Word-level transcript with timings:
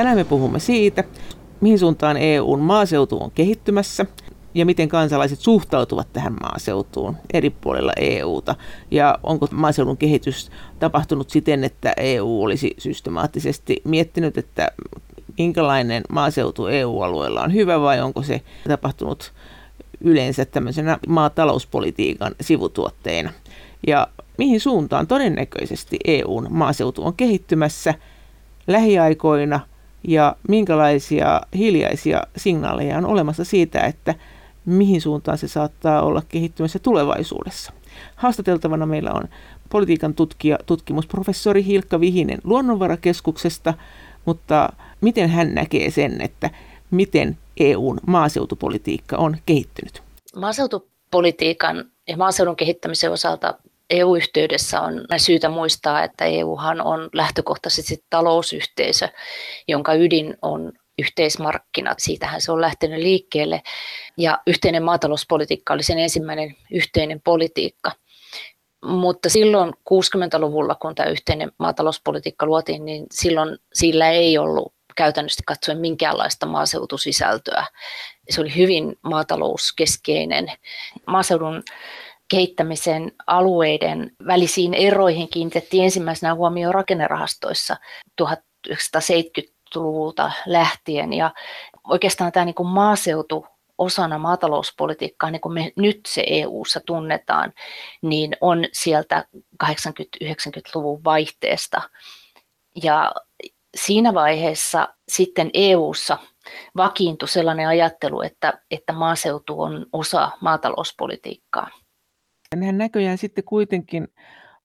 Tänään 0.00 0.16
me 0.16 0.24
puhumme 0.24 0.58
siitä, 0.58 1.04
mihin 1.60 1.78
suuntaan 1.78 2.16
EUn 2.16 2.60
maaseutu 2.60 3.22
on 3.22 3.30
kehittymässä 3.30 4.06
ja 4.54 4.66
miten 4.66 4.88
kansalaiset 4.88 5.40
suhtautuvat 5.40 6.12
tähän 6.12 6.36
maaseutuun 6.42 7.16
eri 7.32 7.50
puolilla 7.50 7.92
EUta. 7.96 8.54
Ja 8.90 9.18
onko 9.22 9.48
maaseudun 9.50 9.96
kehitys 9.96 10.50
tapahtunut 10.78 11.30
siten, 11.30 11.64
että 11.64 11.92
EU 11.96 12.42
olisi 12.42 12.74
systemaattisesti 12.78 13.82
miettinyt, 13.84 14.38
että 14.38 14.68
minkälainen 15.38 16.02
maaseutu 16.08 16.66
EU-alueella 16.66 17.42
on 17.42 17.54
hyvä 17.54 17.80
vai 17.80 18.00
onko 18.00 18.22
se 18.22 18.40
tapahtunut 18.68 19.32
yleensä 20.00 20.44
tämmöisenä 20.44 20.98
maatalouspolitiikan 21.08 22.34
sivutuotteena. 22.40 23.32
Ja 23.86 24.08
mihin 24.38 24.60
suuntaan 24.60 25.06
todennäköisesti 25.06 25.96
EUn 26.04 26.46
maaseutu 26.50 27.04
on 27.04 27.14
kehittymässä 27.14 27.94
lähiaikoina 28.66 29.60
ja 30.08 30.36
minkälaisia 30.48 31.40
hiljaisia 31.54 32.22
signaaleja 32.36 32.98
on 32.98 33.06
olemassa 33.06 33.44
siitä, 33.44 33.80
että 33.80 34.14
mihin 34.64 35.00
suuntaan 35.00 35.38
se 35.38 35.48
saattaa 35.48 36.02
olla 36.02 36.22
kehittymässä 36.28 36.78
tulevaisuudessa. 36.78 37.72
Haastateltavana 38.16 38.86
meillä 38.86 39.12
on 39.12 39.24
politiikan 39.70 40.14
tutkija, 40.14 40.58
tutkimusprofessori 40.66 41.64
Hilkka 41.64 42.00
Vihinen 42.00 42.38
Luonnonvarakeskuksesta, 42.44 43.74
mutta 44.24 44.68
miten 45.00 45.30
hän 45.30 45.54
näkee 45.54 45.90
sen, 45.90 46.20
että 46.20 46.50
miten 46.90 47.38
EUn 47.60 48.00
maaseutupolitiikka 48.06 49.16
on 49.16 49.36
kehittynyt? 49.46 50.02
Maaseutupolitiikan 50.36 51.84
ja 52.08 52.16
maaseudun 52.16 52.56
kehittämisen 52.56 53.12
osalta 53.12 53.54
EU-yhteydessä 53.90 54.80
on 54.80 55.04
syytä 55.16 55.48
muistaa, 55.48 56.04
että 56.04 56.24
EUhan 56.24 56.80
on 56.80 57.08
lähtökohtaisesti 57.12 58.04
talousyhteisö, 58.10 59.08
jonka 59.68 59.94
ydin 59.94 60.36
on 60.42 60.72
yhteismarkkinat. 60.98 61.98
Siitähän 62.00 62.40
se 62.40 62.52
on 62.52 62.60
lähtenyt 62.60 62.98
liikkeelle. 62.98 63.62
Ja 64.16 64.38
yhteinen 64.46 64.82
maatalouspolitiikka 64.82 65.74
oli 65.74 65.82
sen 65.82 65.98
ensimmäinen 65.98 66.56
yhteinen 66.70 67.20
politiikka. 67.20 67.92
Mutta 68.84 69.28
silloin 69.28 69.72
60-luvulla, 69.72 70.74
kun 70.74 70.94
tämä 70.94 71.08
yhteinen 71.08 71.52
maatalouspolitiikka 71.58 72.46
luotiin, 72.46 72.84
niin 72.84 73.06
silloin 73.12 73.58
sillä 73.72 74.10
ei 74.10 74.38
ollut 74.38 74.74
käytännössä 74.96 75.42
katsoen 75.46 75.78
minkäänlaista 75.78 76.46
maaseutusisältöä. 76.46 77.66
Se 78.30 78.40
oli 78.40 78.56
hyvin 78.56 78.98
maatalouskeskeinen. 79.02 80.52
Maaseudun 81.06 81.62
kehittämisen 82.30 83.12
alueiden 83.26 84.12
välisiin 84.26 84.74
eroihin 84.74 85.28
kiinnitettiin 85.28 85.84
ensimmäisenä 85.84 86.34
huomioon 86.34 86.74
rakennerahastoissa 86.74 87.76
1970-luvulta 88.22 90.32
lähtien. 90.46 91.12
Ja 91.12 91.34
oikeastaan 91.88 92.32
tämä 92.32 92.44
niin 92.44 92.54
kuin 92.54 92.68
maaseutu 92.68 93.46
osana 93.78 94.18
maatalouspolitiikkaa, 94.18 95.30
niin 95.30 95.40
kuin 95.40 95.52
me 95.52 95.72
nyt 95.76 96.00
se 96.08 96.24
EU-ssa 96.26 96.80
tunnetaan, 96.86 97.52
niin 98.02 98.36
on 98.40 98.64
sieltä 98.72 99.24
80-90-luvun 99.64 101.04
vaihteesta. 101.04 101.82
Ja 102.82 103.12
siinä 103.74 104.14
vaiheessa 104.14 104.88
sitten 105.08 105.50
EU:ssa 105.54 106.18
vakiintui 106.76 107.28
sellainen 107.28 107.68
ajattelu, 107.68 108.22
että, 108.22 108.52
että 108.70 108.92
maaseutu 108.92 109.62
on 109.62 109.86
osa 109.92 110.30
maatalouspolitiikkaa. 110.40 111.70
Hän 112.56 112.78
näköjään 112.78 113.18
sitten 113.18 113.44
kuitenkin 113.44 114.08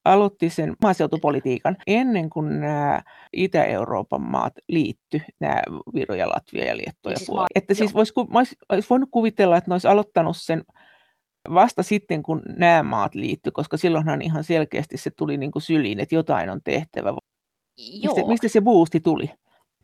aloitti 0.06 0.50
sen 0.50 0.76
maaseutupolitiikan 0.82 1.78
ennen 1.88 2.30
kuin 2.30 2.60
nämä 2.60 3.02
Itä-Euroopan 3.34 4.22
maat 4.22 4.54
liitty, 4.70 5.22
nämä 5.40 5.62
Viro 5.94 6.16
ja 6.16 6.30
Latvia 6.30 6.66
ja 6.66 6.78
Liettua 6.78 7.12
ja 7.12 7.18
siis 7.18 7.28
Puola. 7.28 7.48
Että 7.56 7.74
siis 7.74 7.94
vois, 7.94 8.14
olisi 8.70 8.90
voinut 8.90 9.10
kuvitella, 9.12 9.58
että 9.58 9.72
ne 9.72 9.74
olisi 9.74 9.88
aloittanut 9.88 10.38
sen 10.38 10.64
vasta 11.54 11.84
sitten, 11.84 12.24
kun 12.24 12.42
nämä 12.58 12.84
maat 12.84 13.16
liittyi, 13.16 13.52
koska 13.52 13.78
silloinhan 13.78 14.22
ihan 14.22 14.44
selkeästi 14.44 14.98
se 14.98 15.12
tuli 15.12 15.38
niin 15.38 15.52
kuin 15.52 15.64
syliin, 15.64 16.00
että 16.00 16.16
jotain 16.16 16.50
on 16.50 16.62
tehtävä. 16.64 17.10
Joo. 17.78 18.16
Mistä, 18.16 18.28
mistä 18.30 18.48
se 18.48 18.62
boosti 18.62 19.00
tuli? 19.00 19.32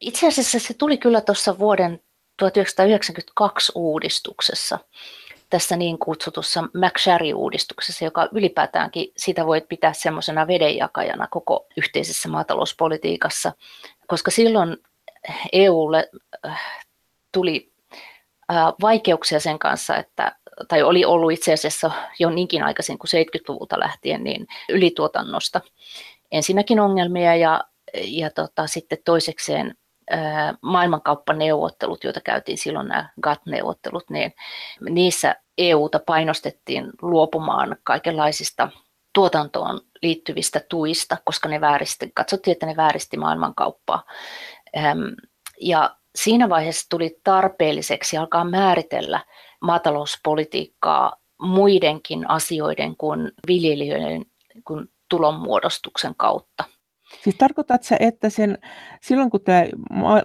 Itse 0.02 0.28
asiassa 0.28 0.60
se 0.60 0.74
tuli 0.74 0.98
kyllä 0.98 1.22
tuossa 1.22 1.60
vuoden 1.60 2.00
1992 2.38 3.72
uudistuksessa, 3.76 4.80
niin 5.78 6.00
kutsutussa 6.00 6.62
McSherry-uudistuksessa, 6.62 8.06
joka 8.06 8.30
ylipäätäänkin 8.32 9.12
sitä 9.18 9.46
voit 9.46 9.68
pitää 9.68 9.94
semmoisena 9.94 10.48
vedenjakajana 10.48 11.28
koko 11.28 11.66
yhteisessä 11.78 12.30
maatalouspolitiikassa, 12.30 13.54
koska 14.08 14.32
silloin 14.32 14.78
EUlle 15.54 16.10
äh, 16.46 16.62
tuli 17.32 17.72
äh, 18.52 18.58
vaikeuksia 18.82 19.40
sen 19.40 19.60
kanssa, 19.60 19.98
että 19.98 20.36
tai 20.68 20.84
oli 20.84 21.06
ollut 21.06 21.32
itse 21.32 21.54
asiassa 21.54 21.92
jo 22.20 22.30
niinkin 22.30 22.64
aikaisin 22.64 22.98
kuin 22.98 23.10
70-luvulta 23.10 23.80
lähtien, 23.80 24.24
niin 24.24 24.48
ylituotannosta. 24.70 25.62
Ensinnäkin 26.32 26.80
ongelmia 26.80 27.36
ja 27.36 27.64
ja 27.94 28.30
tota, 28.30 28.68
sitten 28.68 28.98
toisekseen 29.06 29.76
maailmankauppaneuvottelut, 30.62 32.04
joita 32.04 32.22
käytiin 32.22 32.58
silloin 32.58 32.88
nämä 32.88 33.10
GATT-neuvottelut, 33.22 34.10
niin 34.10 34.34
niissä 34.90 35.36
EUta 35.70 36.00
painostettiin 36.06 36.90
luopumaan 37.02 37.78
kaikenlaisista 37.84 38.70
tuotantoon 39.14 39.82
liittyvistä 40.02 40.62
tuista, 40.70 41.18
koska 41.26 41.50
ne 41.50 41.62
vääristi, 41.62 42.12
katsottiin, 42.14 42.52
että 42.52 42.66
ne 42.66 42.76
vääristi 42.76 43.18
maailmankauppaa. 43.18 44.04
Ja 45.62 45.96
siinä 46.16 46.50
vaiheessa 46.50 46.90
tuli 46.90 47.20
tarpeelliseksi 47.24 48.18
alkaa 48.18 48.44
määritellä 48.44 49.26
maatalouspolitiikkaa 49.62 51.16
muidenkin 51.42 52.30
asioiden 52.30 52.98
kuin 52.98 53.32
viljelijöiden 53.48 54.26
kuin 54.66 54.88
tulonmuodostuksen 55.10 56.16
kautta. 56.16 56.64
Siis 57.24 57.36
tarkoitatko 57.36 57.88
sä, 57.88 57.98
että 58.00 58.30
sen, 58.30 58.58
silloin 59.02 59.30
kun 59.30 59.42
tämä 59.44 59.66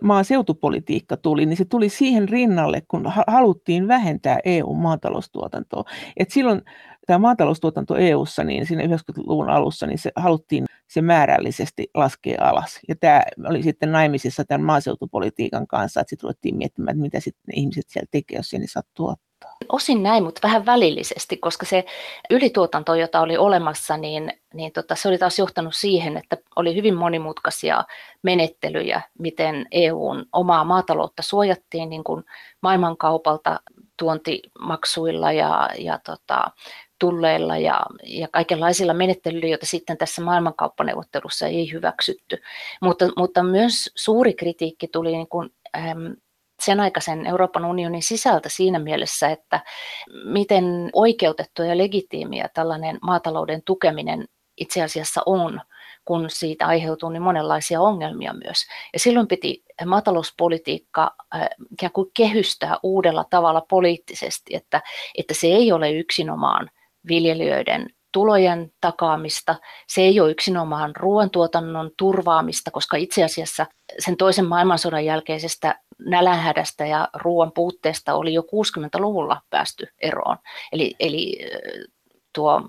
maaseutupolitiikka 0.02 1.16
tuli, 1.16 1.47
niin 1.47 1.56
se 1.56 1.64
tuli 1.64 1.88
siihen 1.88 2.28
rinnalle, 2.28 2.82
kun 2.88 3.12
haluttiin 3.26 3.88
vähentää 3.88 4.38
EU-maataloustuotantoa. 4.44 5.84
Et 6.16 6.30
silloin 6.30 6.62
tämä 7.06 7.19
maataloustuotanto 7.19 7.96
EU:ssa, 7.96 8.44
niin 8.44 8.66
siinä 8.66 8.82
90-luvun 8.82 9.50
alussa, 9.50 9.86
niin 9.86 9.98
se 9.98 10.12
haluttiin 10.16 10.64
se 10.86 11.02
määrällisesti 11.02 11.91
laskea 11.94 12.38
alas. 12.41 12.80
Ja 12.88 12.96
tämä 12.96 13.22
oli 13.48 13.62
sitten 13.62 13.92
naimisissa 13.92 14.44
tämän 14.44 14.66
maaseutupolitiikan 14.66 15.66
kanssa, 15.66 16.00
että 16.00 16.10
sitten 16.10 16.25
ruvettiin 16.25 16.56
miettimään, 16.56 16.94
että 16.94 17.02
mitä 17.02 17.20
sitten 17.20 17.58
ihmiset 17.58 17.84
siellä 17.88 18.08
tekee, 18.10 18.36
jos 18.36 18.54
ei 18.54 18.66
saa 18.66 18.82
tuottaa. 18.94 19.25
Osin 19.69 20.02
näin, 20.02 20.24
mutta 20.24 20.41
vähän 20.42 20.66
välillisesti, 20.66 21.36
koska 21.36 21.66
se 21.66 21.84
ylituotanto, 22.30 22.94
jota 22.94 23.20
oli 23.20 23.36
olemassa, 23.36 23.97
niin, 23.97 24.32
niin 24.54 24.72
tota, 24.72 24.94
se 24.94 25.08
oli 25.08 25.19
taas 25.19 25.38
johtanut 25.38 25.74
siihen, 25.76 26.16
että 26.16 26.36
oli 26.56 26.74
hyvin 26.74 26.94
monimutkaisia 26.94 27.84
menettelyjä, 28.22 29.02
miten 29.19 29.66
EUn 29.70 30.25
omaa 30.32 30.64
maataloutta 30.64 31.22
suojattiin 31.22 31.91
niin 31.91 32.04
kuin 32.04 32.25
maailmankaupalta 32.60 33.60
tuontimaksuilla 33.98 35.32
ja, 35.32 35.70
ja 35.78 35.98
tota, 36.06 36.50
tulleilla 36.98 37.58
ja, 37.58 37.80
ja 38.04 38.28
kaikenlaisilla 38.32 38.94
menettelyillä, 38.94 39.48
joita 39.48 39.66
sitten 39.66 39.98
tässä 39.98 40.22
maailmankauppaneuvottelussa 40.22 41.46
ei 41.46 41.72
hyväksytty. 41.72 42.42
Mutta, 42.80 43.08
mutta 43.16 43.42
myös 43.42 43.91
suuri 43.94 44.34
kritiikki 44.34 44.88
tuli 44.88 45.12
niin 45.12 45.28
kuin, 45.28 45.50
sen 46.61 46.81
aikaisen 46.81 47.27
Euroopan 47.27 47.65
unionin 47.65 48.03
sisältä 48.03 48.49
siinä 48.49 48.78
mielessä, 48.78 49.28
että 49.28 49.61
miten 50.25 50.91
oikeutettu 50.93 51.62
ja 51.62 51.78
legitiimiä 51.78 52.49
tällainen 52.55 52.99
maatalouden 53.03 53.62
tukeminen 53.64 54.29
itse 54.56 54.82
asiassa 54.82 55.23
on, 55.26 55.61
kun 56.05 56.31
siitä 56.31 56.67
aiheutuu 56.67 57.08
niin 57.08 57.23
monenlaisia 57.23 57.81
ongelmia 57.81 58.32
myös. 58.32 58.67
Ja 58.93 58.99
silloin 58.99 59.26
piti 59.26 59.64
maatalouspolitiikka 59.87 61.14
äh, 61.35 61.49
ikään 61.73 61.93
kuin 61.93 62.11
kehystää 62.17 62.76
uudella 62.82 63.25
tavalla 63.31 63.61
poliittisesti, 63.61 64.55
että, 64.55 64.82
että 65.19 65.35
se 65.35 65.47
ei 65.47 65.73
ole 65.73 65.93
yksinomaan 65.93 66.70
viljelijöiden 67.09 67.91
tulojen 68.16 68.72
takaamista. 68.80 69.54
Se 69.88 70.00
ei 70.00 70.20
ole 70.20 70.30
yksinomaan 70.30 70.96
ruoantuotannon 70.96 71.90
turvaamista, 71.98 72.70
koska 72.70 72.96
itse 72.96 73.24
asiassa 73.24 73.66
sen 73.98 74.16
toisen 74.16 74.46
maailmansodan 74.46 75.04
jälkeisestä 75.04 75.80
nälänhädästä 75.98 76.86
ja 76.86 77.08
ruoan 77.14 77.52
puutteesta 77.52 78.14
oli 78.14 78.34
jo 78.34 78.42
60-luvulla 78.42 79.40
päästy 79.50 79.88
eroon. 79.98 80.36
Eli, 80.72 80.94
eli 81.00 81.38
tuo 82.34 82.62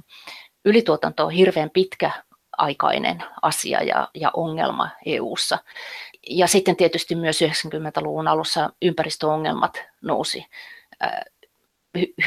ylituotanto 0.65 1.25
on 1.25 1.31
hirveän 1.31 1.69
pitkäaikainen 1.69 3.23
asia 3.41 3.83
ja, 3.83 4.07
ja 4.15 4.31
ongelma 4.33 4.89
EU:ssa. 5.05 5.57
Ja 6.29 6.47
sitten 6.47 6.75
tietysti 6.75 7.15
myös 7.15 7.41
90-luvun 7.41 8.27
alussa 8.27 8.69
ympäristöongelmat 8.81 9.83
nousi 10.01 10.45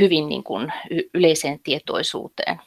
hyvin 0.01 0.29
niin 0.29 0.45
kuin 0.45 0.73
yleiseen 1.15 1.61
tietoisuuteen. 1.63 2.61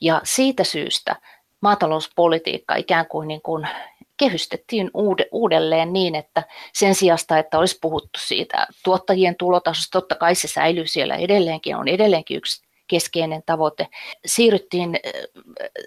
Ja 0.00 0.20
siitä 0.24 0.64
syystä 0.64 1.16
maatalouspolitiikka 1.60 2.74
ikään 2.74 3.06
kuin, 3.06 3.28
niin 3.28 3.42
kuin 3.42 3.68
kehystettiin 4.16 4.90
uudelleen 5.32 5.92
niin, 5.92 6.14
että 6.14 6.42
sen 6.72 6.94
sijasta, 6.94 7.38
että 7.38 7.58
olisi 7.58 7.78
puhuttu 7.80 8.18
siitä 8.26 8.66
tuottajien 8.84 9.36
tulotasosta, 9.36 10.00
totta 10.00 10.14
kai 10.14 10.34
se 10.34 10.48
säilyy 10.48 10.86
siellä 10.86 11.16
edelleenkin, 11.16 11.76
on 11.76 11.88
edelleenkin 11.88 12.36
yksi 12.36 12.62
keskeinen 12.86 13.42
tavoite. 13.46 13.88
Siirryttiin 14.26 15.00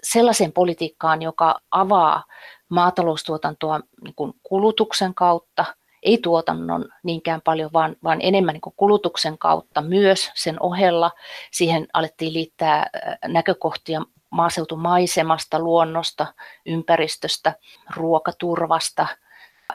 sellaiseen 0.02 0.52
politiikkaan, 0.52 1.22
joka 1.22 1.60
avaa 1.70 2.24
maataloustuotantoa 2.68 3.80
niin 4.04 4.14
kuin 4.14 4.32
kulutuksen 4.42 5.14
kautta, 5.14 5.64
ei 6.02 6.18
tuotannon 6.18 6.88
niinkään 7.02 7.40
paljon, 7.42 7.70
vaan, 7.72 7.96
vaan 8.04 8.18
enemmän 8.22 8.52
niin 8.52 8.74
kulutuksen 8.76 9.38
kautta 9.38 9.82
myös 9.82 10.30
sen 10.34 10.62
ohella. 10.62 11.10
Siihen 11.50 11.86
alettiin 11.92 12.32
liittää 12.32 12.90
näkökohtia 13.26 14.02
maaseutumaisemasta, 14.30 15.58
luonnosta, 15.58 16.26
ympäristöstä, 16.66 17.54
ruokaturvasta. 17.96 19.06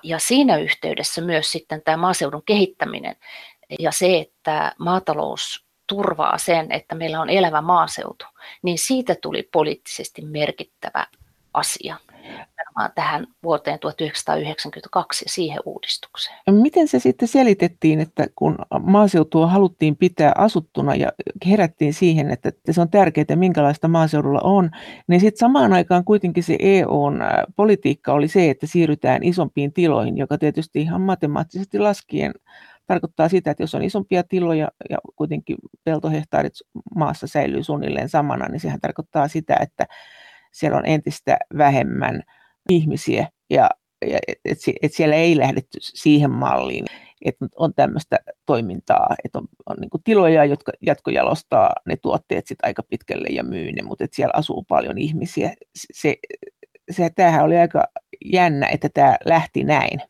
Ja 0.03 0.19
siinä 0.19 0.57
yhteydessä 0.57 1.21
myös 1.21 1.51
sitten 1.51 1.81
tämä 1.81 1.97
maaseudun 1.97 2.43
kehittäminen 2.45 3.15
ja 3.79 3.91
se, 3.91 4.17
että 4.17 4.71
maatalous 4.77 5.65
turvaa 5.87 6.37
sen, 6.37 6.71
että 6.71 6.95
meillä 6.95 7.21
on 7.21 7.29
elävä 7.29 7.61
maaseutu, 7.61 8.25
niin 8.61 8.77
siitä 8.77 9.15
tuli 9.21 9.43
poliittisesti 9.43 10.21
merkittävä 10.21 11.07
asia 11.53 11.97
tähän 12.95 13.27
vuoteen 13.43 13.79
1992 13.79 15.25
ja 15.25 15.29
siihen 15.29 15.59
uudistukseen. 15.65 16.37
Miten 16.51 16.87
se 16.87 16.99
sitten 16.99 17.27
selitettiin, 17.27 17.99
että 17.99 18.27
kun 18.35 18.57
maaseutua 18.79 19.47
haluttiin 19.47 19.95
pitää 19.95 20.31
asuttuna 20.37 20.95
ja 20.95 21.11
herättiin 21.45 21.93
siihen, 21.93 22.31
että 22.31 22.51
se 22.71 22.81
on 22.81 22.89
tärkeää, 22.89 23.35
minkälaista 23.35 23.87
maaseudulla 23.87 24.41
on, 24.43 24.69
niin 25.07 25.21
sitten 25.21 25.39
samaan 25.39 25.73
aikaan 25.73 26.03
kuitenkin 26.03 26.43
se 26.43 26.55
EUn 26.59 27.19
politiikka 27.55 28.13
oli 28.13 28.27
se, 28.27 28.49
että 28.49 28.67
siirrytään 28.67 29.23
isompiin 29.23 29.73
tiloihin, 29.73 30.17
joka 30.17 30.37
tietysti 30.37 30.81
ihan 30.81 31.01
matemaattisesti 31.01 31.79
laskien 31.79 32.31
tarkoittaa 32.87 33.29
sitä, 33.29 33.51
että 33.51 33.63
jos 33.63 33.75
on 33.75 33.83
isompia 33.83 34.23
tiloja 34.23 34.71
ja 34.89 34.97
kuitenkin 35.15 35.57
peltohehtaarit 35.83 36.53
maassa 36.95 37.27
säilyy 37.27 37.63
suunnilleen 37.63 38.09
samana, 38.09 38.47
niin 38.47 38.59
sehän 38.59 38.79
tarkoittaa 38.79 39.27
sitä, 39.27 39.57
että 39.61 39.85
siellä 40.51 40.77
on 40.77 40.85
entistä 40.85 41.37
vähemmän 41.57 42.23
ihmisiä 42.69 43.27
ja, 43.49 43.69
ja 44.07 44.19
että 44.45 44.71
et, 44.81 44.93
siellä 44.93 45.15
ei 45.15 45.37
lähdetty 45.37 45.77
siihen 45.81 46.31
malliin, 46.31 46.85
että 47.25 47.45
on 47.55 47.73
tämmöistä 47.73 48.19
toimintaa, 48.45 49.15
että 49.25 49.39
on, 49.39 49.47
on 49.65 49.77
niin 49.79 50.03
tiloja, 50.03 50.45
jotka 50.45 50.71
jatkojalostaa 50.81 51.73
ne 51.85 51.97
tuotteet 51.97 52.47
sit 52.47 52.59
aika 52.63 52.83
pitkälle 52.83 53.27
ja 53.27 53.43
myy 53.43 53.71
ne, 53.71 53.81
mutta 53.81 54.03
että 54.03 54.15
siellä 54.15 54.33
asuu 54.35 54.63
paljon 54.67 54.97
ihmisiä. 54.97 55.53
Se, 55.93 56.15
se, 56.91 57.09
tämähän 57.15 57.45
oli 57.45 57.57
aika 57.57 57.83
jännä, 58.25 58.67
että 58.67 58.89
tämä 58.93 59.17
lähti 59.25 59.63
näin. 59.63 60.01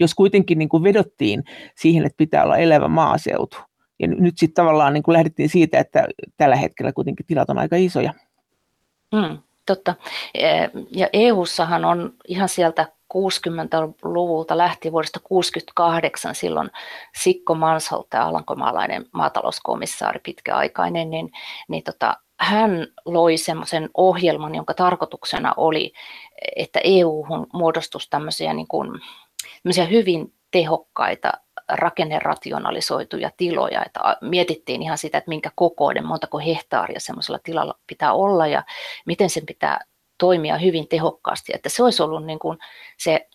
Jos 0.00 0.14
kuitenkin 0.14 0.58
niin 0.58 0.68
kuin 0.68 0.82
vedottiin 0.82 1.44
siihen, 1.76 2.06
että 2.06 2.16
pitää 2.16 2.44
olla 2.44 2.56
elävä 2.56 2.88
maaseutu, 2.88 3.56
ja 4.00 4.08
nyt 4.08 4.38
sitten 4.38 4.64
tavallaan 4.64 4.92
niin 4.92 5.02
kuin 5.02 5.12
lähdettiin 5.12 5.48
siitä, 5.48 5.78
että 5.78 6.06
tällä 6.36 6.56
hetkellä 6.56 6.92
kuitenkin 6.92 7.26
tilat 7.26 7.50
on 7.50 7.58
aika 7.58 7.76
isoja. 7.76 8.14
Mm, 9.12 9.38
totta. 9.66 9.94
Ja 10.90 11.08
EU-sahan 11.12 11.84
on 11.84 12.12
ihan 12.28 12.48
sieltä 12.48 12.86
60-luvulta 13.14 14.58
lähtien 14.58 14.92
vuodesta 14.92 15.20
68 15.24 16.34
silloin 16.34 16.70
Sikko 17.22 17.54
Mansholt, 17.54 18.14
alankomaalainen 18.14 19.06
maatalouskomissaari 19.12 20.20
pitkäaikainen, 20.24 21.10
niin, 21.10 21.32
niin 21.68 21.82
tota, 21.82 22.16
hän 22.40 22.86
loi 23.04 23.36
semmoisen 23.36 23.90
ohjelman, 23.94 24.54
jonka 24.54 24.74
tarkoituksena 24.74 25.54
oli, 25.56 25.92
että 26.56 26.80
EU 26.84 27.26
muodostuisi 27.52 28.10
tämmöisiä 28.10 28.54
niin 28.54 28.68
kuin 28.68 29.00
hyvin 29.90 30.34
tehokkaita 30.50 31.32
rakennerationalisoituja 31.72 33.30
tiloja, 33.36 33.84
että 33.86 34.00
mietittiin 34.20 34.82
ihan 34.82 34.98
sitä, 34.98 35.18
että 35.18 35.28
minkä 35.28 35.50
kokoinen, 35.54 36.06
montako 36.06 36.38
hehtaaria 36.38 37.00
semmoisella 37.00 37.38
tilalla 37.38 37.78
pitää 37.86 38.12
olla 38.12 38.46
ja 38.46 38.62
miten 39.06 39.30
sen 39.30 39.46
pitää 39.46 39.80
toimia 40.18 40.58
hyvin 40.58 40.88
tehokkaasti, 40.88 41.52
että 41.54 41.68
se 41.68 41.82
olisi 41.82 42.02
ollut 42.02 42.24
niin 42.24 42.38
kuin 42.38 42.58
se 42.98 43.28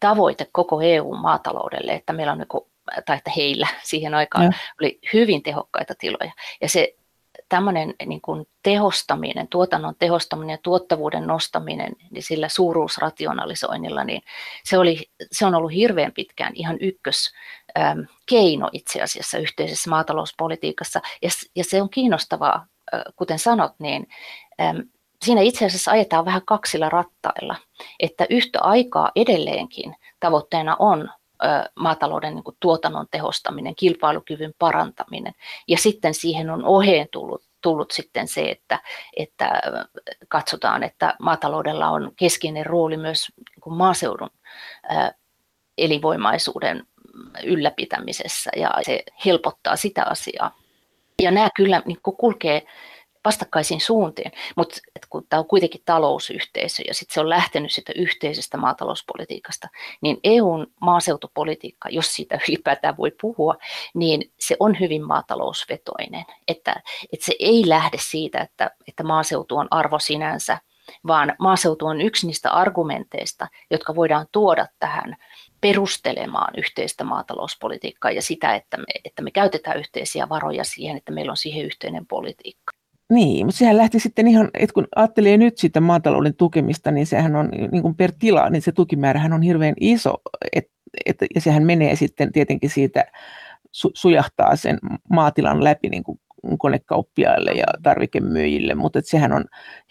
tavoite 0.00 0.48
koko 0.52 0.80
EU-maataloudelle, 0.80 1.92
että 1.92 2.12
meillä 2.12 2.32
on 2.32 2.38
niin 2.38 2.48
kuin, 2.48 2.64
tai 3.06 3.16
että 3.16 3.32
heillä 3.36 3.66
siihen 3.90 4.14
aikaan 4.14 4.44
ja. 4.44 4.52
oli 4.80 4.98
hyvin 5.12 5.42
tehokkaita 5.42 5.94
tiloja. 5.98 6.32
Ja 6.60 6.68
se 6.68 6.94
tämmöinen 7.48 7.94
niin 8.06 8.20
kuin 8.20 8.48
tehostaminen, 8.62 9.48
tuotannon 9.48 9.94
tehostaminen 9.98 10.54
ja 10.54 10.58
tuottavuuden 10.62 11.26
nostaminen 11.26 11.92
niin 12.10 12.22
sillä 12.22 12.48
suuruusrationalisoinnilla, 12.48 14.04
niin 14.04 14.22
se, 14.64 14.78
oli, 14.78 15.10
se 15.32 15.46
on 15.46 15.54
ollut 15.54 15.72
hirveän 15.72 16.12
pitkään 16.12 16.52
ihan 16.54 16.76
ykkös 16.80 17.32
keino 18.26 18.68
itse 18.72 19.02
asiassa 19.02 19.38
yhteisessä 19.38 19.90
maatalouspolitiikassa. 19.90 21.00
Ja, 21.22 21.30
ja 21.56 21.64
se 21.64 21.82
on 21.82 21.90
kiinnostavaa, 21.90 22.66
kuten 23.16 23.38
sanot, 23.38 23.72
niin 23.78 24.08
äm, 24.60 24.88
siinä 25.24 25.40
itse 25.40 25.66
asiassa 25.66 25.90
ajetaan 25.90 26.24
vähän 26.24 26.42
kaksilla 26.46 26.88
rattailla, 26.88 27.56
että 28.00 28.26
yhtä 28.30 28.60
aikaa 28.60 29.10
edelleenkin 29.16 29.96
tavoitteena 30.20 30.76
on 30.78 31.10
maatalouden 31.74 32.34
niin 32.34 32.44
kuin 32.44 32.56
tuotannon 32.60 33.06
tehostaminen, 33.10 33.74
kilpailukyvyn 33.74 34.54
parantaminen. 34.58 35.32
Ja 35.68 35.78
sitten 35.78 36.14
siihen 36.14 36.50
on 36.50 36.64
oheen 36.64 37.08
tullut, 37.12 37.42
tullut 37.60 37.90
sitten 37.90 38.28
se, 38.28 38.50
että, 38.50 38.80
että 39.16 39.62
katsotaan, 40.28 40.82
että 40.82 41.14
maataloudella 41.20 41.88
on 41.88 42.12
keskeinen 42.16 42.66
rooli 42.66 42.96
myös 42.96 43.26
niin 43.36 43.60
kuin 43.60 43.76
maaseudun 43.76 44.30
elinvoimaisuuden 45.78 46.86
ylläpitämisessä 47.44 48.50
ja 48.56 48.70
se 48.82 49.02
helpottaa 49.24 49.76
sitä 49.76 50.04
asiaa. 50.04 50.56
Ja 51.22 51.30
nämä 51.30 51.48
kyllä 51.56 51.82
niin 51.86 51.98
kulkee 52.02 52.66
vastakkaisiin 53.24 53.80
suuntiin, 53.80 54.32
mutta 54.56 54.80
kun 55.10 55.26
tämä 55.28 55.40
on 55.40 55.46
kuitenkin 55.46 55.82
talousyhteisö 55.84 56.82
ja 56.88 56.94
sitten 56.94 57.14
se 57.14 57.20
on 57.20 57.28
lähtenyt 57.28 57.72
sitä 57.72 57.92
yhteisestä 57.96 58.56
maatalouspolitiikasta, 58.56 59.68
niin 60.00 60.16
EUn 60.24 60.66
maaseutupolitiikka, 60.80 61.88
jos 61.88 62.14
siitä 62.14 62.38
ylipäätään 62.48 62.96
voi 62.96 63.12
puhua, 63.20 63.54
niin 63.94 64.32
se 64.38 64.56
on 64.60 64.80
hyvin 64.80 65.06
maatalousvetoinen, 65.06 66.24
että, 66.48 66.82
että 67.12 67.26
se 67.26 67.34
ei 67.38 67.62
lähde 67.66 67.96
siitä, 68.00 68.40
että, 68.40 68.70
että 68.88 69.04
maaseutu 69.04 69.56
on 69.56 69.68
arvo 69.70 69.98
sinänsä, 69.98 70.58
vaan 71.06 71.34
maaseutu 71.38 71.86
on 71.86 72.00
yksi 72.00 72.26
niistä 72.26 72.50
argumenteista, 72.50 73.48
jotka 73.70 73.94
voidaan 73.94 74.26
tuoda 74.32 74.66
tähän 74.78 75.16
perustelemaan 75.62 76.54
yhteistä 76.56 77.04
maatalouspolitiikkaa 77.04 78.10
ja 78.10 78.22
sitä, 78.22 78.54
että 78.54 78.76
me, 78.76 78.84
että 79.04 79.22
me 79.22 79.30
käytetään 79.30 79.78
yhteisiä 79.78 80.28
varoja 80.28 80.64
siihen, 80.64 80.96
että 80.96 81.12
meillä 81.12 81.30
on 81.30 81.36
siihen 81.36 81.64
yhteinen 81.64 82.06
politiikka. 82.06 82.72
Niin, 83.10 83.46
mutta 83.46 83.58
sehän 83.58 83.76
lähti 83.76 84.00
sitten 84.00 84.28
ihan, 84.28 84.50
että 84.54 84.74
kun 84.74 84.86
ajattelee 84.96 85.36
nyt 85.36 85.58
sitä 85.58 85.80
maatalouden 85.80 86.36
tukemista, 86.36 86.90
niin 86.90 87.06
sehän 87.06 87.36
on 87.36 87.48
niin 87.72 87.82
kuin 87.82 87.94
per 87.94 88.12
tila, 88.18 88.50
niin 88.50 88.62
se 88.62 88.72
tukimäärähän 88.72 89.32
on 89.32 89.42
hirveän 89.42 89.74
iso, 89.80 90.14
et, 90.52 90.64
et, 91.06 91.16
ja 91.34 91.40
sehän 91.40 91.62
menee 91.62 91.96
sitten 91.96 92.32
tietenkin 92.32 92.70
siitä, 92.70 93.04
su, 93.72 93.90
sujahtaa 93.94 94.56
sen 94.56 94.78
maatilan 95.10 95.64
läpi 95.64 95.88
niin 95.88 96.04
kuin 96.04 96.20
konekauppiaille 96.58 97.52
ja 97.52 97.66
tarvikemyyjille, 97.82 98.74
mutta 98.74 98.98
että 98.98 99.10
sehän 99.10 99.32
on 99.32 99.44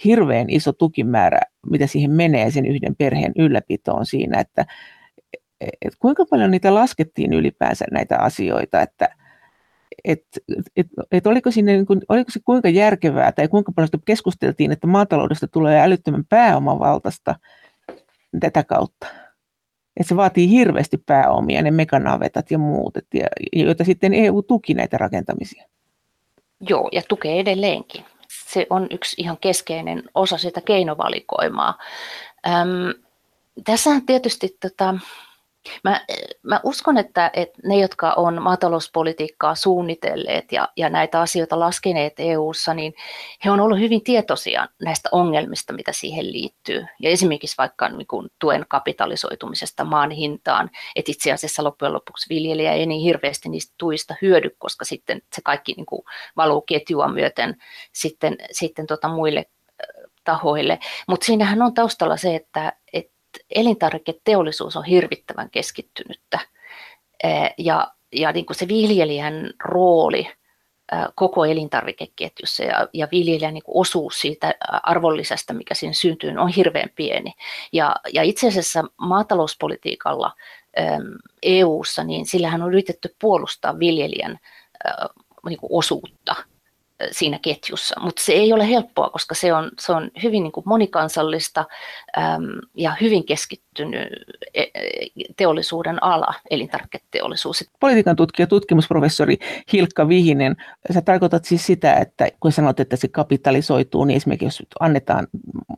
hirveän 0.06 0.50
iso 0.50 0.74
tukimäärä, 0.74 1.40
mitä 1.72 1.88
siihen 1.88 2.12
menee 2.12 2.52
sen 2.52 2.66
yhden 2.66 2.96
perheen 2.96 3.32
ylläpitoon 3.38 4.06
siinä, 4.06 4.40
että 4.40 4.66
et 5.62 5.96
kuinka 6.00 6.26
paljon 6.26 6.52
niitä 6.52 6.74
laskettiin 6.74 7.34
ylipäänsä 7.34 7.86
näitä 7.92 8.18
asioita, 8.18 8.82
että 8.82 9.10
että 10.04 10.40
et, 10.76 10.88
et 11.12 11.28
oliko, 11.28 11.52
sinne, 11.52 11.74
niin 11.74 11.86
kuin, 11.86 12.02
oliko 12.10 12.32
se 12.32 12.40
kuinka 12.46 12.70
järkevää 12.70 13.32
tai 13.32 13.48
kuinka 13.48 13.72
paljon 13.72 13.90
keskusteltiin, 14.06 14.72
että 14.72 14.88
maataloudesta 14.88 15.48
tulee 15.48 15.82
älyttömän 15.82 16.26
pääomavaltaista 16.30 17.36
tätä 18.40 18.64
kautta. 18.64 19.08
Että 19.98 20.10
se 20.10 20.16
vaatii 20.16 20.50
hirveästi 20.50 20.98
pääomia, 20.98 21.62
ne 21.62 21.72
mekanavetat 21.72 22.52
ja 22.52 22.58
muut, 22.58 22.98
et, 22.98 23.08
ja, 23.14 23.28
joita 23.54 23.84
sitten 23.84 24.14
EU 24.14 24.42
tuki 24.42 24.74
näitä 24.74 24.98
rakentamisia. 24.98 25.66
Joo, 26.70 26.90
ja 26.92 27.02
tukee 27.08 27.40
edelleenkin. 27.40 28.06
Se 28.30 28.68
on 28.70 28.88
yksi 28.92 29.16
ihan 29.22 29.38
keskeinen 29.42 30.04
osa 30.16 30.38
sitä 30.38 30.62
keinovalikoimaa. 30.62 31.78
Öm, 32.48 33.04
tässähän 33.64 34.06
tietysti 34.06 34.58
tota, 34.62 34.96
Mä, 35.84 36.06
mä 36.44 36.60
uskon, 36.64 36.98
että, 36.98 37.32
että 37.34 37.60
ne, 37.66 37.80
jotka 37.80 38.14
on 38.14 38.42
maatalouspolitiikkaa 38.42 39.56
suunnitelleet 39.56 40.52
ja, 40.52 40.68
ja 40.78 40.90
näitä 40.90 41.22
asioita 41.22 41.60
laskeneet 41.60 42.14
EU-ssa, 42.18 42.74
niin 42.74 42.94
he 43.46 43.52
on 43.52 43.60
ollut 43.60 43.80
hyvin 43.80 44.04
tietoisia 44.04 44.68
näistä 44.84 45.10
ongelmista, 45.12 45.74
mitä 45.74 45.92
siihen 45.92 46.32
liittyy. 46.32 46.86
Ja 47.00 47.10
esimerkiksi 47.10 47.58
vaikka 47.58 47.90
niin 47.90 48.08
kuin 48.08 48.30
tuen 48.40 48.66
kapitalisoitumisesta 48.68 49.84
maan 49.84 50.12
hintaan, 50.12 50.70
että 50.96 51.12
itse 51.12 51.32
asiassa 51.32 51.64
loppujen 51.64 51.94
lopuksi 51.94 52.30
viljelijä 52.30 52.74
ei 52.74 52.86
niin 52.86 53.02
hirveästi 53.02 53.50
niistä 53.50 53.74
tuista 53.78 54.16
hyödy, 54.22 54.50
koska 54.58 54.86
sitten 54.86 55.22
se 55.36 55.42
kaikki 55.46 55.74
niin 55.74 55.86
kuin 55.86 56.02
valuu 56.38 56.62
ketjua 56.62 57.08
myöten 57.08 57.56
sitten, 57.94 58.36
sitten 58.52 58.88
tota 58.88 59.08
muille 59.08 59.46
tahoille. 60.24 60.80
Mutta 61.08 61.26
siinähän 61.26 61.62
on 61.62 61.74
taustalla 61.74 62.18
se, 62.18 62.36
että, 62.36 62.74
että 62.94 63.21
elintarviketeollisuus 63.56 64.76
on 64.76 64.86
hirvittävän 64.86 65.50
keskittynyttä 65.50 66.40
ja, 67.58 67.88
ja 68.12 68.32
niin 68.32 68.46
kuin 68.46 68.58
se 68.58 68.68
viljelijän 68.68 69.54
rooli 69.64 70.28
koko 71.16 71.46
elintarvikeketjussa 71.46 72.64
ja, 72.64 72.88
ja 72.94 73.08
viljelijän 73.12 73.54
niin 73.54 73.64
osuus 73.68 74.22
siitä 74.22 74.54
arvonlisästä, 74.84 75.54
mikä 75.54 75.74
siinä 75.74 75.94
syntyy, 75.94 76.38
on 76.38 76.50
hirveän 76.50 76.90
pieni. 76.96 77.34
Ja, 77.74 77.96
ja 78.14 78.24
itse 78.24 78.48
asiassa 78.48 78.84
maatalouspolitiikalla 78.98 80.36
EU-ssa, 81.44 82.04
niin 82.04 82.26
sillähän 82.26 82.62
on 82.62 82.70
yritetty 82.70 83.16
puolustaa 83.22 83.80
viljelijän 83.80 84.40
niin 85.46 85.60
osuutta 85.70 86.36
siinä 87.12 87.40
ketjussa, 87.42 87.96
mutta 88.02 88.24
se 88.24 88.34
ei 88.34 88.54
ole 88.54 88.70
helppoa, 88.70 89.10
koska 89.10 89.36
se 89.36 89.54
on, 89.54 89.72
se 89.80 89.92
on 89.92 90.12
hyvin 90.24 90.44
niin 90.44 90.52
kuin 90.52 90.64
monikansallista 90.68 91.66
äm, 92.18 92.44
ja 92.76 92.96
hyvin 93.02 93.26
keskittynyt 93.26 94.08
e, 94.54 94.62
e, 94.62 94.70
teollisuuden 95.38 96.04
ala, 96.04 96.34
elintarviketeollisuus. 96.50 97.70
Politiikan 97.80 98.16
tutkija, 98.16 98.48
tutkimusprofessori 98.48 99.38
Hilkka 99.74 100.08
Vihinen, 100.08 100.56
sä 100.94 101.02
tarkoitat 101.02 101.46
siis 101.46 101.66
sitä, 101.66 101.94
että 101.94 102.28
kun 102.40 102.52
sanot, 102.52 102.80
että 102.80 102.96
se 102.96 103.08
kapitalisoituu, 103.08 104.06
niin 104.06 104.18
esimerkiksi 104.18 104.46
jos 104.46 104.68
annetaan 104.80 105.28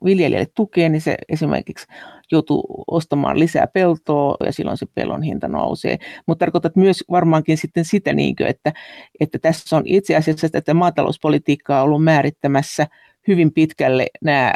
viljelijälle 0.06 0.48
tukea, 0.56 0.90
niin 0.90 1.02
se 1.02 1.18
esimerkiksi 1.30 1.88
joutuu 2.32 2.84
ostamaan 2.88 3.40
lisää 3.40 3.68
peltoa 3.68 4.38
ja 4.46 4.54
silloin 4.54 4.78
se 4.78 4.86
pellon 4.96 5.24
hinta 5.24 5.48
nousee. 5.48 5.98
Mutta 6.28 6.46
tarkoitat 6.46 6.76
myös 6.76 7.04
varmaankin 7.12 7.58
sitten 7.58 7.86
sitä, 7.86 8.14
niin 8.14 8.36
kuin, 8.36 8.48
että, 8.48 8.74
että 9.20 9.40
tässä 9.40 9.78
on 9.78 9.84
itse 9.86 10.16
asiassa 10.16 10.48
että 10.54 10.74
maatalouspolitiikkaa 10.74 11.84
ollut 11.84 12.04
määrittämässä 12.04 12.88
hyvin 13.28 13.54
pitkälle 13.54 14.08
nämä, 14.22 14.54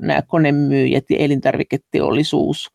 nämä 0.00 0.22
konemyyjät 0.22 1.04
ja 1.10 1.16
elintarviketeollisuus. 1.18 2.70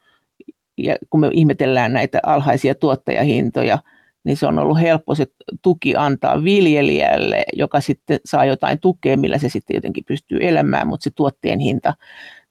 Ja 0.78 0.96
kun 1.10 1.20
me 1.20 1.30
ihmetellään 1.34 1.94
näitä 1.94 2.20
alhaisia 2.24 2.76
tuottajahintoja, 2.76 3.80
niin 4.24 4.38
se 4.38 4.48
on 4.48 4.60
ollut 4.60 4.82
helppo 4.82 5.16
se 5.16 5.26
tuki 5.62 5.96
antaa 5.96 6.44
viljelijälle, 6.44 7.44
joka 7.54 7.82
sitten 7.82 8.20
saa 8.26 8.46
jotain 8.46 8.80
tukea, 8.80 9.18
millä 9.18 9.38
se 9.38 9.50
sitten 9.50 9.76
jotenkin 9.76 10.06
pystyy 10.06 10.38
elämään, 10.42 10.88
mutta 10.88 11.04
se 11.04 11.10
tuotteen 11.16 11.60
hinta 11.60 11.94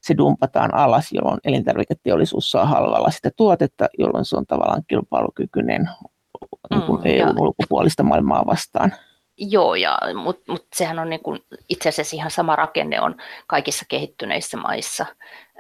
se 0.03 0.17
dumpataan 0.17 0.75
alas, 0.75 1.13
jolloin 1.13 1.41
elintarviketeollisuus 1.45 2.51
saa 2.51 2.67
halvalla 2.67 3.11
sitä 3.11 3.31
tuotetta, 3.37 3.89
jolloin 3.99 4.25
se 4.25 4.37
on 4.37 4.47
tavallaan 4.47 4.83
kilpailukykyinen 4.89 5.89
niin 6.71 6.83
kuin 6.83 7.01
mm, 7.01 7.07
EUn 7.07 7.41
ulkopuolista 7.41 8.03
maailmaa 8.03 8.47
vastaan. 8.47 8.93
Joo, 9.37 9.75
ja, 9.75 9.99
mutta 10.15 10.53
mut 10.53 10.67
sehän 10.75 10.99
on 10.99 11.11
niin 11.11 11.23
kuin, 11.23 11.41
itse 11.69 11.89
asiassa 11.89 12.17
ihan 12.17 12.31
sama 12.31 12.57
rakenne 12.57 13.01
on 13.01 13.17
kaikissa 13.47 13.85
kehittyneissä 13.89 14.57
maissa 14.57 15.07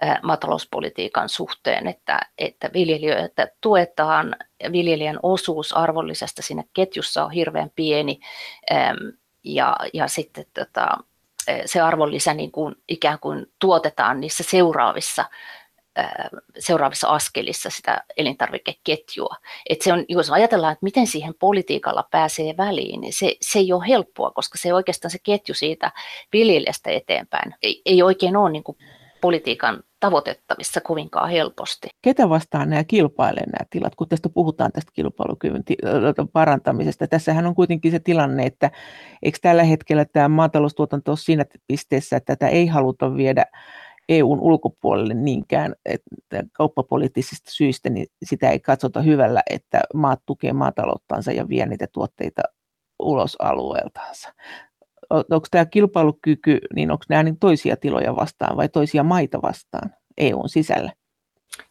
ää, 0.00 0.20
maatalouspolitiikan 0.22 1.28
suhteen, 1.28 1.87
että, 1.87 2.20
että 2.38 2.70
viljelijöitä 2.75 3.49
tuetaan, 3.61 4.37
viljelijän 4.72 5.18
osuus 5.22 5.72
arvollisesta 5.72 6.42
siinä 6.42 6.64
ketjussa 6.75 7.25
on 7.25 7.30
hirveän 7.30 7.70
pieni, 7.75 8.20
ja, 9.44 9.76
ja 9.94 10.08
sitten 10.08 10.44
tota, 10.54 10.88
se 11.66 11.80
arvonlisä 11.80 12.34
niin 12.34 12.52
kuin 12.52 12.75
ikään 12.88 13.18
kuin 13.18 13.46
tuotetaan 13.58 14.20
niissä 14.20 14.44
seuraavissa 14.46 15.25
seuraavissa 16.58 17.08
askelissa 17.08 17.70
sitä 17.70 18.04
elintarvikeketjua. 18.16 19.37
Et 19.68 19.82
se 19.82 19.92
on, 19.92 20.04
jos 20.08 20.30
ajatellaan, 20.30 20.72
että 20.72 20.84
miten 20.84 21.06
siihen 21.06 21.34
politiikalla 21.38 22.08
pääsee 22.11 22.54
väliin, 22.56 23.00
niin 23.00 23.12
se, 23.12 23.37
se 23.40 23.58
ei 23.58 23.72
ole 23.72 23.88
helppoa, 23.88 24.30
koska 24.30 24.58
se 24.58 24.75
oikeastaan 24.75 25.11
se 25.11 25.18
ketju 25.22 25.54
siitä 25.54 25.92
viljelijästä 26.32 26.90
eteenpäin 26.90 27.54
ei, 27.62 27.82
ei 27.87 28.02
oikein 28.02 28.37
ole 28.37 28.50
niin 28.50 28.64
kuin 28.64 28.78
politiikan 29.23 29.83
tavoitettavissa 30.00 30.81
kovinkaan 30.81 31.31
helposti. 31.31 31.88
Ketä 32.02 32.29
vastaan 32.29 32.71
nämä 32.71 32.85
kilpailee 32.85 33.47
nämä 33.47 33.67
tilat, 33.71 33.95
kun 33.95 34.09
tästä 34.09 34.29
puhutaan 34.29 34.73
tästä 34.73 34.93
kilpailukyvyn 34.95 35.62
parantamisesta? 36.33 37.07
Tässähän 37.07 37.47
on 37.47 37.55
kuitenkin 37.55 37.93
se 37.93 37.99
tilanne, 37.99 38.47
että 38.47 38.71
eikö 39.23 39.38
tällä 39.43 39.62
hetkellä 39.62 40.05
tämä 40.05 40.29
maataloustuotanto 40.29 41.11
ole 41.11 41.19
siinä 41.19 41.45
pisteessä, 41.67 42.17
että 42.17 42.37
tätä 42.37 42.49
ei 42.49 42.67
haluta 42.67 43.17
viedä 43.17 43.45
EUn 44.09 44.41
ulkopuolelle 44.41 45.14
niinkään 45.14 45.75
että 45.85 46.45
kauppapoliittisista 46.52 47.50
syistä, 47.50 47.91
niin 47.91 48.07
sitä 48.25 48.50
ei 48.50 48.61
katsota 48.61 49.02
hyvällä, 49.02 49.43
että 49.50 49.81
maat 49.95 50.21
tukee 50.26 50.52
maatalouttansa 50.52 51.33
ja 51.33 51.49
vie 51.49 51.67
niitä 51.67 51.87
tuotteita 51.93 52.43
ulos 52.99 53.37
alueeltaansa 53.38 54.33
onko 55.12 55.47
tämä 55.50 55.66
kilpailukyky, 55.66 56.59
niin 56.75 56.90
onko 56.90 57.04
nämä 57.09 57.23
niin 57.23 57.38
toisia 57.38 57.76
tiloja 57.76 58.16
vastaan 58.16 58.57
vai 58.57 58.69
toisia 58.69 59.02
maita 59.02 59.42
vastaan 59.42 59.95
EUn 60.19 60.49
sisällä? 60.49 60.92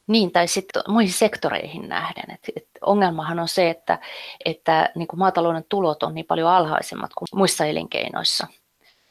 Niin, 0.07 0.31
tai 0.31 0.48
sitten 0.48 0.83
muihin 0.88 1.13
sektoreihin 1.13 1.89
nähden. 1.89 2.31
Et, 2.31 2.39
et 2.55 2.67
ongelmahan 2.81 3.39
on 3.39 3.48
se, 3.48 3.69
että, 3.69 4.00
että 4.45 4.89
niin 4.95 5.07
kuin 5.07 5.19
maatalouden 5.19 5.65
tulot 5.69 6.03
on 6.03 6.15
niin 6.15 6.25
paljon 6.25 6.50
alhaisemmat 6.50 7.12
kuin 7.17 7.27
muissa 7.36 7.65
elinkeinoissa. 7.65 8.48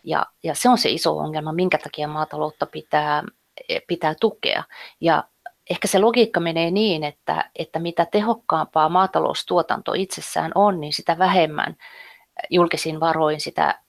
Ja, 0.04 0.26
ja 0.42 0.54
se 0.54 0.68
on 0.68 0.78
se 0.78 0.90
iso 0.90 1.18
ongelma, 1.18 1.52
minkä 1.52 1.78
takia 1.78 2.08
maataloutta 2.08 2.66
pitää, 2.66 3.22
pitää 3.86 4.14
tukea. 4.20 4.64
Ja 5.00 5.24
ehkä 5.70 5.88
se 5.88 5.98
logiikka 5.98 6.40
menee 6.40 6.70
niin, 6.70 7.04
että, 7.04 7.50
että 7.56 7.78
mitä 7.78 8.06
tehokkaampaa 8.06 8.88
maataloustuotanto 8.88 9.92
itsessään 9.94 10.52
on, 10.54 10.80
niin 10.80 10.92
sitä 10.92 11.18
vähemmän 11.18 11.76
julkisin 12.50 13.00
varoin 13.00 13.40
sitä 13.40 13.80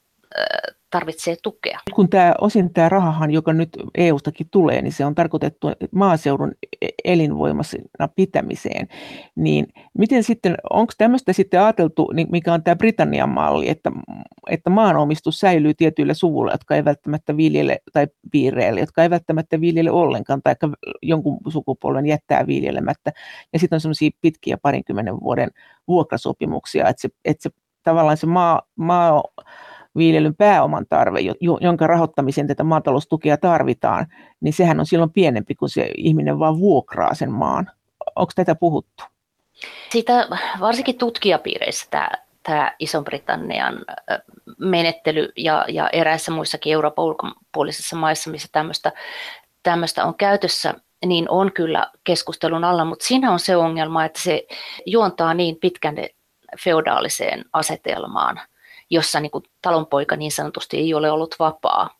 tarvitsee 0.91 1.35
tukea. 1.43 1.79
Kun 1.95 2.09
tämä 2.09 2.33
osin 2.41 2.73
tämä 2.73 2.89
rahahan, 2.89 3.31
joka 3.31 3.53
nyt 3.53 3.69
EU-stakin 3.97 4.47
tulee, 4.51 4.81
niin 4.81 4.93
se 4.93 5.05
on 5.05 5.15
tarkoitettu 5.15 5.67
maaseudun 5.91 6.51
e-, 6.81 6.87
elinvoimasena 7.03 8.07
pitämiseen, 8.15 8.87
niin 9.35 9.67
miten 9.97 10.23
sitten, 10.23 10.55
onko 10.69 10.93
tämmöistä 10.97 11.33
sitten 11.33 11.61
ajateltu, 11.61 12.11
niin 12.13 12.27
mikä 12.31 12.53
on 12.53 12.63
tämä 12.63 12.75
Britannian 12.75 13.29
malli, 13.29 13.69
että, 13.69 13.91
että 14.49 14.69
maanomistus 14.69 15.39
säilyy 15.39 15.73
tietyille 15.73 16.13
suvuille, 16.13 16.51
jotka 16.51 16.75
ei 16.75 16.85
välttämättä 16.85 17.37
viljele, 17.37 17.79
tai 17.93 18.07
piireille, 18.31 18.79
jotka 18.79 19.03
ei 19.03 19.09
välttämättä 19.09 19.61
viljele 19.61 19.91
ollenkaan, 19.91 20.41
tai 20.43 20.55
jonkun 21.01 21.37
sukupolven 21.49 22.05
jättää 22.05 22.47
viljelemättä, 22.47 23.11
ja 23.53 23.59
sitten 23.59 23.75
on 23.75 23.81
semmoisia 23.81 24.09
pitkiä 24.21 24.57
parinkymmenen 24.57 25.19
vuoden 25.19 25.49
vuokrasopimuksia, 25.87 26.87
että 26.87 27.01
se, 27.01 27.09
että 27.25 27.43
se 27.43 27.49
tavallaan 27.83 28.17
se 28.17 28.27
maa, 28.27 28.61
maa 28.75 29.23
viljelyn 29.97 30.35
pääoman 30.35 30.85
tarve, 30.89 31.19
jonka 31.61 31.87
rahoittamiseen 31.87 32.47
tätä 32.47 32.63
maataloustukea 32.63 33.37
tarvitaan, 33.37 34.07
niin 34.41 34.53
sehän 34.53 34.79
on 34.79 34.85
silloin 34.85 35.11
pienempi, 35.11 35.55
kun 35.55 35.69
se 35.69 35.91
ihminen 35.97 36.39
vaan 36.39 36.59
vuokraa 36.59 37.13
sen 37.13 37.31
maan. 37.31 37.71
Onko 38.15 38.31
tätä 38.35 38.55
puhuttu? 38.55 39.03
Siitä 39.89 40.27
varsinkin 40.59 40.97
tutkijapiireissä 40.97 41.87
tämä, 41.89 42.09
tämä 42.43 42.71
Iso-Britannian 42.79 43.85
menettely 44.57 45.29
ja, 45.37 45.65
ja 45.67 45.89
eräissä 45.89 46.31
muissakin 46.31 46.73
Euroopan 46.73 47.05
ulkopuolisissa 47.05 47.95
maissa, 47.95 48.31
missä 48.31 48.47
tämmöistä, 48.51 48.91
tämmöistä 49.63 50.05
on 50.05 50.15
käytössä, 50.15 50.73
niin 51.05 51.29
on 51.29 51.51
kyllä 51.51 51.91
keskustelun 52.03 52.63
alla, 52.63 52.85
mutta 52.85 53.05
siinä 53.05 53.31
on 53.31 53.39
se 53.39 53.55
ongelma, 53.55 54.05
että 54.05 54.21
se 54.21 54.47
juontaa 54.85 55.33
niin 55.33 55.55
pitkän 55.61 55.95
feodaaliseen 56.63 57.45
asetelmaan, 57.53 58.41
jossa 58.91 59.19
niin 59.19 59.31
kuin 59.31 59.43
talonpoika 59.61 60.15
niin 60.15 60.31
sanotusti 60.31 60.77
ei 60.77 60.93
ole 60.93 61.11
ollut 61.11 61.35
vapaa. 61.39 61.97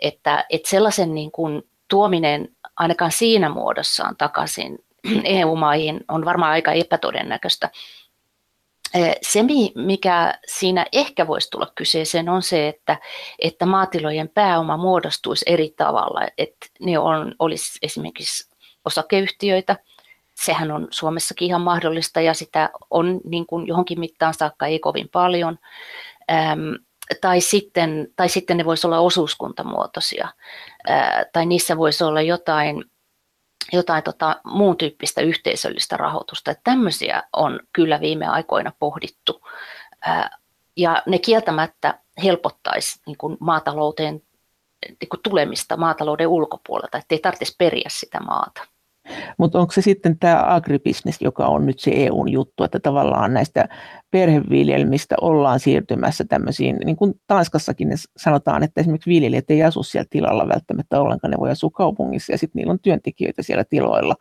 Että, 0.00 0.44
että 0.50 0.68
sellaisen 0.68 1.14
niin 1.14 1.32
kuin 1.32 1.62
tuominen 1.88 2.48
ainakaan 2.76 3.12
siinä 3.12 3.48
muodossaan 3.48 4.16
takaisin 4.16 4.78
EU-maihin 5.24 6.00
on 6.08 6.24
varmaan 6.24 6.52
aika 6.52 6.72
epätodennäköistä. 6.72 7.70
Se, 9.22 9.40
mikä 9.74 10.38
siinä 10.46 10.86
ehkä 10.92 11.26
voisi 11.26 11.50
tulla 11.50 11.72
kyseeseen, 11.74 12.28
on 12.28 12.42
se, 12.42 12.68
että, 12.68 12.98
että 13.38 13.66
maatilojen 13.66 14.28
pääoma 14.28 14.76
muodostuisi 14.76 15.44
eri 15.48 15.74
tavalla. 15.76 16.20
Että 16.38 16.66
ne 16.80 16.98
on, 16.98 17.34
olisi 17.38 17.78
esimerkiksi 17.82 18.50
osakeyhtiöitä, 18.84 19.76
sehän 20.34 20.70
on 20.70 20.88
Suomessakin 20.90 21.46
ihan 21.46 21.60
mahdollista 21.60 22.20
ja 22.20 22.34
sitä 22.34 22.70
on 22.90 23.20
niin 23.24 23.46
kuin 23.46 23.66
johonkin 23.66 24.00
mittaan 24.00 24.34
saakka 24.34 24.66
ei 24.66 24.78
kovin 24.78 25.08
paljon. 25.08 25.58
Tai, 27.20 27.40
sitten, 27.40 28.08
tai 28.16 28.28
sitten 28.28 28.56
ne 28.56 28.64
voisi 28.64 28.86
olla 28.86 28.98
osuuskuntamuotoisia, 28.98 30.28
tai 31.32 31.46
niissä 31.46 31.76
voisi 31.76 32.04
olla 32.04 32.20
jotain, 32.20 32.84
jotain 33.72 34.02
tota, 34.02 34.40
muun 34.44 34.76
tyyppistä 34.76 35.20
yhteisöllistä 35.20 35.96
rahoitusta. 35.96 36.50
Että 36.50 36.60
tämmöisiä 36.64 37.22
on 37.32 37.60
kyllä 37.72 38.00
viime 38.00 38.26
aikoina 38.26 38.72
pohdittu, 38.78 39.48
ja 40.76 41.02
ne 41.06 41.18
kieltämättä 41.18 41.98
helpottaisi 42.22 43.00
niin 43.06 43.18
kuin 43.18 43.36
maatalouteen 43.40 44.22
niin 45.00 45.08
kuin 45.08 45.20
tulemista 45.22 45.76
maatalouden 45.76 46.28
ulkopuolelta, 46.28 46.98
ettei 46.98 47.18
tarvitsisi 47.18 47.54
periä 47.58 47.88
sitä 47.88 48.20
maata. 48.20 48.66
Mutta 49.38 49.58
onko 49.58 49.72
se 49.72 49.82
sitten 49.82 50.18
tämä 50.18 50.44
agribisnes, 50.46 51.16
joka 51.20 51.46
on 51.46 51.66
nyt 51.66 51.80
se 51.80 51.90
EUn 51.94 52.32
juttu, 52.32 52.64
että 52.64 52.80
tavallaan 52.80 53.34
näistä 53.34 53.68
perheviljelmistä 54.10 55.14
ollaan 55.20 55.60
siirtymässä 55.60 56.24
tämmöisiin, 56.24 56.76
niin 56.84 56.96
kuin 56.96 57.14
Tanskassakin 57.26 57.88
ne 57.88 57.94
sanotaan, 58.16 58.62
että 58.62 58.80
esimerkiksi 58.80 59.10
viljelijät 59.10 59.50
ei 59.50 59.62
asu 59.62 59.82
siellä 59.82 60.06
tilalla 60.10 60.48
välttämättä 60.48 61.00
ollenkaan, 61.00 61.30
ne 61.30 61.38
voi 61.38 61.50
asua 61.50 61.70
kaupungissa 61.70 62.32
ja 62.32 62.38
sitten 62.38 62.60
niillä 62.60 62.72
on 62.72 62.80
työntekijöitä 62.82 63.42
siellä 63.42 63.64
tiloilla. 63.64 64.14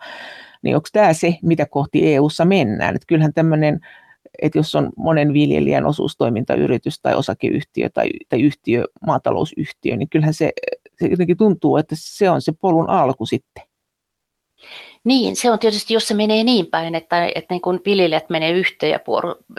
Niin 0.61 0.75
onko 0.75 0.87
tämä 0.93 1.13
se, 1.13 1.37
mitä 1.43 1.65
kohti 1.65 2.13
EUssa 2.13 2.45
mennään? 2.45 2.95
Että 2.95 3.07
kyllähän 3.07 3.33
tämmöinen 3.33 3.79
että 4.41 4.59
jos 4.59 4.75
on 4.75 4.89
monen 4.97 5.33
viljelijän 5.33 5.85
osuustoimintayritys 5.85 6.99
tai 7.01 7.15
osakeyhtiö 7.15 7.89
tai, 7.89 8.09
tai 8.29 8.41
yhtiö, 8.41 8.85
maatalousyhtiö, 9.05 9.95
niin 9.95 10.09
kyllähän 10.09 10.33
se, 10.33 10.51
se 10.99 11.07
jotenkin 11.07 11.37
tuntuu, 11.37 11.77
että 11.77 11.95
se 11.97 12.29
on 12.29 12.41
se 12.41 12.51
polun 12.61 12.89
alku 12.89 13.25
sitten. 13.25 13.70
Niin, 15.03 15.35
se 15.35 15.51
on 15.51 15.59
tietysti, 15.59 15.93
jos 15.93 16.07
se 16.07 16.13
menee 16.13 16.43
niin 16.43 16.67
päin, 16.67 16.95
että, 16.95 17.25
että 17.35 17.53
niin 17.53 17.61
kun 17.61 17.81
viljelijät 17.85 18.29
menee 18.29 18.51
yhteen 18.51 18.91
ja 18.91 18.99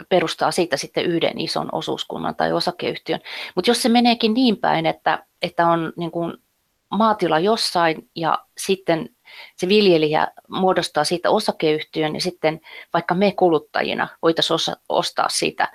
perustaa 0.09 0.51
siitä 0.51 0.77
sitten 0.77 1.05
yhden 1.05 1.39
ison 1.39 1.69
osuuskunnan 1.71 2.35
tai 2.35 2.53
osakeyhtiön. 2.53 3.19
Mutta 3.55 3.71
jos 3.71 3.81
se 3.81 3.89
meneekin 3.89 4.33
niin 4.33 4.57
päin, 4.57 4.85
että, 4.85 5.25
että 5.41 5.67
on 5.67 5.93
niin 5.97 6.11
kun 6.11 6.37
maatila 6.89 7.39
jossain 7.39 8.09
ja 8.15 8.45
sitten 8.57 9.09
se 9.55 9.67
viljelijä 9.67 10.27
muodostaa 10.47 11.03
siitä 11.03 11.29
osakeyhtiön, 11.29 12.13
niin 12.13 12.21
sitten 12.21 12.61
vaikka 12.93 13.15
me 13.15 13.31
kuluttajina 13.31 14.07
voitaisiin 14.21 14.55
osa, 14.55 14.77
ostaa 14.89 15.29
siitä 15.29 15.71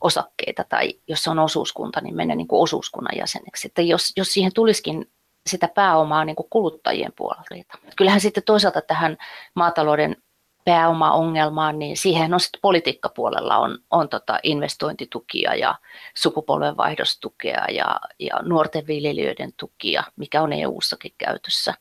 osakkeita 0.00 0.64
tai 0.64 0.94
jos 1.08 1.22
se 1.22 1.30
on 1.30 1.38
osuuskunta, 1.38 2.00
niin 2.00 2.16
mennä 2.16 2.34
niin 2.34 2.48
kuin 2.48 2.62
osuuskunnan 2.62 3.18
jäseneksi. 3.18 3.68
Että 3.68 3.82
jos, 3.82 4.12
jos 4.16 4.28
siihen 4.28 4.52
tulisikin 4.54 5.10
sitä 5.48 5.68
pääomaa 5.68 6.24
niin 6.24 6.36
kuin 6.36 6.46
kuluttajien 6.50 7.12
puolelta. 7.16 7.78
Kyllähän 7.96 8.20
sitten 8.20 8.42
toisaalta 8.42 8.80
tähän 8.80 9.16
maatalouden 9.54 10.16
pääomaongelmaan, 10.64 11.78
niin 11.78 11.96
siihen 11.96 12.34
on 12.34 12.40
sitten 12.40 12.60
politiikkapuolella 12.60 13.56
on, 13.58 13.78
on 13.90 14.08
tota 14.08 14.38
investointitukia 14.42 15.54
ja 15.54 15.74
sukupolvenvaihdostukea 16.16 17.64
ja, 17.70 18.00
ja 18.18 18.40
nuorten 18.42 18.86
viljelijöiden 18.86 19.50
tukia, 19.60 20.02
mikä 20.16 20.42
on 20.42 20.52
EU-sakin 20.52 21.12
käytössä. 21.18 21.74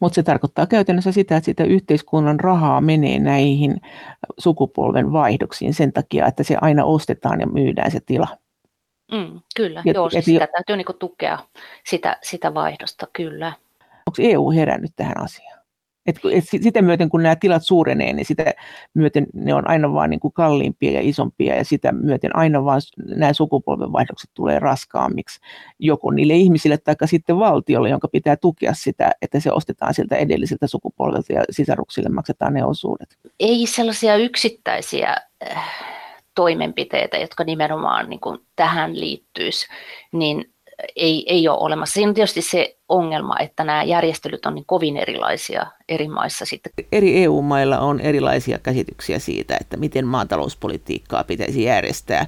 Mutta 0.00 0.14
se 0.14 0.22
tarkoittaa 0.22 0.66
käytännössä 0.66 1.12
sitä, 1.12 1.36
että 1.36 1.44
sitä 1.44 1.64
yhteiskunnan 1.64 2.40
rahaa 2.40 2.80
menee 2.80 3.18
näihin 3.18 3.80
sukupolven 4.38 5.12
vaihdoksiin 5.12 5.74
sen 5.74 5.92
takia, 5.92 6.26
että 6.26 6.42
se 6.42 6.56
aina 6.60 6.84
ostetaan 6.84 7.40
ja 7.40 7.46
myydään 7.46 7.90
se 7.90 8.00
tila. 8.06 8.28
Mm, 9.14 9.40
kyllä, 9.56 9.82
ja, 9.84 9.92
joo, 9.92 10.10
siis 10.10 10.24
sitä 10.24 10.48
täytyy 10.52 10.76
niinku 10.76 10.92
tukea 10.92 11.38
sitä, 11.86 12.16
sitä 12.22 12.54
vaihdosta, 12.54 13.06
kyllä. 13.12 13.52
Onko 14.06 14.16
EU 14.18 14.50
herännyt 14.50 14.92
tähän 14.96 15.20
asiaan? 15.20 15.54
Et, 16.06 16.16
et 16.32 16.44
sitä 16.62 16.82
myöten, 16.82 17.08
kun 17.08 17.22
nämä 17.22 17.36
tilat 17.36 17.62
suurenee, 17.62 18.12
niin 18.12 18.26
sitä 18.26 18.54
myöten 18.94 19.26
ne 19.34 19.54
on 19.54 19.70
aina 19.70 19.92
vaan 19.92 20.10
niin 20.10 20.20
kuin 20.20 20.32
kalliimpia 20.32 20.90
ja 20.90 21.00
isompia, 21.02 21.56
ja 21.56 21.64
sitä 21.64 21.92
myöten 21.92 22.36
aina 22.36 22.64
vaan 22.64 22.80
nämä 23.04 23.32
sukupolvenvaihdokset 23.32 24.30
tulee 24.34 24.58
raskaammiksi 24.58 25.40
joko 25.78 26.10
niille 26.10 26.34
ihmisille 26.34 26.78
tai 26.78 26.94
sitten 27.04 27.38
valtiolle, 27.38 27.88
jonka 27.88 28.08
pitää 28.08 28.36
tukea 28.36 28.74
sitä, 28.74 29.12
että 29.22 29.40
se 29.40 29.52
ostetaan 29.52 29.94
siltä 29.94 30.16
edelliseltä 30.16 30.66
sukupolvelta 30.66 31.32
ja 31.32 31.44
sisaruksille 31.50 32.08
maksetaan 32.08 32.54
ne 32.54 32.64
osuudet. 32.64 33.18
Ei 33.40 33.66
sellaisia 33.66 34.16
yksittäisiä 34.16 35.16
äh, 35.50 36.03
toimenpiteitä, 36.34 37.16
jotka 37.16 37.44
nimenomaan 37.44 38.10
niin 38.10 38.20
kuin 38.20 38.38
tähän 38.56 39.00
liittyisi, 39.00 39.66
niin 40.12 40.54
ei, 40.96 41.24
ei 41.28 41.48
ole 41.48 41.58
olemassa. 41.58 41.94
Siinä 41.94 42.08
on 42.08 42.14
tietysti 42.14 42.42
se 42.42 42.76
ongelma, 42.88 43.38
että 43.38 43.64
nämä 43.64 43.82
järjestelyt 43.82 44.46
on 44.46 44.54
niin 44.54 44.64
kovin 44.66 44.96
erilaisia 44.96 45.66
eri 45.88 46.08
maissa. 46.08 46.44
Sitten. 46.44 46.72
Eri 46.92 47.22
EU-mailla 47.24 47.78
on 47.78 48.00
erilaisia 48.00 48.58
käsityksiä 48.58 49.18
siitä, 49.18 49.56
että 49.60 49.76
miten 49.76 50.06
maatalouspolitiikkaa 50.06 51.24
pitäisi 51.24 51.62
järjestää. 51.62 52.26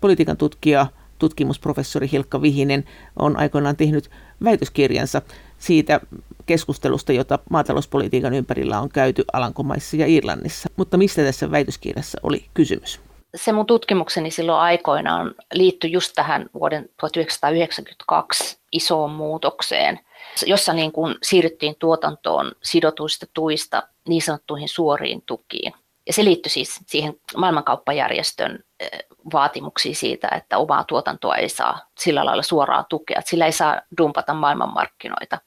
Politiikan 0.00 0.36
tutkija, 0.36 0.86
tutkimusprofessori 1.18 2.08
Hilkka 2.12 2.42
Vihinen 2.42 2.84
on 3.18 3.36
aikoinaan 3.36 3.76
tehnyt 3.76 4.10
väitöskirjansa 4.44 5.22
siitä 5.58 6.00
keskustelusta, 6.46 7.12
jota 7.12 7.38
maatalouspolitiikan 7.50 8.34
ympärillä 8.34 8.80
on 8.80 8.88
käyty 8.88 9.24
Alankomaissa 9.32 9.96
ja 9.96 10.06
Irlannissa. 10.06 10.68
Mutta 10.76 10.96
mistä 10.96 11.22
tässä 11.22 11.50
väitöskirjassa 11.50 12.20
oli 12.22 12.44
kysymys? 12.54 13.07
Se 13.34 13.52
mun 13.52 13.66
tutkimukseni 13.66 14.30
silloin 14.30 14.60
aikoinaan 14.60 15.34
liittyi 15.52 15.92
just 15.92 16.12
tähän 16.14 16.50
vuoden 16.54 16.88
1992 17.00 18.58
isoon 18.72 19.10
muutokseen, 19.10 20.00
jossa 20.46 20.72
niin 20.72 20.92
kuin 20.92 21.14
siirryttiin 21.22 21.76
tuotantoon 21.78 22.52
sidotuista 22.62 23.26
tuista 23.34 23.82
niin 24.08 24.22
sanottuihin 24.22 24.68
suoriin 24.68 25.22
tukiin. 25.26 25.72
Ja 26.06 26.12
se 26.12 26.24
liittyi 26.24 26.50
siis 26.50 26.80
siihen 26.86 27.20
maailmankauppajärjestön 27.36 28.64
eh, 28.80 28.90
vaatimuksiin 29.32 29.96
siitä, 29.96 30.28
että 30.36 30.58
omaa 30.58 30.84
tuotantoa 30.84 31.36
ei 31.36 31.48
saa 31.48 31.78
sillä 31.98 32.24
lailla 32.24 32.42
suoraa 32.42 32.84
tukea, 32.88 33.18
että 33.18 33.30
sillä 33.30 33.46
ei 33.46 33.52
saa 33.52 33.80
dumpata 33.98 34.34
maailmanmarkkinoita. 34.34 35.38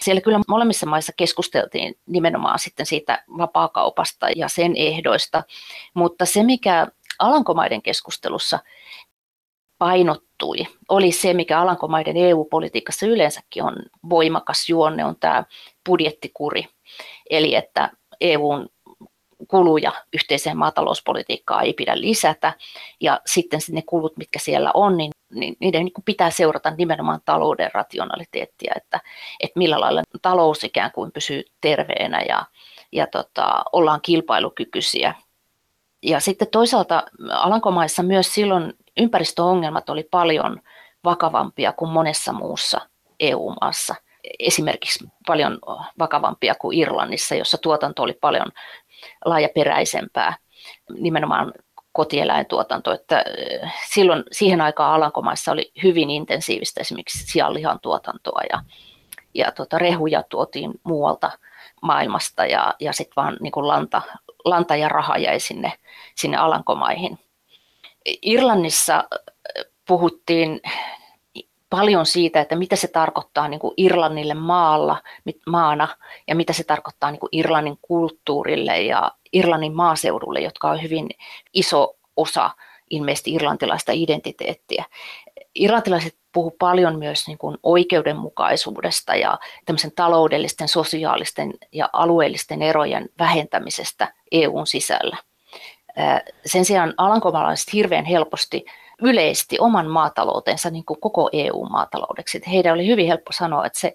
Siellä 0.00 0.20
kyllä 0.20 0.40
molemmissa 0.48 0.86
maissa 0.86 1.12
keskusteltiin 1.16 1.98
nimenomaan 2.06 2.58
sitten 2.58 2.86
siitä 2.86 3.24
vapaakaupasta 3.38 4.26
ja 4.36 4.48
sen 4.48 4.76
ehdoista, 4.76 5.42
mutta 5.94 6.26
se 6.26 6.42
mikä 6.42 6.86
Alankomaiden 7.18 7.82
keskustelussa 7.82 8.58
painottui, 9.78 10.66
oli 10.88 11.12
se, 11.12 11.34
mikä 11.34 11.60
Alankomaiden 11.60 12.16
EU-politiikassa 12.16 13.06
yleensäkin 13.06 13.62
on 13.62 13.76
voimakas 14.10 14.68
juonne, 14.68 15.04
on 15.04 15.16
tämä 15.20 15.44
budjettikuri. 15.88 16.68
Eli 17.30 17.54
että 17.54 17.90
EUn 18.20 18.68
kuluja 19.48 19.92
yhteiseen 20.12 20.56
maatalouspolitiikkaan 20.56 21.64
ei 21.64 21.72
pidä 21.72 22.00
lisätä, 22.00 22.52
ja 23.00 23.20
sitten 23.26 23.60
ne 23.70 23.82
kulut, 23.82 24.16
mitkä 24.16 24.38
siellä 24.38 24.70
on, 24.74 24.96
niin, 24.96 25.12
niin 25.34 25.56
niiden 25.60 25.84
niin 25.84 26.04
pitää 26.04 26.30
seurata 26.30 26.70
nimenomaan 26.70 27.20
talouden 27.24 27.70
rationaliteettia, 27.74 28.72
että, 28.76 29.00
että 29.40 29.58
millä 29.58 29.80
lailla 29.80 30.02
talous 30.22 30.64
ikään 30.64 30.92
kuin 30.92 31.12
pysyy 31.12 31.42
terveenä 31.60 32.22
ja, 32.28 32.44
ja 32.92 33.06
tota, 33.06 33.62
ollaan 33.72 34.00
kilpailukykyisiä 34.02 35.14
ja 36.06 36.20
sitten 36.20 36.48
toisaalta 36.48 37.02
Alankomaissa 37.30 38.02
myös 38.02 38.34
silloin 38.34 38.72
ympäristöongelmat 38.96 39.88
oli 39.88 40.08
paljon 40.10 40.60
vakavampia 41.04 41.72
kuin 41.72 41.90
monessa 41.90 42.32
muussa 42.32 42.80
EU-maassa. 43.20 43.94
Esimerkiksi 44.38 45.04
paljon 45.26 45.58
vakavampia 45.98 46.54
kuin 46.54 46.78
Irlannissa, 46.78 47.34
jossa 47.34 47.58
tuotanto 47.58 48.02
oli 48.02 48.12
paljon 48.20 48.46
laajaperäisempää, 49.24 50.36
nimenomaan 50.98 51.52
kotieläintuotanto. 51.92 52.92
Että 52.92 53.24
eh, 53.38 53.72
silloin 53.88 54.24
siihen 54.32 54.60
aikaan 54.60 54.94
Alankomaissa 54.94 55.52
oli 55.52 55.72
hyvin 55.82 56.10
intensiivistä 56.10 56.80
esimerkiksi 56.80 57.26
sianlihan 57.26 57.78
tuotantoa 57.82 58.40
ja, 58.50 58.62
ja 59.34 59.52
tuota, 59.52 59.78
rehuja 59.78 60.22
tuotiin 60.22 60.70
muualta 60.82 61.30
maailmasta 61.82 62.46
ja, 62.46 62.74
ja 62.80 62.92
sitten 62.92 63.16
vaan 63.16 63.36
niin 63.40 63.52
kuin 63.52 63.68
lanta, 63.68 64.02
lanta 64.44 64.76
ja 64.76 64.88
raha 64.88 65.18
jäi 65.18 65.40
sinne, 65.40 65.72
sinne 66.14 66.36
Alankomaihin. 66.36 67.18
Irlannissa 68.22 68.96
äh, 68.96 69.64
puhuttiin 69.88 70.60
paljon 71.70 72.06
siitä, 72.06 72.40
että 72.40 72.56
mitä 72.56 72.76
se 72.76 72.88
tarkoittaa 72.88 73.48
niin 73.48 73.60
kuin 73.60 73.74
Irlannille 73.76 74.34
maalla, 74.34 75.02
maana 75.46 75.88
ja 76.28 76.34
mitä 76.34 76.52
se 76.52 76.64
tarkoittaa 76.64 77.10
niin 77.10 77.20
kuin 77.20 77.30
Irlannin 77.32 77.78
kulttuurille 77.82 78.82
ja 78.82 79.12
Irlannin 79.32 79.74
maaseudulle, 79.74 80.40
jotka 80.40 80.70
on 80.70 80.82
hyvin 80.82 81.08
iso 81.54 81.96
osa 82.16 82.50
ilmeisesti 82.90 83.32
irlantilaista 83.32 83.92
identiteettiä. 83.92 84.84
Irlantilaiset 85.56 86.16
puhu 86.32 86.50
paljon 86.50 86.98
myös 86.98 87.26
niin 87.26 87.38
kuin 87.38 87.56
oikeudenmukaisuudesta 87.62 89.14
ja 89.14 89.38
taloudellisten, 89.96 90.68
sosiaalisten 90.68 91.54
ja 91.72 91.90
alueellisten 91.92 92.62
erojen 92.62 93.08
vähentämisestä 93.18 94.12
EUn 94.32 94.66
sisällä. 94.66 95.16
Sen 96.46 96.64
sijaan 96.64 96.94
alankomalaiset 96.96 97.72
hirveän 97.72 98.04
helposti 98.04 98.64
yleisti 99.02 99.56
oman 99.60 99.86
maataloutensa 99.86 100.70
niin 100.70 100.84
kuin 100.84 101.00
koko 101.00 101.30
EU-maataloudeksi. 101.32 102.42
Heidän 102.52 102.74
oli 102.74 102.86
hyvin 102.86 103.06
helppo 103.06 103.32
sanoa, 103.32 103.66
että 103.66 103.78
se 103.78 103.94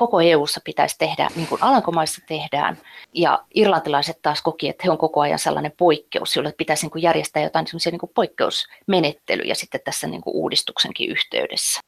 koko 0.00 0.20
EU:ssa 0.20 0.60
pitäisi 0.64 0.98
tehdä 0.98 1.28
niin 1.36 1.48
kuin 1.48 1.62
Alankomaissa 1.62 2.20
tehdään. 2.28 2.78
Ja 3.14 3.44
irlantilaiset 3.54 4.22
taas 4.22 4.42
koki, 4.42 4.68
että 4.68 4.82
he 4.84 4.90
on 4.90 4.98
koko 4.98 5.20
ajan 5.20 5.38
sellainen 5.38 5.72
poikkeus, 5.76 6.36
jolle 6.36 6.54
pitäisi 6.58 6.84
niin 6.84 6.90
kuin 6.90 7.02
järjestää 7.02 7.42
jotain 7.42 7.66
sellaisia 7.66 7.92
niin 7.92 8.00
kuin 8.00 8.12
poikkeusmenettelyjä 8.14 9.54
sitten 9.54 9.80
tässä 9.84 10.06
niin 10.06 10.20
kuin 10.20 10.36
uudistuksenkin 10.36 11.10
yhteydessä. 11.10 11.80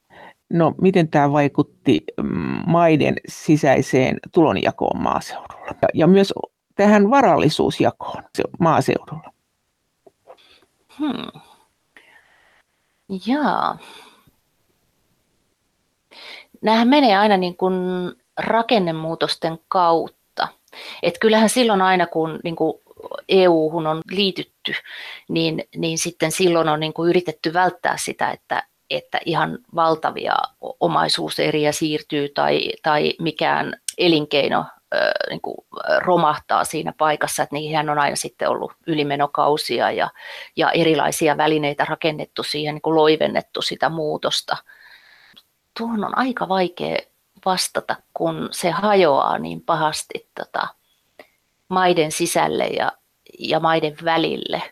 No, 0.50 0.74
miten 0.80 1.08
tämä 1.08 1.32
vaikutti 1.32 2.04
mm, 2.22 2.62
maiden 2.66 3.14
sisäiseen 3.28 4.18
tulonjakoon 4.32 5.02
maaseudulla 5.02 5.66
ja, 5.82 5.88
ja 5.94 6.06
myös 6.06 6.32
tähän 6.74 7.10
varallisuusjakoon 7.10 8.22
maaseudulla? 8.58 9.32
Hmm. 10.98 11.40
Jaa 13.26 13.78
nämähän 16.62 16.88
menee 16.88 17.16
aina 17.16 17.36
niin 17.36 17.56
kuin 17.56 17.74
rakennemuutosten 18.38 19.58
kautta. 19.68 20.48
Et 21.02 21.18
kyllähän 21.20 21.48
silloin 21.48 21.82
aina, 21.82 22.06
kun 22.06 22.40
niin 22.44 22.56
kuin 22.56 22.82
EU-hun 23.28 23.86
on 23.86 24.00
liitytty, 24.10 24.72
niin, 25.28 25.64
niin 25.76 25.98
sitten 25.98 26.32
silloin 26.32 26.68
on 26.68 26.80
niin 26.80 26.92
kuin 26.92 27.10
yritetty 27.10 27.52
välttää 27.52 27.96
sitä, 27.96 28.30
että, 28.30 28.62
että 28.90 29.18
ihan 29.24 29.58
valtavia 29.74 30.34
omaisuuseriä 30.80 31.72
siirtyy 31.72 32.28
tai, 32.28 32.72
tai 32.82 33.14
mikään 33.20 33.76
elinkeino 33.98 34.64
niin 35.30 35.40
kuin 35.40 35.56
romahtaa 35.98 36.64
siinä 36.64 36.92
paikassa, 36.98 37.42
että 37.42 37.54
niihin 37.54 37.90
on 37.90 37.98
aina 37.98 38.16
sitten 38.16 38.48
ollut 38.48 38.72
ylimenokausia 38.86 39.90
ja, 39.90 40.10
ja 40.56 40.70
erilaisia 40.70 41.36
välineitä 41.36 41.84
rakennettu 41.84 42.42
siihen, 42.42 42.74
niin 42.74 42.82
kuin 42.82 42.96
loivennettu 42.96 43.62
sitä 43.62 43.88
muutosta. 43.88 44.56
Tuohon 45.78 46.04
on 46.04 46.18
aika 46.18 46.48
vaikea 46.48 46.96
vastata, 47.44 47.96
kun 48.14 48.48
se 48.50 48.70
hajoaa 48.70 49.38
niin 49.38 49.60
pahasti 49.60 50.28
tota, 50.34 50.68
maiden 51.68 52.12
sisälle 52.12 52.66
ja, 52.66 52.92
ja 53.38 53.60
maiden 53.60 53.96
välille. 54.04 54.62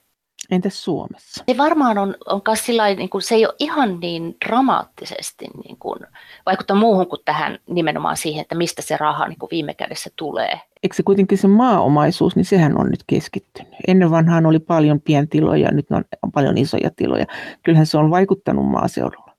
Entäs 0.50 0.84
Suomessa? 0.84 1.44
Se 1.48 1.56
varmaan 1.56 1.98
on, 1.98 2.14
on 2.26 2.42
sillain, 2.54 2.98
niin 2.98 3.10
kuin, 3.10 3.22
se 3.22 3.34
ei 3.34 3.46
ole 3.46 3.54
ihan 3.58 4.00
niin 4.00 4.36
dramaattisesti 4.46 5.46
niin 5.64 5.76
kuin, 5.76 6.00
vaikuttaa 6.46 6.76
muuhun 6.76 7.06
kuin 7.06 7.20
tähän 7.24 7.58
nimenomaan 7.66 8.16
siihen, 8.16 8.42
että 8.42 8.54
mistä 8.54 8.82
se 8.82 8.96
raha 8.96 9.28
niin 9.28 9.38
kuin 9.38 9.50
viime 9.50 9.74
kädessä 9.74 10.10
tulee. 10.16 10.60
Eikö 10.82 10.96
se 10.96 11.02
kuitenkin 11.02 11.38
se 11.38 11.48
maaomaisuus, 11.48 12.36
niin 12.36 12.44
sehän 12.44 12.78
on 12.78 12.90
nyt 12.90 13.04
keskittynyt. 13.06 13.74
Ennen 13.88 14.10
vanhaan 14.10 14.46
oli 14.46 14.58
paljon 14.58 15.00
pientiloja, 15.00 15.70
nyt 15.70 15.86
on 16.22 16.32
paljon 16.32 16.58
isoja 16.58 16.90
tiloja. 16.96 17.26
Kyllähän 17.62 17.86
se 17.86 17.98
on 17.98 18.10
vaikuttanut 18.10 18.66
maaseudulla. 18.66 19.32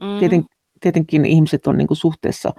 Mm. 0.00 0.18
Tieten, 0.18 0.44
tietenkin 0.82 1.24
ihmiset 1.24 1.66
on 1.66 1.78
niin 1.78 1.88
kuin 1.88 1.98
suhteessa 1.98 2.52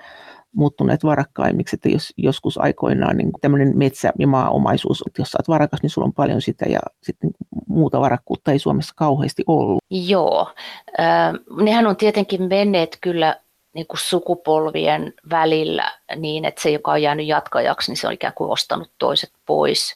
muuttuneet 0.56 1.04
varakkaimmiksi, 1.04 1.76
että 1.76 1.90
jos 1.90 2.14
joskus 2.18 2.58
aikoinaan 2.58 3.18
niin 3.18 3.32
tämmöinen 3.42 3.78
metsä- 3.78 4.14
ja 4.20 4.28
maaomaisuus, 4.28 5.04
että 5.08 5.22
jos 5.22 5.32
sä 5.32 5.38
oot 5.40 5.48
varakas, 5.48 5.82
niin 5.82 5.90
sulla 5.90 6.06
on 6.06 6.14
paljon 6.14 6.42
sitä 6.42 6.66
ja 6.66 6.80
sitten 7.04 7.32
muuta 7.68 8.00
varakkuutta 8.00 8.52
ei 8.52 8.60
Suomessa 8.60 8.94
kauheasti 8.98 9.44
ollut. 9.48 9.84
Joo, 9.90 10.54
äh, 11.00 11.34
nehän 11.64 11.88
on 11.88 11.96
tietenkin 11.96 12.44
menneet 12.44 12.98
kyllä 13.02 13.36
niin 13.74 13.88
kuin 13.88 14.00
sukupolvien 14.00 15.14
välillä 15.30 15.92
niin, 16.16 16.46
että 16.46 16.62
se, 16.62 16.70
joka 16.70 16.92
on 16.92 17.02
jäänyt 17.02 17.28
jatkajaksi, 17.28 17.92
niin 17.92 17.98
se 17.98 18.08
on 18.08 18.14
ikään 18.14 18.34
kuin 18.34 18.52
ostanut 18.52 18.92
toiset 18.98 19.32
pois. 19.46 19.96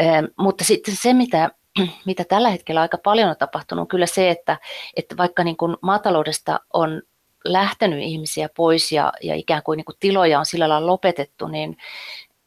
Äh, 0.00 0.24
mutta 0.38 0.64
sitten 0.64 0.96
se, 0.96 1.12
mitä 1.12 1.50
mitä 2.06 2.24
tällä 2.24 2.50
hetkellä 2.50 2.80
aika 2.80 2.98
paljon 2.98 3.30
on 3.30 3.36
tapahtunut, 3.36 3.82
on 3.82 3.88
kyllä 3.88 4.06
se, 4.06 4.30
että, 4.30 4.58
että 4.96 5.16
vaikka 5.16 5.44
niin 5.44 5.56
kuin 5.56 5.76
maataloudesta 5.82 6.60
on 6.72 7.02
lähtenyt 7.44 8.00
ihmisiä 8.02 8.48
pois 8.56 8.92
ja, 8.92 9.12
ja 9.22 9.34
ikään 9.34 9.62
kuin, 9.62 9.76
niin 9.76 9.84
kuin 9.84 9.96
tiloja 10.00 10.38
on 10.38 10.46
sillä 10.46 10.68
lailla 10.68 10.86
lopetettu, 10.86 11.48
niin, 11.48 11.76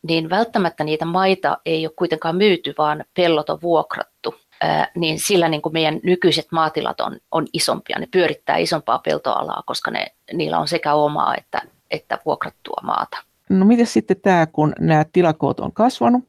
niin 0.07 0.29
välttämättä 0.29 0.83
niitä 0.83 1.05
maita 1.05 1.57
ei 1.65 1.85
ole 1.85 1.93
kuitenkaan 1.95 2.35
myyty, 2.35 2.73
vaan 2.77 3.03
pellot 3.13 3.49
on 3.49 3.61
vuokrattu. 3.61 4.35
Ää, 4.61 4.91
niin 4.95 5.19
sillä 5.19 5.49
niin 5.49 5.61
kuin 5.61 5.73
meidän 5.73 5.99
nykyiset 6.03 6.47
maatilat 6.51 7.01
on, 7.01 7.17
on 7.31 7.47
isompia, 7.53 7.99
ne 7.99 8.07
pyörittää 8.11 8.57
isompaa 8.57 8.99
peltoalaa, 8.99 9.63
koska 9.65 9.91
ne, 9.91 10.07
niillä 10.33 10.59
on 10.59 10.67
sekä 10.67 10.93
omaa 10.93 11.35
että, 11.35 11.61
että 11.91 12.19
vuokrattua 12.25 12.81
maata. 12.83 13.17
No 13.49 13.65
miten 13.65 13.85
sitten 13.85 14.21
tämä, 14.21 14.45
kun 14.45 14.73
nämä 14.79 15.05
tilakoot 15.13 15.59
on 15.59 15.73
kasvanut, 15.73 16.23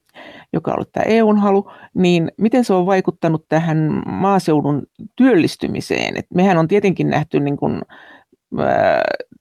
joka 0.53 0.70
on 0.70 0.75
ollut 0.75 0.92
tämä 0.92 1.05
EUn 1.05 1.38
halu, 1.38 1.70
niin 1.94 2.33
miten 2.37 2.64
se 2.64 2.75
on 2.75 2.87
vaikuttanut 2.87 3.44
tähän 3.48 4.03
maaseudun 4.07 4.83
työllistymiseen? 5.16 6.16
Et 6.16 6.27
mehän 6.35 6.59
on 6.59 6.68
tietenkin 6.68 7.11
nähty 7.11 7.40
niin 7.40 7.57
kuin 7.57 7.83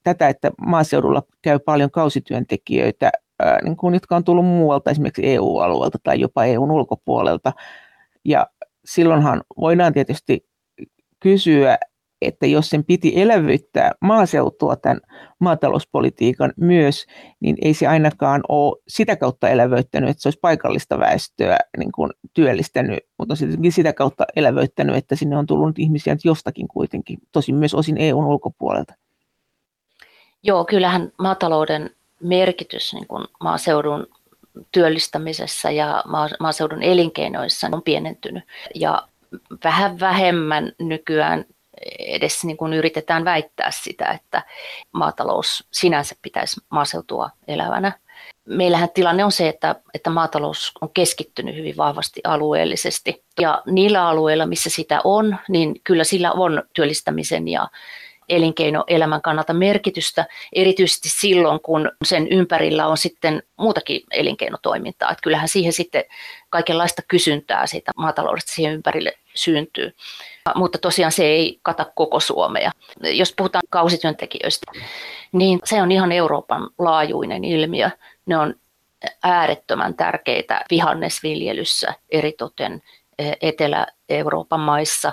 tätä, 0.02 0.28
että 0.28 0.50
maaseudulla 0.66 1.22
käy 1.42 1.58
paljon 1.58 1.90
kausityöntekijöitä, 1.90 3.10
niin 3.64 3.76
kuin, 3.76 3.94
jotka 3.94 4.16
on 4.16 4.24
tullut 4.24 4.44
muualta, 4.44 4.90
esimerkiksi 4.90 5.26
EU-alueelta 5.26 5.98
tai 6.02 6.20
jopa 6.20 6.44
EUn 6.44 6.70
ulkopuolelta. 6.70 7.52
Ja 8.24 8.46
silloinhan 8.84 9.42
voidaan 9.60 9.92
tietysti 9.92 10.46
kysyä, 11.20 11.78
että 12.22 12.46
jos 12.46 12.70
sen 12.70 12.84
piti 12.84 13.12
elävyttää 13.20 13.92
maaseutua 14.00 14.76
tämän 14.76 15.00
maatalouspolitiikan 15.38 16.52
myös, 16.56 17.06
niin 17.40 17.56
ei 17.62 17.74
se 17.74 17.86
ainakaan 17.86 18.42
ole 18.48 18.82
sitä 18.88 19.16
kautta 19.16 19.48
elävöittänyt, 19.48 20.10
että 20.10 20.22
se 20.22 20.28
olisi 20.28 20.38
paikallista 20.42 20.98
väestöä 20.98 21.58
niin 21.78 21.92
kuin 21.92 22.10
työllistänyt, 22.34 22.98
mutta 23.18 23.32
on 23.32 23.72
sitä 23.72 23.92
kautta 23.92 24.24
elävöittänyt, 24.36 24.96
että 24.96 25.16
sinne 25.16 25.36
on 25.36 25.46
tullut 25.46 25.78
ihmisiä 25.78 26.16
jostakin 26.24 26.68
kuitenkin, 26.68 27.18
tosin 27.32 27.54
myös 27.54 27.74
osin 27.74 27.96
EUn 27.98 28.24
ulkopuolelta. 28.24 28.94
Joo, 30.42 30.64
kyllähän 30.64 31.12
maatalouden 31.18 31.90
merkitys 32.20 32.94
niin 32.94 33.06
kuin 33.06 33.24
maaseudun 33.40 34.06
työllistämisessä 34.72 35.70
ja 35.70 36.04
maaseudun 36.40 36.82
elinkeinoissa 36.82 37.68
on 37.72 37.82
pienentynyt. 37.82 38.44
Ja 38.74 39.08
vähän 39.64 40.00
vähemmän 40.00 40.72
nykyään 40.78 41.44
edes 41.98 42.44
niin 42.44 42.56
kuin 42.56 42.72
yritetään 42.72 43.24
väittää 43.24 43.70
sitä, 43.70 44.06
että 44.06 44.42
maatalous 44.92 45.64
sinänsä 45.70 46.14
pitäisi 46.22 46.60
maaseutua 46.68 47.30
elävänä. 47.48 47.92
Meillähän 48.44 48.88
tilanne 48.94 49.24
on 49.24 49.32
se, 49.32 49.48
että, 49.48 49.74
että 49.94 50.10
maatalous 50.10 50.72
on 50.80 50.90
keskittynyt 50.94 51.56
hyvin 51.56 51.76
vahvasti 51.76 52.20
alueellisesti. 52.24 53.24
Ja 53.40 53.62
niillä 53.66 54.08
alueilla, 54.08 54.46
missä 54.46 54.70
sitä 54.70 55.00
on, 55.04 55.36
niin 55.48 55.80
kyllä 55.84 56.04
sillä 56.04 56.32
on 56.32 56.62
työllistämisen 56.72 57.48
ja 57.48 57.68
elinkeinoelämän 58.28 59.22
kannalta 59.22 59.54
merkitystä, 59.54 60.26
erityisesti 60.52 61.08
silloin, 61.08 61.60
kun 61.60 61.90
sen 62.04 62.28
ympärillä 62.28 62.86
on 62.86 62.96
sitten 62.96 63.42
muutakin 63.56 64.00
elinkeinotoimintaa. 64.10 65.10
Että 65.10 65.22
kyllähän 65.22 65.48
siihen 65.48 65.72
sitten 65.72 66.04
kaikenlaista 66.50 67.02
kysyntää 67.08 67.66
siitä 67.66 67.92
maataloudesta 67.96 68.52
siihen 68.52 68.74
ympärille 68.74 69.12
syntyy. 69.34 69.92
Mutta 70.54 70.78
tosiaan 70.78 71.12
se 71.12 71.24
ei 71.24 71.58
kata 71.62 71.86
koko 71.94 72.20
Suomea. 72.20 72.70
Jos 73.02 73.34
puhutaan 73.36 73.62
kausityöntekijöistä, 73.70 74.72
niin 75.32 75.60
se 75.64 75.82
on 75.82 75.92
ihan 75.92 76.12
Euroopan 76.12 76.70
laajuinen 76.78 77.44
ilmiö. 77.44 77.90
Ne 78.26 78.38
on 78.38 78.54
äärettömän 79.22 79.94
tärkeitä 79.94 80.64
vihannesviljelyssä, 80.70 81.94
eritoten 82.10 82.82
Etelä-Euroopan 83.40 84.60
maissa, 84.60 85.12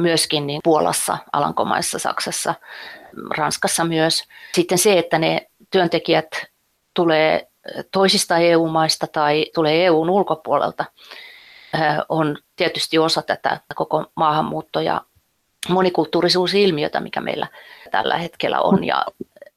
myöskin 0.00 0.46
niin 0.46 0.60
Puolassa, 0.64 1.18
Alankomaissa, 1.32 1.98
Saksassa, 1.98 2.54
Ranskassa 3.36 3.84
myös. 3.84 4.24
Sitten 4.54 4.78
se, 4.78 4.98
että 4.98 5.18
ne 5.18 5.46
työntekijät 5.70 6.26
tulee 6.94 7.48
toisista 7.92 8.38
EU-maista 8.38 9.06
tai 9.06 9.46
tulee 9.54 9.86
EUn 9.86 10.10
ulkopuolelta, 10.10 10.84
on 12.08 12.36
tietysti 12.56 12.98
osa 12.98 13.22
tätä 13.22 13.60
koko 13.74 14.04
maahanmuutto- 14.14 14.80
ja 14.80 15.00
monikulttuurisuusilmiötä, 15.68 17.00
mikä 17.00 17.20
meillä 17.20 17.46
tällä 17.90 18.18
hetkellä 18.18 18.60
on. 18.60 18.84
Ja 18.84 19.04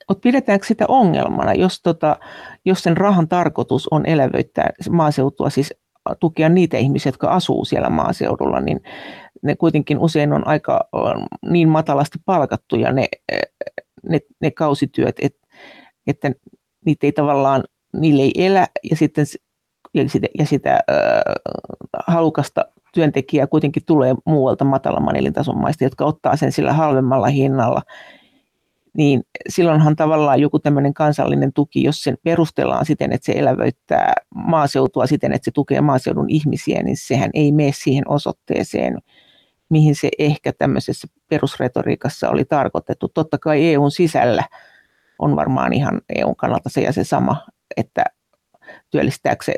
mutta 0.09 0.21
pidetäänkö 0.21 0.65
sitä 0.65 0.85
ongelmana, 0.87 1.53
jos, 1.53 1.81
tota, 1.81 2.17
jos 2.65 2.79
sen 2.83 2.97
rahan 2.97 3.27
tarkoitus 3.27 3.87
on 3.91 4.05
elävöittää 4.05 4.69
maaseutua, 4.89 5.49
siis 5.49 5.73
tukea 6.19 6.49
niitä 6.49 6.77
ihmisiä, 6.77 7.09
jotka 7.09 7.27
asuu 7.27 7.65
siellä 7.65 7.89
maaseudulla, 7.89 8.61
niin 8.61 8.81
ne 9.43 9.55
kuitenkin 9.55 9.99
usein 9.99 10.33
on 10.33 10.47
aika 10.47 10.89
niin 11.49 11.69
matalasti 11.69 12.19
palkattuja 12.25 12.91
ne, 12.91 13.07
ne, 14.09 14.19
ne 14.41 14.51
kausityöt, 14.51 15.15
että, 15.21 15.47
että 16.07 16.31
niitä 16.85 17.07
ei 17.07 17.11
tavallaan, 17.11 17.63
niille 17.93 18.21
ei 18.21 18.45
elä 18.45 18.67
ja 18.89 18.95
sitten 18.95 19.25
ja 19.93 20.09
sitä, 20.09 20.27
ja 20.39 20.45
sitä 20.45 20.73
äh, 20.73 21.35
halukasta 22.07 22.65
työntekijää 22.93 23.47
kuitenkin 23.47 23.85
tulee 23.85 24.15
muualta 24.25 24.65
matalamman 24.65 25.15
elintason 25.15 25.57
maista, 25.57 25.83
jotka 25.83 26.05
ottaa 26.05 26.35
sen 26.35 26.51
sillä 26.51 26.73
halvemmalla 26.73 27.27
hinnalla, 27.27 27.81
niin 28.97 29.23
silloinhan 29.49 29.95
tavallaan 29.95 30.41
joku 30.41 30.59
tämmöinen 30.59 30.93
kansallinen 30.93 31.53
tuki, 31.53 31.83
jos 31.83 32.01
sen 32.03 32.17
perustellaan 32.23 32.85
siten, 32.85 33.11
että 33.11 33.25
se 33.25 33.31
elävöittää 33.31 34.13
maaseutua 34.35 35.07
siten, 35.07 35.33
että 35.33 35.45
se 35.45 35.51
tukee 35.51 35.81
maaseudun 35.81 36.29
ihmisiä, 36.29 36.83
niin 36.83 36.97
sehän 36.97 37.29
ei 37.33 37.51
mene 37.51 37.71
siihen 37.73 38.03
osoitteeseen, 38.07 38.97
mihin 39.75 39.95
se 39.95 40.09
ehkä 40.19 40.53
tämmöisessä 40.53 41.07
perusretoriikassa 41.29 42.29
oli 42.29 42.45
tarkoitettu. 42.45 43.07
Totta 43.07 43.37
kai 43.37 43.73
EUn 43.73 43.91
sisällä 43.91 44.43
on 45.19 45.35
varmaan 45.35 45.73
ihan 45.73 46.01
EUn 46.15 46.35
kannalta 46.35 46.69
se 46.69 46.81
ja 46.81 46.93
se 46.93 47.03
sama, 47.03 47.45
että 47.77 48.03
työllistääkö 48.91 49.45
se 49.45 49.53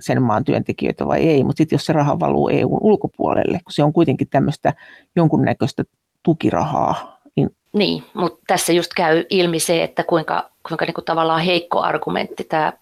sen 0.00 0.22
maan 0.22 0.44
työntekijöitä 0.44 1.06
vai 1.06 1.20
ei, 1.28 1.44
mutta 1.44 1.58
sitten 1.58 1.76
jos 1.76 1.86
se 1.86 1.92
raha 1.92 2.20
valuu 2.20 2.48
EUn 2.48 2.78
ulkopuolelle, 2.80 3.58
kun 3.64 3.72
se 3.72 3.82
on 3.82 3.92
kuitenkin 3.92 4.28
tämmöistä 4.28 4.74
jonkunnäköistä 5.16 5.84
tukirahaa. 6.22 7.20
Niin, 7.36 7.50
niin 7.72 8.04
mutta 8.14 8.40
tässä 8.46 8.72
just 8.72 8.90
käy 8.96 9.24
ilmi 9.30 9.58
se, 9.60 9.82
että 9.82 10.02
kuinka, 10.02 10.50
kuinka 10.68 10.84
niin 10.84 11.04
tavallaan 11.04 11.40
heikko 11.40 11.80
argumentti 11.80 12.44
tämä 12.44 12.72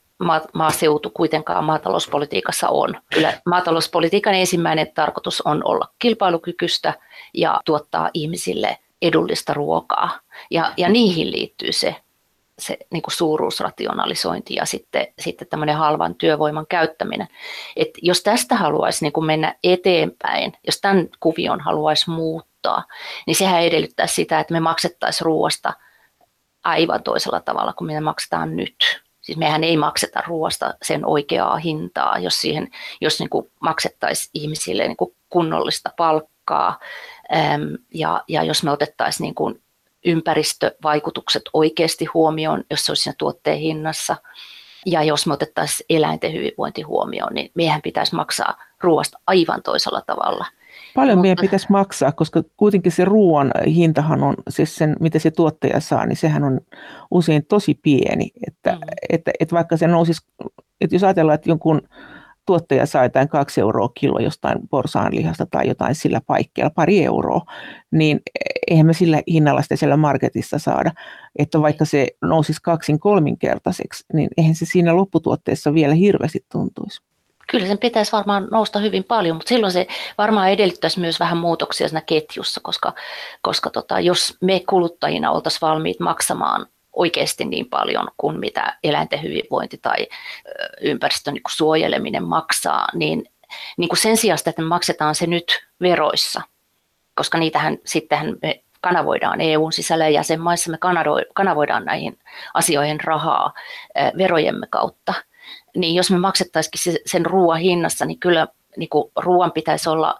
maaseutu 0.52 1.10
kuitenkaan 1.10 1.64
maatalouspolitiikassa 1.64 2.68
on. 2.68 2.94
Kyllä 3.14 3.40
maatalouspolitiikan 3.46 4.34
ensimmäinen 4.34 4.92
tarkoitus 4.94 5.40
on 5.40 5.62
olla 5.64 5.88
kilpailukykyistä 5.98 6.94
ja 7.34 7.60
tuottaa 7.64 8.10
ihmisille 8.14 8.78
edullista 9.02 9.54
ruokaa. 9.54 10.20
Ja, 10.50 10.72
ja 10.76 10.88
niihin 10.88 11.30
liittyy 11.30 11.72
se 11.72 11.96
se 12.58 12.78
niin 12.90 13.02
kuin 13.02 13.14
suuruusrationalisointi 13.14 14.54
ja 14.54 14.66
sitten, 14.66 15.06
sitten 15.18 15.48
tämmöinen 15.48 15.76
halvan 15.76 16.14
työvoiman 16.14 16.66
käyttäminen. 16.66 17.28
Et 17.76 17.88
jos 18.02 18.22
tästä 18.22 18.54
haluaisi 18.54 19.04
niin 19.04 19.12
kuin 19.12 19.26
mennä 19.26 19.54
eteenpäin, 19.64 20.52
jos 20.66 20.80
tämän 20.80 21.08
kuvion 21.20 21.60
haluaisi 21.60 22.10
muuttaa, 22.10 22.84
niin 23.26 23.34
sehän 23.36 23.62
edellyttää 23.62 24.06
sitä, 24.06 24.40
että 24.40 24.52
me 24.52 24.60
maksettaisiin 24.60 25.26
ruoasta 25.26 25.72
aivan 26.64 27.02
toisella 27.02 27.40
tavalla 27.40 27.72
kuin 27.72 27.86
me 27.86 28.00
maksetaan 28.00 28.56
nyt. 28.56 29.07
Siis 29.28 29.38
mehän 29.38 29.64
ei 29.64 29.76
makseta 29.76 30.22
ruoasta 30.26 30.74
sen 30.82 31.06
oikeaa 31.06 31.56
hintaa, 31.56 32.18
jos, 32.18 32.40
siihen, 32.40 32.68
jos 33.00 33.18
niin 33.18 33.30
kuin 33.30 33.50
maksettaisiin 33.60 34.30
ihmisille 34.34 34.86
niin 34.86 34.96
kuin 34.96 35.14
kunnollista 35.30 35.90
palkkaa 35.96 36.78
ja, 37.94 38.24
ja 38.28 38.42
jos 38.42 38.62
me 38.62 38.70
otettaisiin 38.70 39.24
niin 39.24 39.34
kuin 39.34 39.62
ympäristövaikutukset 40.04 41.42
oikeasti 41.52 42.04
huomioon, 42.04 42.64
jos 42.70 42.86
se 42.86 42.92
olisi 42.92 43.02
siinä 43.02 43.14
tuotteen 43.18 43.58
hinnassa. 43.58 44.16
Ja 44.86 45.02
jos 45.02 45.26
me 45.26 45.32
otettaisiin 45.32 45.86
eläinten 45.90 46.32
hyvinvointi 46.32 46.82
huomioon, 46.82 47.34
niin 47.34 47.50
meidän 47.54 47.82
pitäisi 47.82 48.14
maksaa 48.14 48.64
ruoasta 48.80 49.18
aivan 49.26 49.62
toisella 49.62 50.02
tavalla. 50.06 50.46
Paljon 51.00 51.20
meidän 51.20 51.38
pitäisi 51.40 51.66
maksaa, 51.70 52.12
koska 52.12 52.42
kuitenkin 52.56 52.92
se 52.92 53.04
ruoan 53.04 53.50
hintahan 53.66 54.22
on, 54.22 54.34
siis 54.48 54.76
sen, 54.76 54.96
mitä 55.00 55.18
se 55.18 55.30
tuottaja 55.30 55.80
saa, 55.80 56.06
niin 56.06 56.16
sehän 56.16 56.44
on 56.44 56.60
usein 57.10 57.44
tosi 57.48 57.78
pieni. 57.82 58.30
Että, 58.46 58.72
mm. 58.72 58.78
että, 59.10 59.30
että 59.40 59.56
vaikka 59.56 59.76
se 59.76 59.86
nousisi, 59.86 60.26
että 60.80 60.94
jos 60.94 61.04
ajatellaan, 61.04 61.34
että 61.34 61.50
jonkun 61.50 61.82
tuottaja 62.46 62.86
saa 62.86 63.02
jotain 63.02 63.28
kaksi 63.28 63.60
euroa 63.60 63.88
kilo 63.88 64.18
jostain 64.18 64.58
porsaanlihasta 64.70 65.46
tai 65.50 65.68
jotain 65.68 65.94
sillä 65.94 66.20
paikkeilla, 66.26 66.70
pari 66.70 67.04
euroa, 67.04 67.42
niin 67.90 68.20
eihän 68.70 68.86
me 68.86 68.92
sillä 68.92 69.22
hinnalla 69.28 69.62
sitä 69.62 69.76
siellä 69.76 69.96
marketissa 69.96 70.58
saada. 70.58 70.90
Että 71.38 71.62
vaikka 71.62 71.84
se 71.84 72.06
nousisi 72.22 72.60
kaksin 72.62 73.00
kolminkertaiseksi, 73.00 74.04
niin 74.12 74.28
eihän 74.36 74.54
se 74.54 74.66
siinä 74.66 74.96
lopputuotteessa 74.96 75.74
vielä 75.74 75.94
hirveästi 75.94 76.44
tuntuisi. 76.52 77.07
Kyllä 77.50 77.66
sen 77.66 77.78
pitäisi 77.78 78.12
varmaan 78.12 78.48
nousta 78.50 78.78
hyvin 78.78 79.04
paljon, 79.04 79.36
mutta 79.36 79.48
silloin 79.48 79.72
se 79.72 79.86
varmaan 80.18 80.50
edellyttäisi 80.50 81.00
myös 81.00 81.20
vähän 81.20 81.38
muutoksia 81.38 81.88
siinä 81.88 82.00
ketjussa, 82.00 82.60
koska, 82.64 82.94
koska 83.42 83.70
tota, 83.70 84.00
jos 84.00 84.36
me 84.40 84.60
kuluttajina 84.68 85.30
oltaisiin 85.30 85.60
valmiit 85.60 86.00
maksamaan 86.00 86.66
oikeasti 86.92 87.44
niin 87.44 87.66
paljon 87.66 88.08
kuin 88.16 88.40
mitä 88.40 88.78
eläinten 88.84 89.22
hyvinvointi 89.22 89.78
tai 89.82 90.06
ympäristön 90.80 91.34
niin 91.34 91.42
suojeleminen 91.48 92.24
maksaa, 92.24 92.88
niin, 92.94 93.24
niin 93.76 93.88
kuin 93.88 93.98
sen 93.98 94.16
sijaan, 94.16 94.38
että 94.46 94.62
me 94.62 94.68
maksetaan 94.68 95.14
se 95.14 95.26
nyt 95.26 95.66
veroissa, 95.80 96.42
koska 97.14 97.38
niitähän 97.38 97.78
sittenhän 97.84 98.36
me 98.42 98.62
kanavoidaan 98.80 99.40
EUn 99.40 99.72
sisällä 99.72 100.04
ja 100.04 100.10
jäsenmaissa, 100.10 100.70
me 100.70 100.78
kanavoidaan 101.34 101.84
näihin 101.84 102.18
asioihin 102.54 103.00
rahaa 103.00 103.52
verojemme 104.18 104.66
kautta, 104.70 105.14
niin 105.76 105.94
jos 105.94 106.10
me 106.10 106.18
maksettaisikin 106.18 106.94
sen 107.06 107.26
ruoan 107.26 107.60
hinnassa, 107.60 108.04
niin 108.04 108.20
kyllä 108.20 108.48
niin 108.76 108.88
kuin 108.88 109.10
ruoan 109.16 109.52
pitäisi 109.52 109.88
olla 109.88 110.18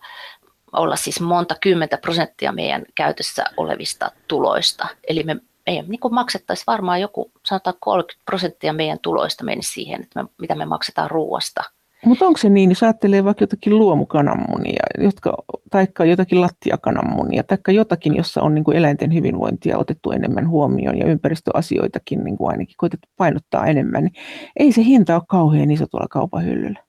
olla 0.73 0.97
siis 0.97 1.21
monta 1.21 1.57
kymmentä 1.61 1.99
prosenttia 1.99 2.53
meidän 2.53 2.85
käytössä 2.95 3.45
olevista 3.57 4.11
tuloista. 4.29 4.89
Eli 5.09 5.23
me 5.23 5.37
meidän 5.69 5.87
niin 5.89 6.01
maksettaisiin 6.11 6.67
varmaan 6.67 7.01
joku, 7.01 7.33
sanotaan 7.47 7.77
30 7.81 8.25
prosenttia 8.25 8.73
meidän 8.73 8.99
tuloista 9.03 9.45
menisi 9.45 9.73
siihen, 9.73 10.03
että 10.03 10.23
me, 10.23 10.29
mitä 10.39 10.55
me 10.55 10.65
maksetaan 10.65 11.11
ruoasta. 11.11 11.65
Mutta 12.05 12.27
onko 12.27 12.39
se 12.39 12.49
niin, 12.49 12.71
jos 12.71 12.83
ajattelee 12.83 13.25
vaikka 13.25 13.43
jotakin 13.43 13.79
luomukananmunia, 13.79 14.83
jotka, 14.99 15.35
taikka 15.71 16.05
jotakin 16.05 16.41
lattiakananmunia, 16.41 17.43
taikka 17.43 17.73
jotakin, 17.73 18.17
jossa 18.17 18.43
on 18.43 18.55
niin 18.55 18.65
kuin 18.65 18.77
eläinten 18.77 19.15
hyvinvointia 19.15 19.79
otettu 19.79 20.11
enemmän 20.11 20.49
huomioon 20.49 20.99
ja 20.99 21.07
ympäristöasioitakin 21.07 22.25
niin 22.25 22.37
kuin 22.37 22.51
ainakin 22.51 22.75
koetettu 22.77 23.09
painottaa 23.17 23.67
enemmän, 23.67 24.05
niin 24.05 24.15
ei 24.57 24.73
se 24.73 24.85
hinta 24.85 25.15
ole 25.15 25.23
kauhean 25.29 25.71
iso 25.71 25.87
tuolla 25.87 26.09
kaupan 26.11 26.45
hyllyllä. 26.45 26.83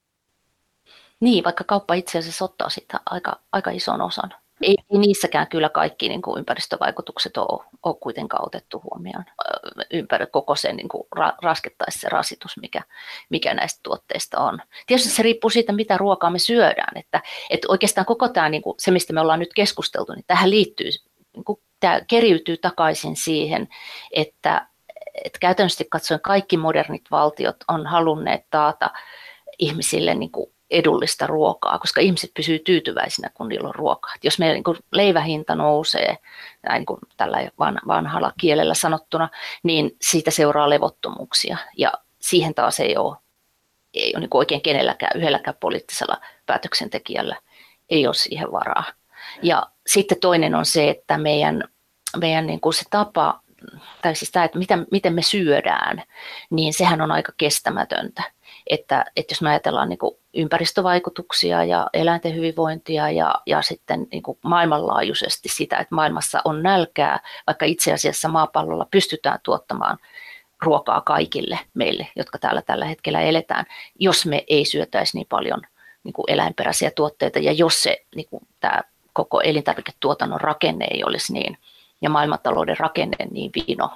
Niin, 1.20 1.44
vaikka 1.44 1.64
kauppa 1.64 1.94
itse 1.94 2.18
asiassa 2.18 2.46
ottaa 2.46 2.70
sitä 2.70 3.00
aika, 3.06 3.40
aika 3.52 3.72
ison 3.72 4.02
osan 4.02 4.34
ei, 4.62 4.76
ei 4.92 4.98
niissäkään 4.98 5.48
kyllä 5.48 5.70
kaikki 5.70 6.10
niin 6.10 6.22
kuin 6.22 6.40
ympäristövaikutukset 6.40 7.38
ole, 7.38 7.66
ole 7.84 7.96
kuitenkaan 8.00 8.46
otettu 8.46 8.82
huomioon 8.84 9.26
ympäri 9.94 10.26
koko 10.32 10.56
sen 10.56 10.76
niin 10.76 10.90
kuin 10.90 11.08
ra, 11.16 11.34
raskettaisi 11.42 12.00
se 12.00 12.10
rasitus, 12.10 12.58
mikä, 12.62 12.82
mikä 13.30 13.54
näistä 13.54 13.80
tuotteista 13.84 14.40
on. 14.40 14.60
Tietysti 14.88 15.10
se 15.10 15.24
riippuu 15.24 15.50
siitä, 15.50 15.74
mitä 15.74 15.98
ruokaa 15.98 16.30
me 16.30 16.40
syödään. 16.40 16.98
Että, 16.98 17.22
että 17.50 17.68
oikeastaan 17.70 18.06
koko 18.06 18.30
tämä, 18.30 18.50
niin 18.50 18.62
kuin, 18.62 18.76
se 18.80 18.92
mistä 18.92 19.14
me 19.14 19.22
ollaan 19.22 19.40
nyt 19.40 19.54
keskusteltu, 19.54 20.14
niin 20.14 20.26
tähän 20.28 20.50
liittyy, 20.50 20.90
niin 21.36 21.46
kuin, 21.46 21.60
tämä 21.80 22.02
keriytyy 22.08 22.58
takaisin 22.58 23.16
siihen, 23.16 23.68
että, 24.12 24.68
että 25.26 25.40
käytännössä 25.40 25.84
katsoen 25.90 26.22
kaikki 26.22 26.58
modernit 26.58 27.04
valtiot 27.12 27.58
on 27.68 27.88
halunneet 27.88 28.46
taata 28.50 28.90
ihmisille 29.60 30.16
niin 30.16 30.32
kuin 30.32 30.52
edullista 30.72 31.28
ruokaa, 31.28 31.80
koska 31.80 32.02
ihmiset 32.02 32.32
pysyvät 32.34 32.64
tyytyväisinä, 32.64 33.30
kun 33.34 33.50
niillä 33.50 33.68
on 33.68 33.76
ruokaa. 33.76 34.12
Et 34.16 34.24
jos 34.24 34.40
meillä 34.40 34.54
niin 34.54 34.86
leivähinta 34.92 35.56
nousee, 35.56 36.18
näin 36.64 36.86
kuin 36.86 37.00
tällä 37.18 37.38
vanhalla 37.88 38.34
kielellä 38.40 38.74
sanottuna, 38.74 39.30
niin 39.64 39.92
siitä 40.02 40.32
seuraa 40.32 40.70
levottomuuksia. 40.70 41.58
Ja 41.78 41.94
siihen 42.22 42.54
taas 42.54 42.80
ei 42.80 42.98
ole, 42.98 43.18
ei 43.94 44.14
ole 44.16 44.20
niin 44.20 44.30
oikein 44.34 44.62
kenelläkään, 44.62 45.12
yhdelläkään 45.16 45.58
poliittisella 45.60 46.18
päätöksentekijällä 46.46 47.36
ei 47.90 48.08
ole 48.08 48.14
siihen 48.14 48.52
varaa. 48.52 48.84
Ja 49.44 49.64
sitten 49.88 50.20
toinen 50.20 50.56
on 50.56 50.66
se, 50.66 50.90
että 50.90 51.18
meidän, 51.18 51.64
meidän 52.18 52.48
niin 52.48 52.62
kuin 52.62 52.74
se 52.74 52.84
tapa, 52.90 53.40
tai 54.02 54.16
siis 54.16 54.32
tämä, 54.32 54.46
että 54.46 54.58
miten, 54.58 54.88
miten 54.92 55.14
me 55.14 55.22
syödään, 55.22 56.04
niin 56.50 56.74
sehän 56.74 57.02
on 57.02 57.12
aika 57.12 57.32
kestämätöntä 57.38 58.24
että, 58.70 59.06
että 59.16 59.32
jos 59.32 59.42
me 59.42 59.50
ajatellaan 59.50 59.90
niin 59.90 60.00
kuin 60.00 60.16
ympäristövaikutuksia 60.34 61.64
ja 61.64 61.90
eläinten 61.94 62.36
hyvinvointia 62.36 63.12
ja, 63.12 63.36
ja 63.46 63.62
sitten 63.62 64.08
niin 64.12 64.24
kuin 64.24 64.38
maailmanlaajuisesti 64.44 65.50
sitä, 65.50 65.78
että 65.78 65.96
maailmassa 65.96 66.42
on 66.46 66.64
nälkää, 66.64 67.20
vaikka 67.48 67.66
itse 67.66 67.94
asiassa 67.94 68.28
maapallolla 68.28 68.88
pystytään 68.92 69.40
tuottamaan 69.44 69.98
ruokaa 70.62 71.02
kaikille 71.02 71.60
meille, 71.74 72.08
jotka 72.16 72.38
täällä 72.38 72.62
tällä 72.62 72.86
hetkellä 72.86 73.22
eletään, 73.22 73.66
jos 74.00 74.26
me 74.26 74.44
ei 74.48 74.66
syötäisi 74.66 75.18
niin 75.18 75.28
paljon 75.30 75.62
niin 76.04 76.14
kuin 76.14 76.26
eläinperäisiä 76.28 76.92
tuotteita. 76.92 77.40
Ja 77.40 77.52
jos 77.52 77.84
se 77.84 78.06
niin 78.16 78.28
kuin 78.30 78.48
tämä 78.60 78.82
koko 79.14 79.42
elintarviketuotannon 79.42 80.42
rakenne 80.42 80.88
ei 80.92 81.04
olisi 81.04 81.34
niin 81.34 81.58
ja 82.02 82.10
maailmantalouden 82.10 82.78
rakenne 82.80 83.18
niin 83.32 83.52
vino, 83.56 83.90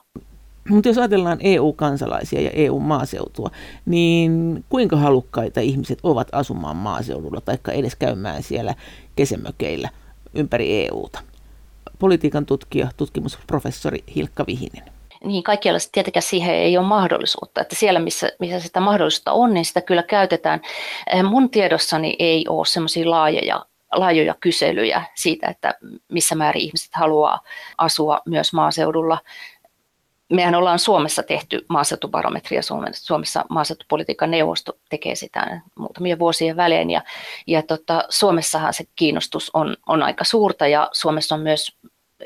mutta 0.69 0.89
jos 0.89 0.97
ajatellaan 0.97 1.37
EU-kansalaisia 1.41 2.41
ja 2.41 2.49
EU-maaseutua, 2.53 3.49
niin 3.85 4.63
kuinka 4.69 4.95
halukkaita 4.95 5.59
ihmiset 5.59 5.99
ovat 6.03 6.27
asumaan 6.31 6.75
maaseudulla 6.75 7.41
tai 7.41 7.57
edes 7.73 7.95
käymään 7.95 8.43
siellä 8.43 8.75
kesemökeillä 9.15 9.89
ympäri 10.33 10.85
EUta? 10.85 11.19
Politiikan 11.99 12.45
tutkija, 12.45 12.89
tutkimusprofessori 12.97 14.03
Hilkka 14.15 14.45
Vihinen. 14.47 14.83
Niin, 15.23 15.43
kaikkialla 15.43 15.79
tietenkään 15.91 16.23
siihen 16.23 16.55
ei 16.55 16.77
ole 16.77 16.87
mahdollisuutta. 16.87 17.61
Että 17.61 17.75
siellä, 17.75 17.99
missä, 17.99 18.29
missä 18.39 18.59
sitä 18.59 18.79
mahdollisuutta 18.79 19.31
on, 19.31 19.53
niin 19.53 19.65
sitä 19.65 19.81
kyllä 19.81 20.03
käytetään. 20.03 20.61
Eh, 21.13 21.23
mun 21.23 21.49
tiedossani 21.49 22.15
ei 22.19 22.45
ole 22.49 22.65
semmoisia 22.65 23.09
laajoja 23.09 23.65
laajoja 23.95 24.35
kyselyjä 24.39 25.03
siitä, 25.15 25.47
että 25.47 25.75
missä 26.07 26.35
määrin 26.35 26.61
ihmiset 26.61 26.89
haluaa 26.93 27.39
asua 27.77 28.21
myös 28.25 28.53
maaseudulla 28.53 29.17
mehän 30.29 30.55
ollaan 30.55 30.79
Suomessa 30.79 31.23
tehty 31.23 31.65
maaseutubarometria, 31.69 32.61
Suomessa 32.93 33.45
maaseutupolitiikan 33.49 34.31
neuvosto 34.31 34.77
tekee 34.89 35.15
sitä 35.15 35.61
muutamia 35.77 36.19
vuosien 36.19 36.57
välein. 36.57 36.89
Ja, 36.89 37.01
ja 37.47 37.61
tota, 37.61 38.03
Suomessahan 38.09 38.73
se 38.73 38.83
kiinnostus 38.95 39.51
on, 39.53 39.77
on 39.87 40.03
aika 40.03 40.23
suurta 40.23 40.67
ja 40.67 40.89
Suomessa 40.91 41.35
on 41.35 41.41
myös 41.41 41.77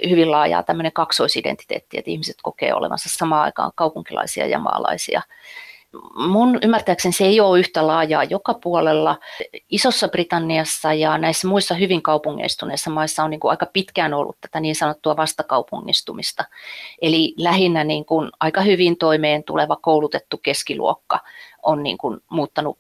hyvin 0.10 0.32
laajaa 0.32 0.64
tämmöinen 0.64 0.94
kaksoisidentiteetti, 0.94 1.98
että 1.98 2.12
ihmiset 2.12 2.36
kokee 2.44 2.74
olevansa 2.74 3.10
samaan 3.10 3.44
aikaan 3.44 3.72
kaupunkilaisia 3.76 4.48
ja 4.48 4.60
maalaisia 4.60 5.22
mun 6.16 6.60
ymmärtääkseni 6.64 7.14
se 7.14 7.26
ei 7.26 7.40
ole 7.40 7.60
yhtä 7.60 7.88
laajaa 7.88 8.24
joka 8.24 8.54
puolella. 8.54 9.18
Isossa 9.70 10.08
Britanniassa 10.08 10.94
ja 10.94 11.18
näissä 11.18 11.48
muissa 11.48 11.76
hyvin 11.76 12.02
kaupungeistuneissa 12.02 12.90
maissa 12.90 13.24
on 13.24 13.30
niin 13.30 13.40
kuin 13.40 13.52
aika 13.52 13.66
pitkään 13.66 14.14
ollut 14.14 14.38
tätä 14.42 14.60
niin 14.60 14.76
sanottua 14.76 15.18
vastakaupungistumista. 15.18 16.46
Eli 17.02 17.34
lähinnä 17.38 17.84
niin 17.84 18.06
kuin 18.06 18.30
aika 18.40 18.62
hyvin 18.62 18.98
toimeen 18.98 19.44
tuleva 19.44 19.76
koulutettu 19.76 20.38
keskiluokka 20.38 21.20
on 21.64 21.84
niin 21.84 21.98
kuin 21.98 22.20
muuttanut 22.30 22.80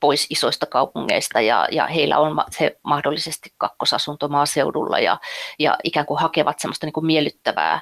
pois 0.00 0.26
isoista 0.30 0.66
kaupungeista 0.66 1.40
ja, 1.40 1.68
ja 1.72 1.86
heillä 1.86 2.18
on 2.18 2.44
se 2.50 2.78
mahdollisesti 2.82 3.52
kakkosasunto 3.58 4.28
maaseudulla 4.28 4.98
ja, 4.98 5.18
ja 5.58 5.76
ikään 5.84 6.06
kuin 6.06 6.20
hakevat 6.20 6.58
semmoista 6.58 6.86
niin 6.86 6.92
kuin 6.92 7.06
miellyttävää 7.06 7.80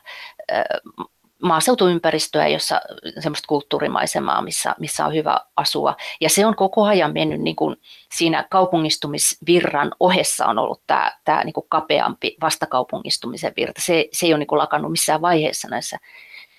maaseutuympäristöä, 1.42 2.48
jossa 2.48 2.80
semmoista 3.20 3.46
kulttuurimaisemaa, 3.48 4.42
missä, 4.42 4.74
missä 4.80 5.06
on 5.06 5.14
hyvä 5.14 5.40
asua. 5.56 5.96
Ja 6.20 6.28
se 6.28 6.46
on 6.46 6.56
koko 6.56 6.84
ajan 6.84 7.12
mennyt 7.12 7.40
niin 7.40 7.56
kuin 7.56 7.76
siinä 8.12 8.46
kaupungistumisvirran 8.50 9.92
ohessa 10.00 10.46
on 10.46 10.58
ollut 10.58 10.82
tämä, 10.86 11.12
tämä 11.24 11.44
niin 11.44 11.52
kuin 11.52 11.66
kapeampi 11.68 12.36
vastakaupungistumisen 12.40 13.52
virta. 13.56 13.80
Se, 13.80 14.08
se 14.12 14.26
ei 14.26 14.32
ole 14.32 14.38
niin 14.38 14.46
kuin 14.46 14.58
lakannut 14.58 14.90
missään 14.90 15.20
vaiheessa 15.20 15.68
näissä 15.68 15.98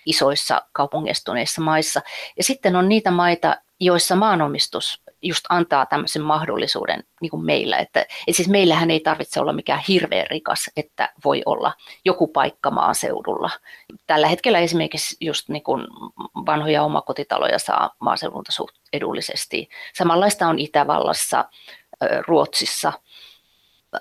isoissa 0.05 0.61
kaupungistuneissa 0.71 1.61
maissa. 1.61 2.01
Ja 2.37 2.43
sitten 2.43 2.75
on 2.75 2.89
niitä 2.89 3.11
maita, 3.11 3.55
joissa 3.79 4.15
maanomistus 4.15 5.01
just 5.21 5.45
antaa 5.49 5.85
tämmöisen 5.85 6.21
mahdollisuuden 6.21 7.03
niin 7.21 7.29
kuin 7.29 7.45
meillä. 7.45 7.77
Että, 7.77 8.05
et 8.27 8.35
siis 8.35 8.49
meillähän 8.49 8.91
ei 8.91 8.99
tarvitse 8.99 9.39
olla 9.39 9.53
mikään 9.53 9.83
hirveän 9.87 10.27
rikas, 10.27 10.69
että 10.77 11.13
voi 11.25 11.41
olla 11.45 11.73
joku 12.05 12.27
paikka 12.27 12.71
maaseudulla. 12.71 13.49
Tällä 14.07 14.27
hetkellä 14.27 14.59
esimerkiksi 14.59 15.17
just 15.21 15.49
niin 15.49 15.63
kuin 15.63 15.87
vanhoja 16.45 16.83
omakotitaloja 16.83 17.59
saa 17.59 17.95
maaseudulta 17.99 18.51
suht 18.51 18.75
edullisesti. 18.93 19.69
Samanlaista 19.93 20.47
on 20.47 20.59
Itävallassa, 20.59 21.45
Ruotsissa– 22.27 22.93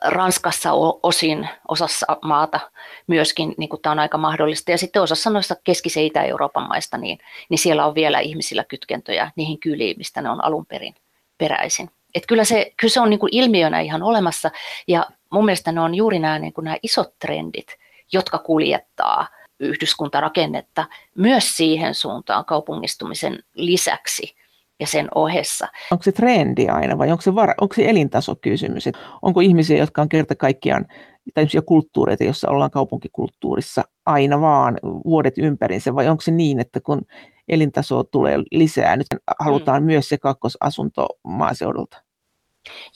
Ranskassa 0.05 0.73
osin, 1.03 1.49
osassa 1.69 2.07
maata 2.23 2.61
myöskin 3.07 3.55
niin 3.59 3.69
kuin 3.69 3.83
tämä 3.83 3.93
on 3.93 3.99
aika 3.99 4.19
mahdollista. 4.19 4.71
Ja 4.71 4.79
sitten 4.79 5.03
osassa 5.03 5.31
noista 5.31 5.57
keskisen 5.65 6.05
Itä-Euroopan 6.05 6.69
maista, 6.69 6.99
niin, 6.99 7.19
niin 7.49 7.59
siellä 7.59 7.87
on 7.87 7.95
vielä 7.95 8.21
ihmisillä 8.21 8.65
kytkentöjä 8.65 9.31
niihin 9.37 9.61
kyliin, 9.61 9.99
mistä 9.99 10.23
ne 10.23 10.31
on 10.31 10.45
alun 10.45 10.67
perin 10.67 10.95
peräisin. 11.39 11.91
Et 12.15 12.27
kyllä, 12.27 12.45
se, 12.45 12.73
kyllä 12.77 12.93
se 12.93 13.01
on 13.01 13.11
niin 13.11 13.21
kuin 13.21 13.35
ilmiönä 13.37 13.81
ihan 13.81 14.03
olemassa 14.03 14.51
ja 14.89 15.07
mun 15.31 15.45
mielestä 15.45 15.73
ne 15.73 15.81
on 15.81 15.95
juuri 15.95 16.19
nämä, 16.19 16.39
niin 16.39 16.53
kuin 16.53 16.65
nämä 16.65 16.77
isot 16.83 17.19
trendit, 17.19 17.77
jotka 18.13 18.39
kuljettaa 18.39 19.29
yhdyskuntarakennetta 19.61 20.85
myös 21.15 21.57
siihen 21.57 21.95
suuntaan 21.95 22.45
kaupungistumisen 22.45 23.39
lisäksi– 23.55 24.35
ja 24.81 24.87
sen 24.87 25.09
ohessa. 25.15 25.69
Onko 25.91 26.03
se 26.03 26.13
trendi 26.13 26.69
aina 26.69 26.99
vai 26.99 27.11
onko 27.11 27.23
se, 27.23 27.35
var, 27.35 27.55
onko 27.61 27.75
se 27.75 27.89
elintasokysymys? 27.89 28.87
Et 28.87 28.99
onko 29.23 29.41
ihmisiä, 29.41 29.79
jotka 29.79 30.03
on 30.03 30.09
kerta 30.09 30.35
kaikkiaan 30.35 30.87
tai 31.35 31.47
kulttuureita, 31.67 32.25
joissa 32.25 32.51
ollaan 32.51 32.71
kaupunkikulttuurissa 32.71 33.83
aina 34.07 34.41
vaan 34.41 34.79
vuodet 35.05 35.39
ympärinsä, 35.39 35.95
vai 35.95 36.09
onko 36.09 36.21
se 36.21 36.31
niin, 36.31 36.61
että 36.61 36.81
kun 36.81 37.03
elintaso 37.49 38.05
tulee 38.05 38.39
lisää, 38.53 38.97
nyt 38.97 39.07
halutaan 39.41 39.83
mm. 39.83 39.87
myös 39.87 40.09
se 40.09 40.19
kakkosasunto 40.19 41.07
maaseudulta? 41.25 42.03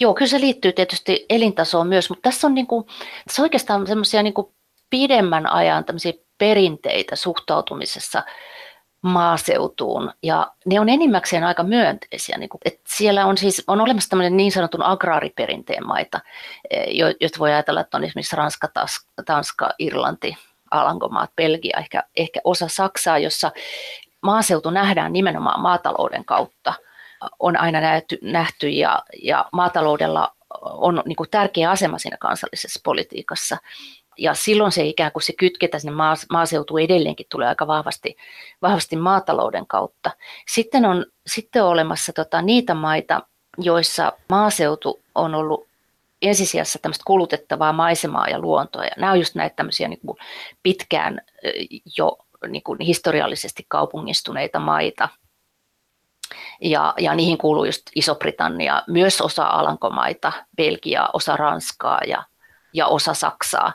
Joo, 0.01 0.15
kyllä 0.15 0.29
se 0.29 0.41
liittyy 0.41 0.73
tietysti 0.73 1.27
elintasoon 1.29 1.89
myös, 1.89 2.11
mutta 2.11 2.23
tässä 2.23 2.47
on, 2.47 2.55
niinku, 2.55 2.87
tässä 3.27 3.43
on 3.43 3.45
oikeastaan 3.45 3.87
semmoisia 3.87 4.23
niinku 4.23 4.55
pidemmän 4.91 5.47
ajan 5.47 5.85
perinteitä 6.39 7.17
suhtautumisessa 7.17 8.23
maaseutuun 9.03 10.13
ja 10.23 10.53
ne 10.67 10.81
on 10.81 10.89
enimmäkseen 10.89 11.45
aika 11.45 11.63
myönteisiä. 11.63 12.39
Niin 12.39 12.49
kuin, 12.49 12.61
että 12.65 12.81
siellä 12.87 13.27
on 13.27 13.39
siis 13.39 13.65
on 13.67 13.81
olemassa 13.81 14.11
tämmöinen 14.11 14.37
niin 14.37 14.53
sanotun 14.53 14.83
agraariperinteen 14.83 15.87
maita, 15.87 16.21
e, 16.71 16.85
joita 17.21 17.39
voi 17.39 17.53
ajatella, 17.53 17.81
että 17.81 17.97
on 17.97 18.05
esimerkiksi 18.05 18.37
Ranska, 18.37 18.69
Tanska, 19.27 19.71
Irlanti, 19.79 20.37
Alankomaat, 20.71 21.31
Belgia, 21.37 21.79
ehkä, 21.79 22.03
ehkä 22.17 22.41
osa 22.45 22.69
Saksaa, 22.69 23.19
jossa 23.19 23.53
maaseutu 24.23 24.71
nähdään 24.71 25.13
nimenomaan 25.13 25.61
maatalouden 25.61 26.25
kautta. 26.25 26.75
On 27.39 27.57
aina 27.57 27.81
nähty, 27.81 28.19
nähty 28.23 28.69
ja, 28.69 29.03
ja 29.23 29.47
maataloudella 29.53 30.33
on 30.61 31.03
niin 31.07 31.17
kuin 31.17 31.31
tärkeä 31.31 31.71
asema 31.71 31.99
siinä 31.99 32.17
kansallisessa 32.21 32.81
politiikassa 32.85 33.57
ja 34.19 34.35
silloin 34.35 34.73
se 34.73 34.85
ikään 34.85 35.13
kuin 35.13 35.23
se 35.23 35.33
kytketä 35.33 35.79
sinne 35.79 35.93
maaseutu 36.31 36.79
edelleenkin 36.79 37.27
tulee 37.31 37.49
aika 37.49 37.67
vahvasti, 37.67 38.17
vahvasti 38.63 38.97
maatalouden 38.97 39.67
kautta. 39.67 40.11
Sitten 40.49 40.85
on, 40.85 41.07
sitten 41.27 41.65
on 41.65 41.69
olemassa 41.69 42.13
tota, 42.13 42.43
niitä 42.43 42.75
maita, 42.75 43.23
joissa 43.59 44.13
maaseutu 44.29 45.01
on 45.15 45.35
ollut 45.35 45.69
ensisijassa 46.23 46.79
tämmöistä 46.79 47.03
kulutettavaa 47.07 47.73
maisemaa 47.73 48.29
ja 48.29 48.39
luontoa. 48.39 48.85
Ja 48.85 48.91
nämä 48.97 49.13
on 49.13 49.19
just 49.19 49.35
näitä 49.35 49.57
tämmöisiä 49.57 49.89
niin 49.89 50.01
kuin 50.07 50.19
pitkään 50.63 51.21
jo 51.99 52.19
niin 52.49 52.63
kuin 52.63 52.81
historiallisesti 52.81 53.65
kaupungistuneita 53.69 54.59
maita. 54.59 55.09
Ja, 56.61 56.95
ja 56.99 57.15
niihin 57.15 57.39
kuuluu 57.39 57.65
just 57.65 57.83
Iso-Britannia, 57.95 58.83
myös 58.89 59.21
osa 59.21 59.47
Alankomaita, 59.47 60.33
Belgia, 60.57 61.09
osa 61.13 61.37
Ranskaa 61.37 62.01
ja 62.07 62.25
ja 62.73 62.87
osa 62.87 63.15
Saksaa. 63.15 63.73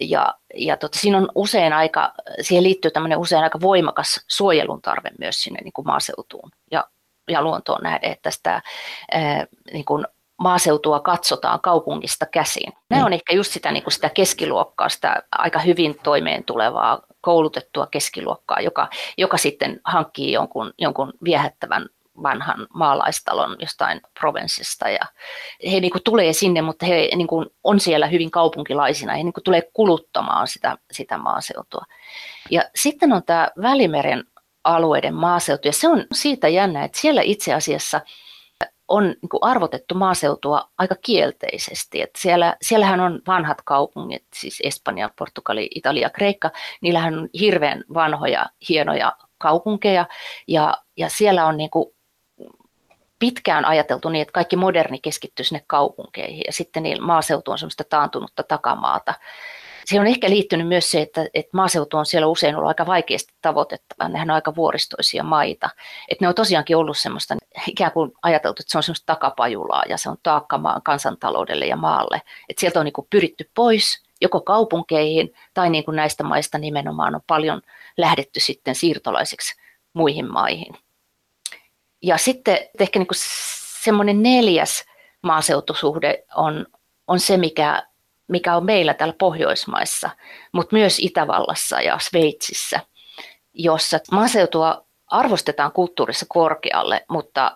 Ja, 0.00 0.34
ja 0.54 0.76
tota, 0.76 0.98
siinä 0.98 1.18
on 1.18 1.28
usein 1.34 1.72
aika, 1.72 2.12
siihen 2.40 2.64
liittyy 2.64 2.90
tämmöinen 2.90 3.18
usein 3.18 3.42
aika 3.42 3.60
voimakas 3.60 4.24
suojelun 4.28 4.82
tarve 4.82 5.10
myös 5.18 5.42
sinne 5.42 5.60
niin 5.64 5.72
kuin 5.72 5.86
maaseutuun 5.86 6.50
ja, 6.70 6.84
ja 7.30 7.42
luontoon 7.42 7.82
nähden, 7.82 8.10
että 8.10 8.30
sitä 8.30 8.62
niin 9.72 9.84
kuin 9.84 10.06
maaseutua 10.42 11.00
katsotaan 11.00 11.60
kaupungista 11.60 12.26
käsin. 12.26 12.72
Ne 12.90 12.98
mm. 12.98 13.04
on 13.04 13.12
ehkä 13.12 13.34
just 13.34 13.52
sitä, 13.52 13.72
niin 13.72 13.82
kuin 13.82 13.92
sitä 13.92 14.08
keskiluokkaa, 14.08 14.88
sitä 14.88 15.22
aika 15.32 15.58
hyvin 15.58 15.98
toimeen 16.02 16.44
tulevaa 16.44 17.00
koulutettua 17.20 17.86
keskiluokkaa, 17.86 18.60
joka, 18.60 18.88
joka 19.18 19.36
sitten 19.36 19.80
hankkii 19.84 20.32
jonkun, 20.32 20.72
jonkun 20.78 21.12
viehättävän 21.24 21.88
vanhan 22.22 22.66
maalaistalon 22.74 23.56
jostain 23.58 24.00
provenssista 24.20 24.88
ja 24.88 25.00
he 25.72 25.80
niin 25.80 25.90
kuin 25.90 26.02
tulee 26.02 26.32
sinne, 26.32 26.62
mutta 26.62 26.86
he 26.86 27.08
niin 27.16 27.26
kuin 27.26 27.46
on 27.64 27.80
siellä 27.80 28.06
hyvin 28.06 28.30
kaupunkilaisina, 28.30 29.16
he 29.16 29.22
niin 29.22 29.32
kuin 29.32 29.44
tulee 29.44 29.62
kuluttamaan 29.72 30.48
sitä, 30.48 30.78
sitä 30.90 31.18
maaseutua. 31.18 31.84
Ja 32.50 32.62
sitten 32.74 33.12
on 33.12 33.22
tämä 33.22 33.48
Välimeren 33.62 34.24
alueiden 34.64 35.14
maaseutu 35.14 35.68
ja 35.68 35.72
se 35.72 35.88
on 35.88 36.04
siitä 36.12 36.48
jännä, 36.48 36.84
että 36.84 37.00
siellä 37.00 37.22
itse 37.22 37.54
asiassa 37.54 38.00
on 38.88 39.04
niin 39.04 39.28
kuin 39.30 39.42
arvotettu 39.42 39.94
maaseutua 39.94 40.68
aika 40.78 40.94
kielteisesti. 41.02 42.02
että 42.02 42.20
siellä, 42.20 42.56
siellähän 42.62 43.00
on 43.00 43.20
vanhat 43.26 43.62
kaupungit, 43.64 44.26
siis 44.34 44.60
Espanja, 44.64 45.10
Portugali, 45.18 45.68
Italia, 45.74 46.10
Kreikka, 46.10 46.50
niillähän 46.80 47.18
on 47.18 47.28
hirveän 47.40 47.84
vanhoja, 47.94 48.46
hienoja 48.68 49.12
kaupunkeja 49.38 50.06
ja, 50.48 50.76
ja 50.96 51.08
siellä 51.08 51.46
on 51.46 51.56
niin 51.56 51.70
kuin 51.70 51.94
pitkään 53.22 53.64
ajateltu 53.64 54.08
niin, 54.08 54.22
että 54.22 54.32
kaikki 54.32 54.56
moderni 54.56 54.98
keskittyy 54.98 55.44
sinne 55.44 55.64
kaupunkeihin 55.66 56.42
ja 56.46 56.52
sitten 56.52 56.82
niin 56.82 57.02
maaseutu 57.02 57.50
on 57.50 57.58
semmoista 57.58 57.84
taantunutta 57.84 58.42
takamaata. 58.42 59.14
Se 59.84 60.00
on 60.00 60.06
ehkä 60.06 60.30
liittynyt 60.30 60.68
myös 60.68 60.90
se, 60.90 61.00
että, 61.00 61.26
että 61.34 61.56
maaseutu 61.56 61.96
on 61.96 62.06
siellä 62.06 62.26
usein 62.26 62.56
ollut 62.56 62.68
aika 62.68 62.86
vaikeasti 62.86 63.34
tavoitettava. 63.42 64.08
Nehän 64.08 64.30
on 64.30 64.34
aika 64.34 64.54
vuoristoisia 64.54 65.22
maita. 65.22 65.70
Että 66.08 66.24
ne 66.24 66.28
on 66.28 66.34
tosiaankin 66.34 66.76
ollut 66.76 66.98
semmoista 66.98 67.34
ikään 67.66 67.92
kuin 67.92 68.12
ajateltu, 68.22 68.62
että 68.62 68.72
se 68.72 68.78
on 68.78 68.82
semmoista 68.82 69.06
takapajulaa 69.06 69.82
ja 69.88 69.96
se 69.96 70.10
on 70.10 70.16
taakka 70.22 70.58
maan 70.58 70.82
kansantaloudelle 70.82 71.66
ja 71.66 71.76
maalle. 71.76 72.22
Että 72.48 72.60
sieltä 72.60 72.80
on 72.80 72.84
niin 72.84 73.06
pyritty 73.10 73.50
pois 73.54 74.02
joko 74.20 74.40
kaupunkeihin 74.40 75.34
tai 75.54 75.70
niin 75.70 75.84
kuin 75.84 75.96
näistä 75.96 76.24
maista 76.24 76.58
nimenomaan 76.58 77.14
on 77.14 77.20
paljon 77.26 77.62
lähdetty 77.96 78.40
sitten 78.40 78.74
siirtolaiseksi 78.74 79.54
muihin 79.92 80.32
maihin. 80.32 80.74
Ja 82.02 82.18
sitten 82.18 82.58
ehkä 82.80 82.98
niin 82.98 83.08
semmoinen 83.84 84.22
neljäs 84.22 84.84
maaseutusuhde 85.22 86.24
on, 86.36 86.66
on 87.06 87.20
se, 87.20 87.36
mikä, 87.36 87.82
mikä 88.28 88.56
on 88.56 88.64
meillä 88.64 88.94
täällä 88.94 89.14
Pohjoismaissa, 89.18 90.10
mutta 90.52 90.76
myös 90.76 90.98
Itävallassa 90.98 91.80
ja 91.80 91.98
Sveitsissä, 91.98 92.80
jossa 93.54 93.98
maaseutua 94.12 94.84
arvostetaan 95.06 95.72
kulttuurissa 95.72 96.26
korkealle, 96.28 97.04
mutta 97.08 97.52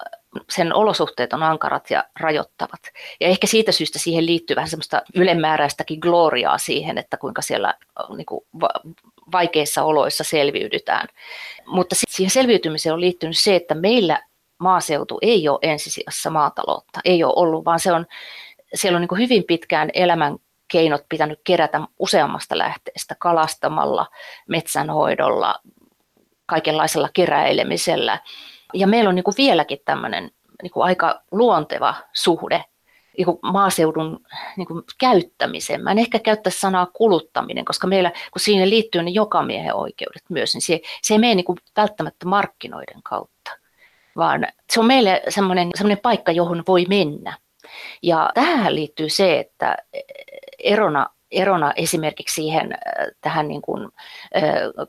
sen 0.51 0.75
olosuhteet 0.75 1.33
on 1.33 1.43
ankarat 1.43 1.91
ja 1.91 2.05
rajoittavat. 2.21 2.81
Ja 3.21 3.29
ehkä 3.29 3.47
siitä 3.47 3.73
syystä 3.73 3.99
siihen 3.99 4.27
liittyy 4.27 4.57
vähän 4.57 4.71
semmoista 4.71 5.03
ylemmääräistäkin 5.15 5.99
gloriaa 5.99 6.59
siihen, 6.59 6.99
että 6.99 7.17
kuinka 7.17 7.43
siellä 7.43 7.75
niin 8.17 8.27
kuin, 8.27 8.45
vaikeissa 9.33 9.83
oloissa 9.83 10.25
selviydytään. 10.25 11.09
Mutta 11.67 11.97
siihen 12.09 12.31
selviytymiseen 12.31 12.93
on 12.93 13.01
liittynyt 13.01 13.39
se, 13.39 13.57
että 13.57 13.75
meillä 13.75 14.23
maaseutu 14.59 15.19
ei 15.23 15.49
ole 15.49 15.59
ensisijassa 15.63 16.31
maataloutta, 16.31 17.01
ei 17.05 17.25
ole 17.25 17.33
ollut, 17.37 17.65
vaan 17.65 17.81
se 17.81 17.93
on, 17.93 18.07
siellä 18.75 18.97
on 18.97 19.07
niin 19.11 19.19
hyvin 19.19 19.45
pitkään 19.45 19.91
elämän 19.95 20.37
keinot 20.69 21.03
pitänyt 21.09 21.41
kerätä 21.45 21.81
useammasta 21.99 22.59
lähteestä, 22.59 23.17
kalastamalla, 23.19 24.07
metsänhoidolla, 24.49 25.55
kaikenlaisella 26.47 27.09
keräilemisellä. 27.13 28.21
Ja 28.75 28.87
meillä 28.87 29.09
on 29.09 29.15
niin 29.15 29.25
vieläkin 29.37 29.79
tämmöinen 29.85 30.31
niin 30.63 30.73
aika 30.75 31.23
luonteva 31.33 31.95
suhde 32.13 32.65
niin 33.17 33.25
kuin 33.25 33.39
maaseudun 33.43 34.21
niin 34.57 34.67
kuin 34.67 34.85
käyttämiseen. 34.99 35.83
Mä 35.83 35.91
en 35.91 35.99
ehkä 35.99 36.19
käyttäisi 36.19 36.61
sanaa 36.61 36.87
kuluttaminen, 36.87 37.65
koska 37.65 37.87
meillä, 37.87 38.11
kun 38.11 38.41
siinä 38.41 38.69
liittyy 38.69 39.03
ne 39.03 39.11
jokamiehen 39.11 39.75
oikeudet 39.75 40.23
myös, 40.29 40.55
niin 40.55 40.63
se, 40.63 40.81
se 41.03 41.15
ei 41.15 41.19
mene 41.19 41.35
niin 41.35 41.45
kuin 41.45 41.59
välttämättä 41.77 42.27
markkinoiden 42.27 43.03
kautta 43.03 43.51
vaan 44.17 44.47
se 44.73 44.81
on 44.81 44.87
meille 44.87 45.23
semmoinen, 45.29 45.71
semmoinen 45.75 46.03
paikka, 46.03 46.33
johon 46.33 46.63
voi 46.69 46.85
mennä. 46.89 47.37
Ja 48.03 48.31
tähän 48.35 48.75
liittyy 48.75 49.09
se, 49.09 49.39
että 49.39 49.77
erona, 50.59 51.07
erona 51.31 51.73
esimerkiksi 51.77 52.35
siihen 52.35 52.73
äh, 52.73 53.07
tähän 53.21 53.49
niin 53.49 53.63
kuin, 53.63 53.85
äh, 54.37 54.43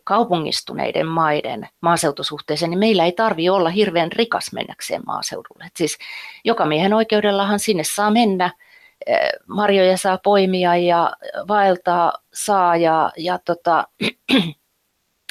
kaupungistuneiden 0.04 1.08
maiden 1.08 1.68
maaseutusuhteeseen, 1.82 2.70
niin 2.70 2.80
meillä 2.80 3.06
ei 3.06 3.12
tarvi 3.12 3.50
olla 3.50 3.70
hirveän 3.70 4.12
rikas 4.12 4.54
mennäkseen 4.54 5.02
maaseudulle. 5.06 5.66
Et 5.66 5.76
siis 5.78 5.98
joka 6.46 6.66
miehen 6.66 6.94
oikeudellahan 6.94 7.60
sinne 7.60 7.84
saa 7.84 8.12
mennä, 8.12 8.46
äh, 8.46 9.20
marjoja 9.48 9.98
saa 9.98 10.20
poimia 10.24 10.76
ja 10.76 11.14
vaeltaa 11.48 12.14
saa 12.34 12.76
ja, 12.76 13.12
ja 13.18 13.40
tota, 13.46 13.88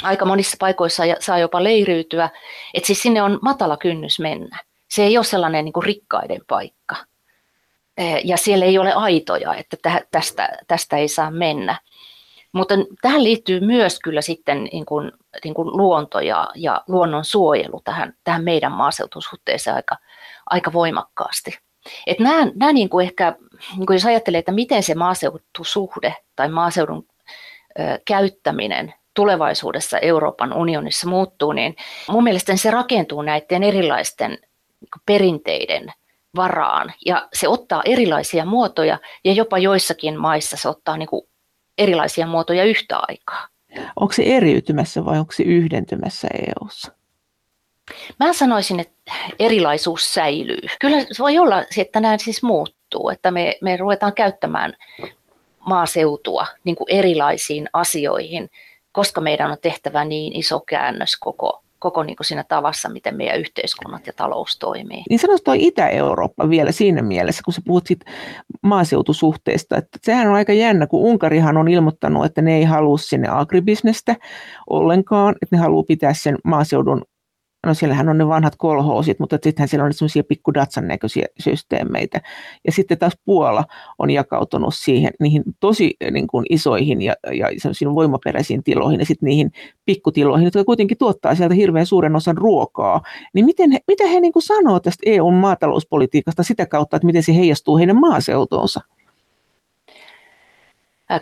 aika 0.03 0.25
monissa 0.25 0.57
paikoissa 0.61 1.03
saa 1.21 1.39
jopa 1.39 1.65
leiriytyä, 1.65 2.31
että 2.75 2.87
siis 2.87 3.03
sinne 3.03 3.23
on 3.23 3.39
matala 3.43 3.77
kynnys 3.77 4.19
mennä. 4.19 4.59
Se 4.89 5.03
ei 5.03 5.19
ole 5.19 5.25
sellainen 5.25 5.65
niin 5.65 5.73
kuin 5.73 5.87
rikkaiden 5.87 6.41
paikka. 6.47 6.97
Ja 8.25 8.37
siellä 8.37 8.65
ei 8.65 8.79
ole 8.79 8.93
aitoja, 8.93 9.55
että 9.55 9.77
tästä, 10.11 10.59
tästä 10.67 10.97
ei 10.97 11.09
saa 11.09 11.31
mennä. 11.31 11.81
Mutta 12.53 12.75
tähän 13.03 13.25
liittyy 13.25 13.61
myös 13.61 13.99
kyllä 14.01 14.21
sitten 14.21 14.65
niin 14.65 14.87
kuin, 14.87 15.13
niin 15.45 15.55
kuin 15.55 15.69
luonto 15.77 16.21
ja, 16.21 16.49
ja 16.55 16.83
luonnon 16.89 17.25
suojelu 17.25 17.81
tähän, 17.85 18.15
tähän 18.25 18.45
meidän 18.45 18.73
maaseutusuhteeseen 18.73 19.77
aika, 19.77 19.97
aika 20.51 20.73
voimakkaasti. 20.73 21.59
Et 22.07 22.19
nämä, 22.19 22.47
nämä 22.55 22.73
niin 22.73 22.89
kuin 22.89 23.07
ehkä, 23.07 23.37
niin 23.77 23.87
kuin 23.87 23.95
jos 23.95 24.07
ajattelee, 24.07 24.39
että 24.39 24.53
miten 24.53 24.83
se 24.83 24.95
maaseutusuhde 24.95 26.17
tai 26.37 26.49
maaseudun 26.49 27.07
ö, 27.79 27.83
käyttäminen 28.07 28.95
tulevaisuudessa 29.17 29.99
Euroopan 29.99 30.53
unionissa 30.53 31.09
muuttuu, 31.09 31.53
niin 31.53 31.77
mun 32.09 32.25
mielestä 32.25 32.57
se 32.57 32.71
rakentuu 32.71 33.23
näiden 33.23 33.63
erilaisten 33.63 34.39
perinteiden 35.07 35.93
varaan 36.37 36.93
ja 37.07 37.29
se 37.33 37.49
ottaa 37.49 37.83
erilaisia 37.85 38.45
muotoja 38.45 38.99
ja 39.25 39.33
jopa 39.33 39.59
joissakin 39.59 40.21
maissa 40.21 40.57
se 40.57 40.69
ottaa 40.69 40.97
niin 40.97 41.09
kuin 41.09 41.29
erilaisia 41.79 42.27
muotoja 42.27 42.65
yhtä 42.65 42.99
aikaa. 43.09 43.49
Onko 43.97 44.13
se 44.13 44.23
eriytymässä 44.23 45.05
vai 45.05 45.19
onko 45.19 45.33
se 45.33 45.43
yhdentymässä 45.43 46.29
EU:ssa? 46.35 46.93
Mä 48.21 48.33
sanoisin, 48.33 48.81
että 48.81 49.13
erilaisuus 49.39 50.15
säilyy. 50.15 50.61
Kyllä 50.81 51.01
se 51.01 51.19
voi 51.19 51.39
olla, 51.39 51.65
että 51.79 52.01
nämä 52.01 52.19
siis 52.19 52.43
muuttuu, 52.43 53.11
että 53.11 53.31
me, 53.31 53.55
me 53.61 53.77
ruvetaan 53.77 54.13
käyttämään 54.13 54.77
maaseutua 55.67 56.47
niin 56.65 56.77
kuin 56.77 56.87
erilaisiin 56.91 57.69
asioihin, 57.73 58.51
koska 58.97 59.21
meidän 59.21 59.51
on 59.51 59.57
tehtävä 59.63 60.05
niin 60.05 60.37
iso 60.37 60.61
käännös 60.61 61.17
koko 61.21 61.63
koko 61.79 62.03
niin 62.03 62.17
kuin 62.17 62.27
siinä 62.27 62.45
tavassa, 62.49 62.89
miten 62.89 63.17
meidän 63.17 63.41
yhteiskunnat 63.41 64.07
ja 64.07 64.13
talous 64.17 64.59
toimii. 64.59 65.03
Niin 65.11 65.19
sanoisi 65.19 65.45
tuo 65.45 65.55
Itä-Eurooppa 65.57 66.51
vielä 66.51 66.73
siinä 66.73 67.03
mielessä, 67.03 67.43
kun 67.45 67.55
sä 67.55 67.61
puhut 67.67 67.87
siitä 67.87 68.11
maaseutusuhteesta, 68.63 69.77
että 69.77 69.99
sehän 70.03 70.29
on 70.29 70.35
aika 70.35 70.53
jännä, 70.53 70.87
kun 70.87 71.01
Unkarihan 71.01 71.57
on 71.57 71.69
ilmoittanut, 71.69 72.25
että 72.25 72.43
ne 72.43 72.57
ei 72.57 72.65
halua 72.65 72.99
sinne 72.99 73.29
agribisnestä 73.31 74.17
ollenkaan, 74.71 75.35
että 75.43 75.57
ne 75.57 75.63
haluaa 75.63 75.85
pitää 75.89 76.15
sen 76.15 76.39
maaseudun 76.45 77.03
no 77.67 77.75
siellähän 77.75 78.09
on 78.09 78.19
ne 78.19 78.29
vanhat 78.29 78.57
kolhoosit, 78.57 79.19
mutta 79.19 79.39
sittenhän 79.43 79.69
siellä 79.69 79.85
on 79.85 79.93
semmoisia 79.93 80.25
pikku 80.25 80.53
näköisiä 80.81 81.27
systeemeitä. 81.39 82.21
Ja 82.67 82.73
sitten 82.73 82.99
taas 82.99 83.19
Puola 83.25 83.65
on 83.99 84.11
jakautunut 84.11 84.75
siihen, 84.75 85.11
niihin 85.21 85.43
tosi 85.61 85.97
niin 86.11 86.27
kuin 86.27 86.47
isoihin 86.51 87.03
ja, 87.03 87.15
ja 87.33 87.49
voimaperäisiin 87.95 88.65
tiloihin 88.65 89.01
ja 89.01 89.07
sitten 89.07 89.27
niihin 89.27 89.51
pikkutiloihin, 89.85 90.45
jotka 90.45 90.65
kuitenkin 90.65 90.99
tuottaa 90.99 91.35
sieltä 91.35 91.55
hirveän 91.55 91.87
suuren 91.87 92.17
osan 92.17 92.37
ruokaa. 92.37 93.01
Niin 93.33 93.45
miten 93.45 93.71
he, 93.71 93.79
mitä 93.89 94.07
he 94.07 94.21
niin 94.21 94.33
kuin 94.33 94.43
sanoo 94.43 94.81
tästä 94.81 95.03
EUn 95.07 95.35
maatalouspolitiikasta 95.35 96.43
sitä 96.43 96.67
kautta, 96.67 96.97
että 96.97 97.07
miten 97.07 97.23
se 97.23 97.37
heijastuu 97.37 97.79
heidän 97.79 98.01
maaseutuunsa? 98.01 98.81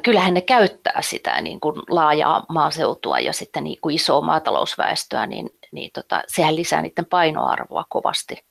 kyllähän 0.02 0.34
ne 0.34 0.40
käyttää 0.40 1.02
sitä 1.02 1.40
niin 1.40 1.60
kuin 1.60 1.82
laajaa 1.88 2.46
maaseutua 2.48 3.18
ja 3.18 3.32
sitten 3.32 3.64
niin 3.64 3.78
kuin 3.80 3.94
isoa 3.94 4.20
maatalousväestöä, 4.20 5.26
niin 5.26 5.50
niin 5.74 5.90
tota, 5.92 6.22
sehän 6.26 6.56
lisää 6.56 6.82
niiden 6.82 7.06
painoarvoa 7.06 7.84
kovasti 7.88 8.44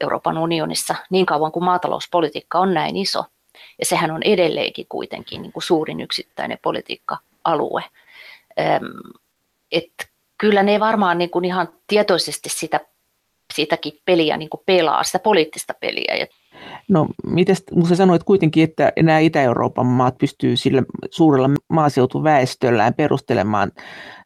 Euroopan 0.00 0.38
unionissa 0.38 0.94
niin 1.10 1.26
kauan 1.26 1.52
kuin 1.52 1.64
maatalouspolitiikka 1.64 2.58
on 2.58 2.74
näin 2.74 2.96
iso. 2.96 3.24
Ja 3.78 3.86
sehän 3.86 4.10
on 4.10 4.22
edelleenkin 4.22 4.86
kuitenkin 4.88 5.42
niin 5.42 5.52
kuin 5.52 5.62
suurin 5.62 6.00
yksittäinen 6.00 6.58
politiikka-alue. 6.62 7.84
et 9.72 9.92
kyllä 10.38 10.62
ne 10.62 10.80
varmaan 10.80 11.18
niin 11.18 11.30
kuin 11.30 11.44
ihan 11.44 11.68
tietoisesti 11.86 12.48
sitä, 12.48 12.80
sitäkin 13.54 14.00
peliä 14.04 14.36
niin 14.36 14.50
kuin 14.50 14.62
pelaa, 14.66 15.02
sitä 15.02 15.18
poliittista 15.18 15.74
peliä. 15.80 16.26
No, 16.88 17.06
miten 17.26 17.56
sä 17.88 17.96
sanoit 17.96 18.22
kuitenkin, 18.22 18.64
että 18.64 18.92
nämä 19.02 19.18
Itä-Euroopan 19.18 19.86
maat 19.86 20.18
pystyy 20.18 20.56
sillä 20.56 20.82
suurella 21.10 21.50
maaseutuväestöllään 21.68 22.94
perustelemaan 22.94 23.72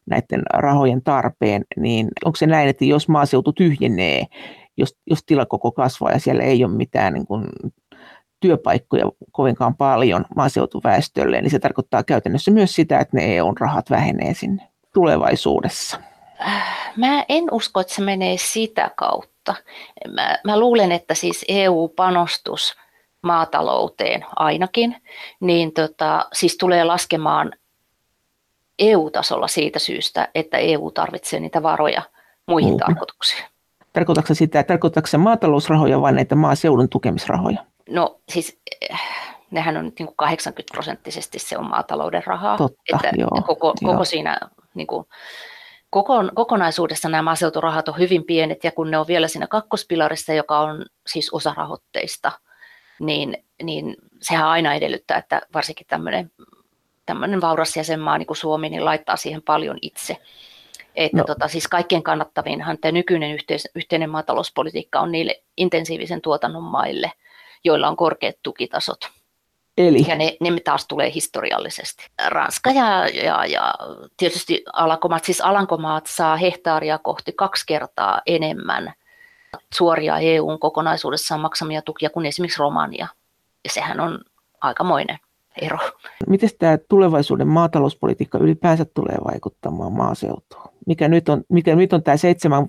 näiden 0.05 0.41
rahojen 0.53 1.03
tarpeen, 1.03 1.65
niin 1.77 2.07
onko 2.25 2.35
se 2.35 2.47
näin, 2.47 2.69
että 2.69 2.85
jos 2.85 3.09
maaseutu 3.09 3.53
tyhjenee, 3.53 4.25
jos, 4.77 4.95
jos 5.09 5.19
tilakoko 5.25 5.71
kasvaa 5.71 6.11
ja 6.11 6.19
siellä 6.19 6.43
ei 6.43 6.63
ole 6.63 6.73
mitään 6.73 7.13
niin 7.13 7.27
kuin, 7.27 7.45
työpaikkoja 8.39 9.11
kovinkaan 9.31 9.75
paljon 9.75 10.25
maaseutuväestölle, 10.35 11.41
niin 11.41 11.51
se 11.51 11.59
tarkoittaa 11.59 12.03
käytännössä 12.03 12.51
myös 12.51 12.75
sitä, 12.75 12.99
että 12.99 13.17
ne 13.17 13.37
EU-rahat 13.37 13.89
vähenee 13.89 14.33
sinne 14.33 14.67
tulevaisuudessa. 14.93 16.01
Mä 16.97 17.25
en 17.29 17.43
usko, 17.51 17.79
että 17.79 17.93
se 17.93 18.01
menee 18.01 18.35
sitä 18.37 18.91
kautta. 18.95 19.36
Mä, 20.13 20.37
mä 20.43 20.59
luulen, 20.59 20.91
että 20.91 21.13
siis 21.13 21.45
EU-panostus 21.47 22.75
maatalouteen 23.21 24.25
ainakin, 24.35 24.95
niin 25.39 25.73
tota, 25.73 26.25
siis 26.33 26.57
tulee 26.57 26.83
laskemaan 26.83 27.51
EU-tasolla 28.79 29.47
siitä 29.47 29.79
syystä, 29.79 30.27
että 30.35 30.57
EU 30.57 30.91
tarvitsee 30.91 31.39
niitä 31.39 31.63
varoja 31.63 32.01
muihin 32.47 32.73
mm. 32.73 32.79
tarkoituksiin. 32.79 33.43
Tarkoitatko 33.93 34.33
sitä, 34.33 34.63
tarkoitatko 34.63 35.07
se 35.07 35.17
maatalousrahoja 35.17 36.01
vai 36.01 36.13
näitä 36.13 36.35
maaseudun 36.35 36.89
tukemisrahoja? 36.89 37.65
No 37.89 38.19
siis 38.29 38.59
eh, 38.81 38.99
nehän 39.51 39.77
on 39.77 39.83
niin 39.83 40.07
kuin 40.07 40.15
80 40.15 40.73
prosenttisesti 40.73 41.39
se 41.39 41.57
on 41.57 41.69
maatalouden 41.69 42.23
rahaa. 42.25 42.57
Totta, 42.57 42.81
että 42.93 43.09
joo, 43.17 43.41
koko, 43.47 43.73
joo. 43.81 43.93
koko 43.93 44.05
siinä 44.05 44.39
niin 44.73 44.87
kuin, 44.87 45.05
kokonaisuudessa 46.33 47.09
nämä 47.09 47.21
maaseuturahat 47.21 47.87
on 47.87 47.99
hyvin 47.99 48.23
pienet 48.23 48.63
ja 48.63 48.71
kun 48.71 48.91
ne 48.91 48.97
on 48.97 49.07
vielä 49.07 49.27
siinä 49.27 49.47
kakkospilarissa, 49.47 50.33
joka 50.33 50.59
on 50.59 50.85
siis 51.07 51.29
osarahoitteista, 51.33 52.31
niin, 52.99 53.43
niin 53.63 53.95
sehän 54.21 54.47
aina 54.47 54.73
edellyttää, 54.73 55.17
että 55.17 55.41
varsinkin 55.53 55.87
tämmöinen 55.87 56.31
tämmöinen 57.07 57.41
vauras 57.41 57.77
jäsenmaa 57.77 58.17
niin 58.17 58.27
kuin 58.27 58.37
Suomi 58.37 58.69
niin 58.69 58.85
laittaa 58.85 59.15
siihen 59.15 59.41
paljon 59.41 59.77
itse. 59.81 60.17
Että 60.95 61.17
no. 61.17 61.23
tota, 61.23 61.47
siis 61.47 61.67
kaikkien 61.67 62.03
kannattavinhan 62.03 62.77
tämä 62.77 62.91
nykyinen 62.91 63.31
yhteis- 63.31 63.69
yhteinen 63.75 64.09
maatalouspolitiikka 64.09 64.99
on 64.99 65.11
niille 65.11 65.43
intensiivisen 65.57 66.21
tuotannon 66.21 66.63
maille, 66.63 67.11
joilla 67.63 67.87
on 67.87 67.97
korkeat 67.97 68.35
tukitasot. 68.43 68.99
Eli? 69.77 70.05
Ja 70.07 70.15
ne, 70.15 70.37
ne 70.41 70.59
taas 70.59 70.87
tulee 70.87 71.11
historiallisesti. 71.13 72.07
Ranska 72.27 72.71
ja, 72.71 73.07
ja, 73.07 73.45
ja 73.45 73.73
tietysti 74.17 74.63
Alankomaat, 74.73 75.23
siis 75.23 75.41
Alankomaat 75.41 76.05
saa 76.07 76.37
hehtaaria 76.37 76.97
kohti 76.97 77.31
kaksi 77.31 77.63
kertaa 77.67 78.21
enemmän 78.25 78.93
suoria 79.73 80.19
EUn 80.19 80.59
kokonaisuudessaan 80.59 81.41
maksamia 81.41 81.81
tukia 81.81 82.09
kuin 82.09 82.25
esimerkiksi 82.25 82.59
Romania. 82.59 83.07
Ja 83.63 83.69
sehän 83.69 83.99
on 83.99 84.19
aikamoinen 84.61 85.17
ero. 85.61 85.77
Miten 86.27 86.49
tämä 86.59 86.77
tulevaisuuden 86.89 87.47
maatalouspolitiikka 87.47 88.37
ylipäänsä 88.37 88.85
tulee 88.85 89.17
vaikuttamaan 89.25 89.93
maaseutuun? 89.93 90.69
Mikä 90.85 91.07
nyt 91.07 91.29
on, 91.29 91.43
mikä 91.49 91.75
nyt 91.75 91.93
on 91.93 92.03
tämä 92.03 92.17
seitsemän 92.17 92.67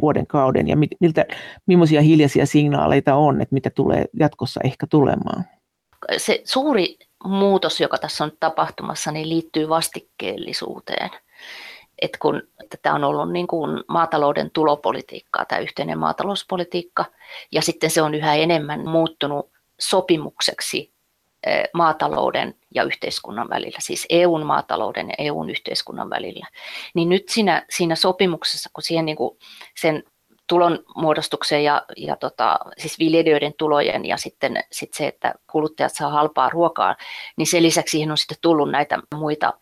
vuoden 0.00 0.26
kauden 0.26 0.68
ja 0.68 0.76
miltä, 1.00 1.24
millaisia 1.66 2.02
hiljaisia 2.02 2.46
signaaleita 2.46 3.14
on, 3.14 3.40
että 3.40 3.54
mitä 3.54 3.70
tulee 3.70 4.04
jatkossa 4.12 4.60
ehkä 4.64 4.86
tulemaan? 4.86 5.44
Se 6.16 6.40
suuri 6.44 6.98
muutos, 7.24 7.80
joka 7.80 7.98
tässä 7.98 8.24
on 8.24 8.32
tapahtumassa, 8.40 9.12
niin 9.12 9.28
liittyy 9.28 9.68
vastikkeellisuuteen. 9.68 11.10
Et 12.02 12.16
kun 12.16 12.42
tämä 12.82 12.94
on 12.94 13.04
ollut 13.04 13.32
niin 13.32 13.46
kuin 13.46 13.84
maatalouden 13.88 14.50
tulopolitiikkaa, 14.50 15.44
tämä 15.44 15.58
yhteinen 15.58 15.98
maatalouspolitiikka, 15.98 17.04
ja 17.52 17.62
sitten 17.62 17.90
se 17.90 18.02
on 18.02 18.14
yhä 18.14 18.34
enemmän 18.34 18.88
muuttunut 18.88 19.50
sopimukseksi 19.80 20.92
maatalouden 21.74 22.54
ja 22.74 22.82
yhteiskunnan 22.82 23.48
välillä, 23.50 23.78
siis 23.80 24.06
EUn 24.10 24.46
maatalouden 24.46 25.08
ja 25.08 25.14
EUn 25.18 25.50
yhteiskunnan 25.50 26.10
välillä, 26.10 26.46
niin 26.94 27.08
nyt 27.08 27.28
siinä, 27.28 27.66
siinä 27.70 27.94
sopimuksessa, 27.94 28.70
kun 28.72 28.82
siihen 28.82 29.04
niin 29.04 29.16
kuin 29.16 29.38
sen 29.76 30.04
tulon 30.50 30.78
muodostukseen 30.96 31.64
ja, 31.64 31.82
ja 31.96 32.16
tota, 32.16 32.58
siis 32.78 32.98
viljelijöiden 32.98 33.54
tulojen 33.58 34.04
ja 34.04 34.16
sitten 34.16 34.64
sit 34.72 34.94
se, 34.94 35.06
että 35.06 35.34
kuluttajat 35.50 35.92
saa 35.94 36.10
halpaa 36.10 36.48
ruokaa, 36.48 36.96
niin 37.36 37.46
sen 37.46 37.62
lisäksi 37.62 37.90
siihen 37.90 38.10
on 38.10 38.18
sitten 38.18 38.36
tullut 38.40 38.70
näitä 38.70 38.98
muita 39.14 39.52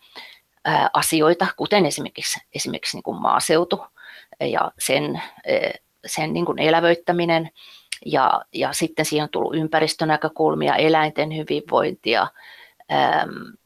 ää, 0.65 0.89
asioita, 0.93 1.47
kuten 1.57 1.85
esimerkiksi, 1.85 2.39
esimerkiksi 2.55 2.97
niin 2.97 3.03
kuin 3.03 3.21
maaseutu 3.21 3.85
ja 4.39 4.71
sen, 4.79 5.15
ää, 5.15 5.71
sen 6.05 6.33
niin 6.33 6.45
kuin 6.45 6.59
elävöittäminen, 6.59 7.49
ja, 8.05 8.41
ja 8.53 8.73
sitten 8.73 9.05
siihen 9.05 9.23
on 9.23 9.29
tullut 9.29 9.55
ympäristönäkökulmia, 9.55 10.75
eläinten 10.75 11.37
hyvinvointia 11.37 12.27
äm, 12.91 13.57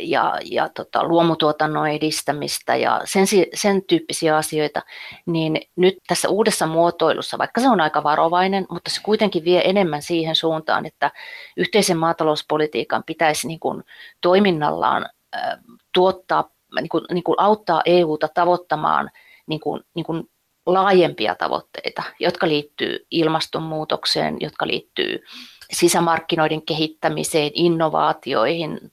ja, 0.00 0.38
ja 0.44 0.68
tota, 0.68 1.04
luomutuotannon 1.04 1.88
edistämistä 1.88 2.76
ja 2.76 3.00
sen, 3.04 3.26
sen 3.54 3.84
tyyppisiä 3.84 4.36
asioita, 4.36 4.82
niin 5.26 5.60
nyt 5.76 5.94
tässä 6.06 6.28
uudessa 6.28 6.66
muotoilussa, 6.66 7.38
vaikka 7.38 7.60
se 7.60 7.68
on 7.68 7.80
aika 7.80 8.02
varovainen, 8.02 8.66
mutta 8.70 8.90
se 8.90 9.00
kuitenkin 9.02 9.44
vie 9.44 9.62
enemmän 9.64 10.02
siihen 10.02 10.36
suuntaan, 10.36 10.86
että 10.86 11.10
yhteisen 11.56 11.96
maatalouspolitiikan 11.96 13.04
pitäisi 13.06 13.46
niin 13.46 13.60
kuin 13.60 13.84
toiminnallaan 14.20 15.08
äh, 15.36 15.58
tuottaa 15.94 16.50
niin 16.80 16.88
kuin, 16.88 17.04
niin 17.12 17.24
kuin 17.24 17.40
auttaa 17.40 17.82
EUta 17.84 18.28
tavoittamaan 18.28 19.10
niin 19.46 19.60
kuin, 19.60 19.82
niin 19.94 20.04
kuin 20.04 20.28
laajempia 20.66 21.34
tavoitteita, 21.34 22.02
jotka 22.20 22.48
liittyy 22.48 23.06
ilmastonmuutokseen, 23.10 24.36
jotka 24.40 24.66
liittyy 24.66 25.24
sisämarkkinoiden 25.72 26.62
kehittämiseen, 26.62 27.50
innovaatioihin, 27.54 28.92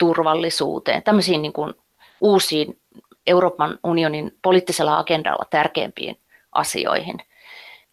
turvallisuuteen, 0.00 1.02
tämmöisiin 1.02 1.42
niin 1.42 1.52
kuin 1.52 1.74
uusiin 2.20 2.80
Euroopan 3.26 3.78
unionin 3.84 4.38
poliittisella 4.42 4.98
agendalla 4.98 5.44
tärkeimpiin 5.50 6.20
asioihin. 6.52 7.18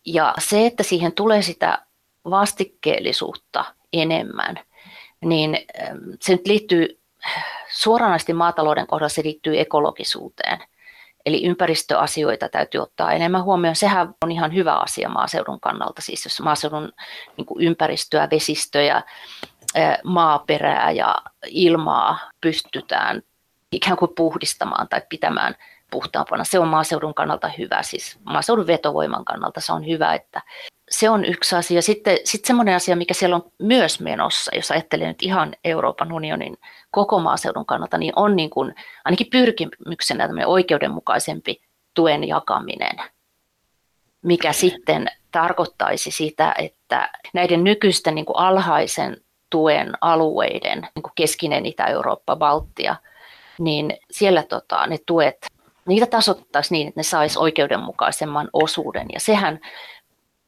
Ja 0.05 0.33
se, 0.39 0.65
että 0.65 0.83
siihen 0.83 1.11
tulee 1.11 1.41
sitä 1.41 1.81
vastikkeellisuutta 2.29 3.65
enemmän, 3.93 4.59
niin 5.21 5.57
se 6.21 6.31
nyt 6.31 6.47
liittyy 6.47 6.99
suoranaisesti 7.69 8.33
maatalouden 8.33 8.87
kohdalla, 8.87 9.09
se 9.09 9.23
liittyy 9.23 9.59
ekologisuuteen. 9.59 10.59
Eli 11.25 11.45
ympäristöasioita 11.45 12.49
täytyy 12.49 12.81
ottaa 12.81 13.11
enemmän 13.11 13.43
huomioon. 13.43 13.75
Sehän 13.75 14.15
on 14.23 14.31
ihan 14.31 14.53
hyvä 14.53 14.73
asia 14.73 15.09
maaseudun 15.09 15.59
kannalta, 15.59 16.01
siis 16.01 16.25
jos 16.25 16.41
maaseudun 16.41 16.93
niin 17.37 17.47
ympäristöä, 17.67 18.27
vesistöjä, 18.31 19.03
maaperää 20.03 20.91
ja 20.91 21.15
ilmaa 21.47 22.19
pystytään 22.41 23.21
ikään 23.71 23.97
kuin 23.97 24.11
puhdistamaan 24.15 24.87
tai 24.87 25.01
pitämään 25.09 25.55
puhtaampana. 25.91 26.43
Se 26.43 26.59
on 26.59 26.67
maaseudun 26.67 27.13
kannalta 27.13 27.51
hyvä, 27.57 27.83
siis 27.83 28.19
maaseudun 28.23 28.67
vetovoiman 28.67 29.25
kannalta 29.25 29.61
se 29.61 29.73
on 29.73 29.87
hyvä, 29.87 30.13
että 30.13 30.41
se 30.89 31.09
on 31.09 31.25
yksi 31.25 31.55
asia. 31.55 31.81
Sitten, 31.81 32.17
sitten 32.23 32.47
semmoinen 32.47 32.75
asia, 32.75 32.95
mikä 32.95 33.13
siellä 33.13 33.35
on 33.35 33.51
myös 33.59 33.99
menossa, 33.99 34.55
jos 34.55 34.71
ajattelee 34.71 35.07
nyt 35.07 35.21
ihan 35.21 35.55
Euroopan 35.63 36.11
unionin 36.11 36.57
koko 36.91 37.19
maaseudun 37.19 37.65
kannalta, 37.65 37.97
niin 37.97 38.13
on 38.15 38.35
niin 38.35 38.49
kuin, 38.49 38.75
ainakin 39.05 39.27
pyrkimyksenä 39.31 40.29
oikeudenmukaisempi 40.45 41.61
tuen 41.93 42.27
jakaminen, 42.27 42.97
mikä 44.21 44.53
sitten 44.53 45.07
tarkoittaisi 45.31 46.11
sitä, 46.11 46.55
että 46.57 47.09
näiden 47.33 47.63
nykyisten 47.63 48.15
niin 48.15 48.25
kuin 48.25 48.37
alhaisen 48.37 49.17
tuen 49.49 49.93
alueiden, 50.01 50.81
niin 50.95 51.03
kuin 51.03 51.13
keskinen 51.15 51.65
Itä-Eurooppa, 51.65 52.35
Baltia, 52.35 52.95
niin 53.59 53.97
siellä 54.11 54.43
tota, 54.43 54.87
ne 54.87 54.97
tuet, 55.05 55.37
niitä 55.85 56.05
tasoittaisi 56.05 56.73
niin, 56.73 56.87
että 56.87 56.99
ne 56.99 57.03
saisi 57.03 57.39
oikeudenmukaisemman 57.39 58.49
osuuden. 58.53 59.07
Ja 59.13 59.19
sehän 59.19 59.59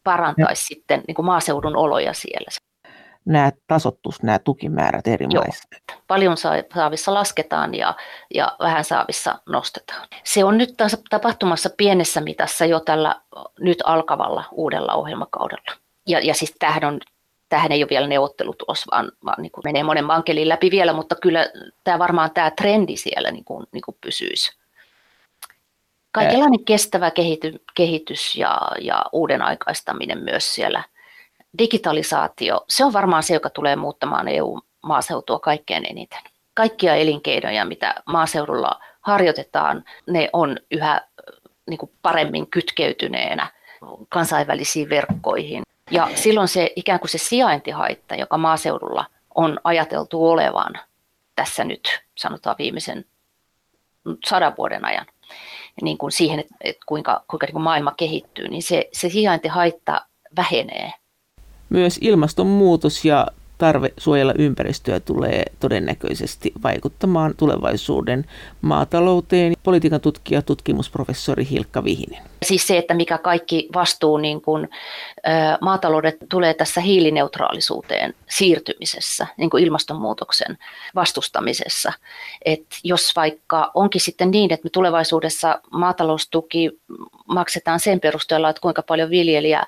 parantaisi 0.04 0.74
ja. 0.74 0.76
sitten 0.76 1.04
niin 1.08 1.16
kuin 1.16 1.26
maaseudun 1.26 1.76
oloja 1.76 2.14
siellä. 2.14 2.50
Nämä 3.26 3.52
tasottus, 3.68 4.24
nämä 4.24 4.40
tukimäärät 4.40 5.08
eri 5.08 5.26
Joo. 5.30 5.44
maissa. 5.44 5.68
Paljon 6.08 6.38
saavissa 6.74 7.14
lasketaan 7.14 7.76
ja, 7.76 7.96
ja 8.34 8.56
vähän 8.60 8.84
saavissa 8.84 9.40
nostetaan. 9.46 10.08
Se 10.24 10.44
on 10.44 10.58
nyt 10.58 10.78
taas 10.78 10.98
tapahtumassa 11.10 11.70
pienessä 11.78 12.22
mitassa 12.22 12.66
jo 12.66 12.80
tällä 12.80 13.16
nyt 13.60 13.78
alkavalla 13.86 14.44
uudella 14.52 14.94
ohjelmakaudella. 14.94 15.72
Ja, 16.08 16.20
ja 16.20 16.34
siis 16.34 16.56
tämähän 16.60 16.84
on 16.84 17.00
tähän 17.50 17.72
ei 17.72 17.84
ole 17.84 17.90
vielä 17.90 18.08
neuvottelutulos, 18.08 18.86
vaan, 18.92 19.12
vaan 19.26 19.42
niin 19.42 19.52
kuin 19.52 19.62
menee 19.66 19.84
monen 19.84 20.06
mankelin 20.06 20.50
läpi 20.50 20.72
vielä, 20.72 20.94
mutta 20.94 21.16
kyllä 21.16 21.50
tämä 21.84 22.00
varmaan 22.00 22.32
tämä 22.32 22.52
trendi 22.52 22.98
siellä 22.98 23.32
niin 23.32 23.46
kuin, 23.46 23.68
niin 23.72 23.82
kuin 23.86 23.98
pysyisi. 24.02 24.60
Kaikenlainen 26.12 26.66
kestävä 26.66 27.12
kehity, 27.12 27.62
kehitys 27.76 28.36
ja, 28.36 28.62
ja 28.82 29.06
uuden 29.12 29.42
aikaistaminen 29.42 30.24
myös 30.24 30.56
siellä. 30.56 30.84
Digitalisaatio, 31.58 32.66
se 32.70 32.86
on 32.86 32.94
varmaan 32.94 33.24
se, 33.24 33.34
joka 33.34 33.50
tulee 33.50 33.76
muuttamaan 33.76 34.28
EU-maaseutua 34.28 35.40
kaikkein 35.40 35.86
eniten. 35.90 36.20
Kaikkia 36.54 36.96
elinkeinoja, 36.96 37.66
mitä 37.66 37.96
maaseudulla 38.06 38.80
harjoitetaan, 39.02 39.84
ne 40.08 40.30
on 40.34 40.58
yhä 40.72 41.02
niin 41.70 41.78
kuin 41.78 41.92
paremmin 42.02 42.48
kytkeytyneenä 42.48 43.48
kansainvälisiin 44.10 44.90
verkkoihin. 44.90 45.64
Ja 45.92 46.10
silloin 46.16 46.48
se 46.48 46.74
ikään 46.76 47.00
kuin 47.00 47.10
se 47.10 47.18
sijaintihaitta, 47.18 48.16
joka 48.16 48.38
maaseudulla 48.38 49.06
on 49.36 49.60
ajateltu 49.64 50.30
olevan 50.30 50.74
tässä 51.36 51.64
nyt, 51.64 52.02
sanotaan 52.16 52.56
viimeisen 52.60 53.06
sadan 54.26 54.54
vuoden 54.58 54.86
ajan, 54.86 55.06
niin 55.82 55.98
kuin 55.98 56.12
siihen, 56.12 56.40
että, 56.40 56.56
että 56.62 56.84
kuinka, 56.86 57.24
kuinka 57.28 57.46
niin 57.46 57.54
kuin 57.54 57.64
maailma 57.64 57.94
kehittyy, 57.98 58.48
niin 58.48 58.64
se, 58.64 58.90
se 58.94 59.10
sijaintihaitta 59.10 60.06
vähenee. 60.38 60.94
Myös 61.70 62.00
ilmastonmuutos 62.02 63.06
ja 63.06 63.28
tarve 63.60 63.94
suojella 63.98 64.34
ympäristöä 64.38 65.00
tulee 65.00 65.44
todennäköisesti 65.60 66.52
vaikuttamaan 66.64 67.34
tulevaisuuden 67.38 68.26
maatalouteen. 68.62 69.54
Politiikan 69.64 70.02
tutkija, 70.02 70.42
tutkimusprofessori 70.42 71.48
Hilkka 71.50 71.84
Vihinen. 71.84 72.24
Siis 72.44 72.68
se, 72.68 72.78
että 72.78 72.94
mikä 72.94 73.18
kaikki 73.18 73.70
vastuu 73.74 74.18
niin 74.18 74.42
kun, 74.42 74.64
ä, 75.28 75.58
maataloudet 75.62 76.18
tulee 76.30 76.54
tässä 76.54 76.82
hiilineutraalisuuteen 76.82 78.14
siirtymisessä, 78.30 79.28
niin 79.38 79.50
kuin 79.50 79.64
ilmastonmuutoksen 79.64 80.58
vastustamisessa. 80.96 81.94
Et 82.46 82.66
jos 82.84 83.16
vaikka 83.16 83.72
onkin 83.74 84.02
sitten 84.02 84.32
niin, 84.32 84.54
että 84.54 84.64
me 84.64 84.70
tulevaisuudessa 84.70 85.62
maataloustuki 85.72 86.72
maksetaan 87.28 87.80
sen 87.80 88.00
perusteella, 88.00 88.50
että 88.50 88.62
kuinka 88.62 88.82
paljon 88.82 89.10
viljelijä 89.10 89.64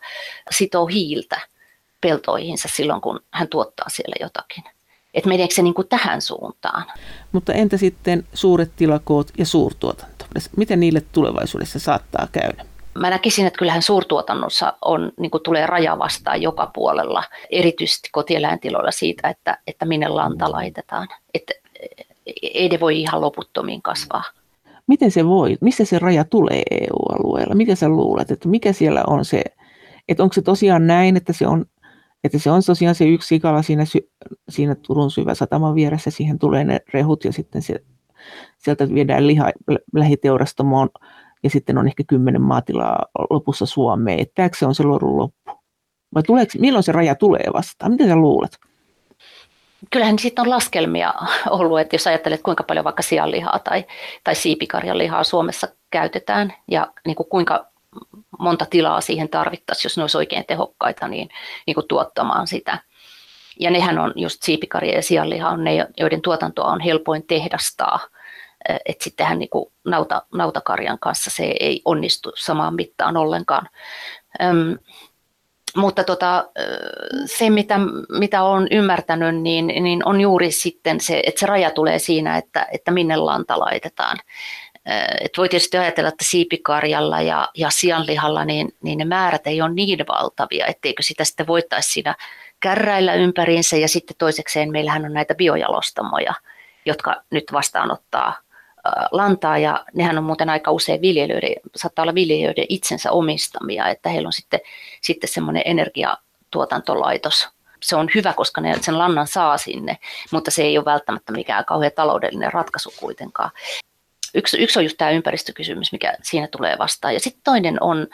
sitoo 0.51 0.85
hiiltä, 0.85 1.50
peltoihinsa 2.01 2.69
silloin, 2.71 3.01
kun 3.01 3.19
hän 3.31 3.47
tuottaa 3.47 3.89
siellä 3.89 4.15
jotakin. 4.19 4.63
Että 5.13 5.29
meneekö 5.29 5.53
se 5.53 5.61
niin 5.61 5.73
kuin 5.73 5.87
tähän 5.87 6.21
suuntaan? 6.21 6.83
Mutta 7.31 7.53
entä 7.53 7.77
sitten 7.77 8.23
suuret 8.33 8.71
tilakoot 8.75 9.31
ja 9.37 9.45
suurtuotanto? 9.45 10.25
Miten 10.57 10.79
niille 10.79 11.01
tulevaisuudessa 11.11 11.79
saattaa 11.79 12.27
käydä? 12.31 12.65
Mä 12.93 13.09
näkisin, 13.09 13.47
että 13.47 13.57
kyllähän 13.57 13.81
suurtuotannossa 13.81 14.73
on, 14.85 15.11
niin 15.19 15.31
kuin 15.31 15.43
tulee 15.43 15.67
raja 15.67 15.99
vastaan 15.99 16.41
joka 16.41 16.71
puolella, 16.73 17.23
erityisesti 17.49 18.09
kotieläintiloilla 18.11 18.91
siitä, 18.91 19.29
että, 19.29 19.57
että 19.67 19.85
minne 19.85 20.07
lanta 20.07 20.51
laitetaan. 20.51 21.07
Että 21.33 21.53
ei 22.41 22.69
ne 22.69 22.79
voi 22.79 23.01
ihan 23.01 23.21
loputtomiin 23.21 23.81
kasvaa. 23.81 24.23
Miten 24.87 25.11
se 25.11 25.25
voi? 25.25 25.57
Missä 25.61 25.85
se 25.85 25.99
raja 25.99 26.23
tulee 26.23 26.63
EU-alueella? 26.71 27.55
Mitä 27.55 27.75
sä 27.75 27.89
luulet, 27.89 28.31
että 28.31 28.49
mikä 28.49 28.73
siellä 28.73 29.03
on 29.07 29.25
se, 29.25 29.43
että 30.09 30.23
onko 30.23 30.33
se 30.33 30.41
tosiaan 30.41 30.87
näin, 30.87 31.17
että 31.17 31.33
se 31.33 31.47
on 31.47 31.65
että 32.23 32.39
se 32.39 32.51
on 32.51 32.61
tosiaan 32.65 32.95
se 32.95 33.05
yksi 33.05 33.27
sikala 33.27 33.61
siinä, 33.61 33.83
siinä 34.49 34.75
Turun 34.75 35.11
syvä 35.11 35.33
sataman 35.33 35.75
vieressä, 35.75 36.11
siihen 36.11 36.39
tulee 36.39 36.63
ne 36.63 36.79
rehut 36.93 37.25
ja 37.25 37.33
sitten 37.33 37.61
se, 37.61 37.75
sieltä 38.57 38.89
viedään 38.93 39.27
liha 39.27 39.51
lähiteurastamoon 39.93 40.89
ja 41.43 41.49
sitten 41.49 41.77
on 41.77 41.87
ehkä 41.87 42.03
kymmenen 42.07 42.41
maatilaa 42.41 43.05
lopussa 43.29 43.65
Suomeen. 43.65 44.19
Että 44.19 44.49
se 44.59 44.65
on 44.65 44.75
se 44.75 44.83
lorun 44.83 45.17
loppu? 45.17 45.51
Vai 46.15 46.23
tuleeko, 46.23 46.51
milloin 46.59 46.83
se 46.83 46.91
raja 46.91 47.15
tulee 47.15 47.45
vastaan? 47.53 47.91
Mitä 47.91 48.07
sä 48.07 48.15
luulet? 48.15 48.57
Kyllähän 49.89 50.19
siitä 50.19 50.41
on 50.41 50.49
laskelmia 50.49 51.13
ollut, 51.49 51.79
että 51.79 51.95
jos 51.95 52.07
ajattelet 52.07 52.41
kuinka 52.41 52.63
paljon 52.63 52.85
vaikka 52.85 53.01
sianlihaa 53.01 53.59
tai, 53.59 53.85
tai 54.23 54.35
siipikarjan 54.35 54.97
lihaa 54.97 55.23
Suomessa 55.23 55.67
käytetään 55.89 56.53
ja 56.67 56.93
niin 57.05 57.15
kuin 57.15 57.29
kuinka 57.29 57.70
monta 58.39 58.65
tilaa 58.69 59.01
siihen 59.01 59.29
tarvittaisiin, 59.29 59.85
jos 59.85 59.97
ne 59.97 60.03
olisi 60.03 60.17
oikein 60.17 60.45
tehokkaita, 60.47 61.07
niin, 61.07 61.29
niin 61.67 61.75
kuin 61.75 61.87
tuottamaan 61.87 62.47
sitä. 62.47 62.79
Ja 63.59 63.71
nehän 63.71 63.99
on 63.99 64.13
just 64.15 64.43
siipikarja 64.43 64.95
ja 64.95 65.01
sianliha 65.01 65.49
on 65.49 65.63
ne, 65.63 65.87
joiden 65.97 66.21
tuotantoa 66.21 66.71
on 66.71 66.79
helpoin 66.81 67.27
tehdastaa. 67.27 67.99
Että 68.85 69.03
sittenhän 69.03 69.39
niin 69.39 69.49
kuin 69.49 69.73
nauta, 69.85 70.23
nautakarjan 70.33 70.99
kanssa 70.99 71.29
se 71.29 71.43
ei 71.59 71.81
onnistu 71.85 72.31
samaan 72.35 72.75
mittaan 72.75 73.17
ollenkaan. 73.17 73.69
Öm, 74.43 74.77
mutta 75.75 76.03
tota, 76.03 76.49
se, 77.25 77.49
mitä, 77.49 77.79
mitä 78.09 78.43
olen 78.43 78.67
ymmärtänyt, 78.71 79.35
niin, 79.35 79.67
niin 79.67 80.07
on 80.07 80.21
juuri 80.21 80.51
sitten 80.51 80.99
se, 80.99 81.21
että 81.25 81.39
se 81.39 81.45
raja 81.45 81.71
tulee 81.71 81.99
siinä, 81.99 82.37
että, 82.37 82.67
että 82.71 82.91
minne 82.91 83.15
lanta 83.15 83.59
laitetaan. 83.59 84.17
Et 85.21 85.37
voi 85.37 85.49
tietysti 85.49 85.77
ajatella, 85.77 86.07
että 86.07 86.25
siipikarjalla 86.25 87.21
ja, 87.21 87.49
ja 87.55 87.69
sianlihalla 87.69 88.45
niin, 88.45 88.75
niin 88.83 88.97
ne 88.97 89.05
määrät 89.05 89.47
ei 89.47 89.61
ole 89.61 89.73
niin 89.73 89.99
valtavia, 90.07 90.65
etteikö 90.65 91.03
sitä 91.03 91.23
sitten 91.23 91.47
voitaisiin 91.47 91.93
siinä 91.93 92.15
kärräillä 92.59 93.13
ympäriinsä. 93.13 93.77
Ja 93.77 93.87
sitten 93.87 94.17
toisekseen 94.17 94.71
meillähän 94.71 95.05
on 95.05 95.13
näitä 95.13 95.35
biojalostamoja, 95.35 96.33
jotka 96.85 97.21
nyt 97.29 97.43
vastaanottaa 97.53 98.33
lantaa 99.11 99.57
ja 99.57 99.85
nehän 99.93 100.17
on 100.17 100.23
muuten 100.23 100.49
aika 100.49 100.71
usein 100.71 101.01
viljelijöiden, 101.01 101.55
saattaa 101.75 102.03
olla 102.03 102.15
viljelijöiden 102.15 102.65
itsensä 102.69 103.11
omistamia, 103.11 103.87
että 103.87 104.09
heillä 104.09 104.27
on 104.27 104.33
sitten, 104.33 104.59
sitten 105.01 105.29
semmoinen 105.29 105.63
energiatuotantolaitos. 105.65 107.49
Se 107.83 107.95
on 107.95 108.09
hyvä, 108.15 108.33
koska 108.33 108.61
ne 108.61 108.75
sen 108.81 108.97
lannan 108.97 109.27
saa 109.27 109.57
sinne, 109.57 109.97
mutta 110.31 110.51
se 110.51 110.63
ei 110.63 110.77
ole 110.77 110.85
välttämättä 110.85 111.31
mikään 111.31 111.65
kauhean 111.65 111.91
taloudellinen 111.95 112.53
ratkaisu 112.53 112.93
kuitenkaan 112.99 113.51
yksi, 114.35 114.57
yksi 114.57 114.79
on 114.79 114.85
just 114.85 114.97
tämä 114.97 115.11
ympäristökysymys, 115.11 115.91
mikä 115.91 116.13
siinä 116.21 116.47
tulee 116.47 116.77
vastaan. 116.77 117.13
Ja 117.13 117.19
sitten 117.19 117.43
toinen 117.43 117.77
on, 117.83 118.07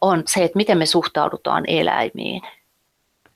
on 0.00 0.22
se, 0.26 0.44
että 0.44 0.56
miten 0.56 0.78
me 0.78 0.86
suhtaudutaan 0.86 1.64
eläimiin. 1.66 2.42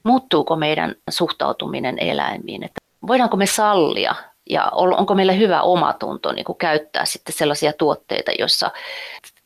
Muuttuuko 0.02 0.56
meidän 0.56 0.94
suhtautuminen 1.10 1.98
eläimiin? 1.98 2.64
Että 2.64 2.80
voidaanko 3.06 3.36
me 3.36 3.46
sallia 3.46 4.14
ja 4.50 4.68
onko 4.72 5.14
meillä 5.14 5.32
hyvä 5.32 5.62
omatunto 5.62 6.32
niin 6.32 6.44
kuin 6.44 6.58
käyttää 6.58 7.04
sitten 7.04 7.34
sellaisia 7.34 7.72
tuotteita, 7.72 8.32
joissa 8.38 8.70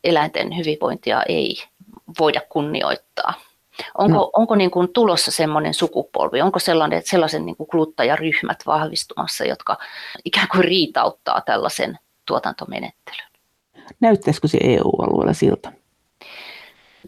eläinten 0.03 0.57
hyvinvointia 0.57 1.23
ei 1.23 1.55
voida 2.19 2.41
kunnioittaa. 2.49 3.33
Onko, 3.97 4.17
no. 4.17 4.29
onko 4.33 4.55
niin 4.55 4.71
kuin 4.71 4.93
tulossa 4.93 5.31
semmoinen 5.31 5.73
sukupolvi, 5.73 6.41
onko 6.41 6.59
sellainen, 6.59 7.01
sellaisen 7.05 7.45
niin 7.45 7.55
kuin 7.55 7.67
kuluttajaryhmät 7.67 8.59
vahvistumassa, 8.65 9.45
jotka 9.45 9.77
ikään 10.25 10.47
kuin 10.51 10.63
riitauttaa 10.63 11.41
tällaisen 11.41 11.99
tuotantomenettelyn? 12.29 13.27
Näyttäisikö 13.99 14.47
se 14.47 14.57
EU-alueella 14.61 15.33
siltä? 15.33 15.71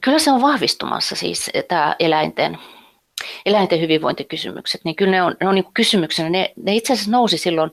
Kyllä 0.01 0.19
se 0.19 0.31
on 0.31 0.41
vahvistumassa 0.41 1.15
siis 1.15 1.49
tämä 1.67 1.95
eläinten 1.99 2.57
eläinten 3.45 3.81
hyvinvointikysymykset, 3.81 4.81
niin 4.83 4.95
kyllä 4.95 5.11
ne 5.11 5.23
on, 5.23 5.35
ne 5.41 5.47
on 5.47 5.55
niin 5.55 5.73
kysymyksenä, 5.73 6.29
ne, 6.29 6.53
ne 6.63 6.75
itse 6.75 6.93
asiassa 6.93 7.11
nousi 7.11 7.37
silloin 7.37 7.71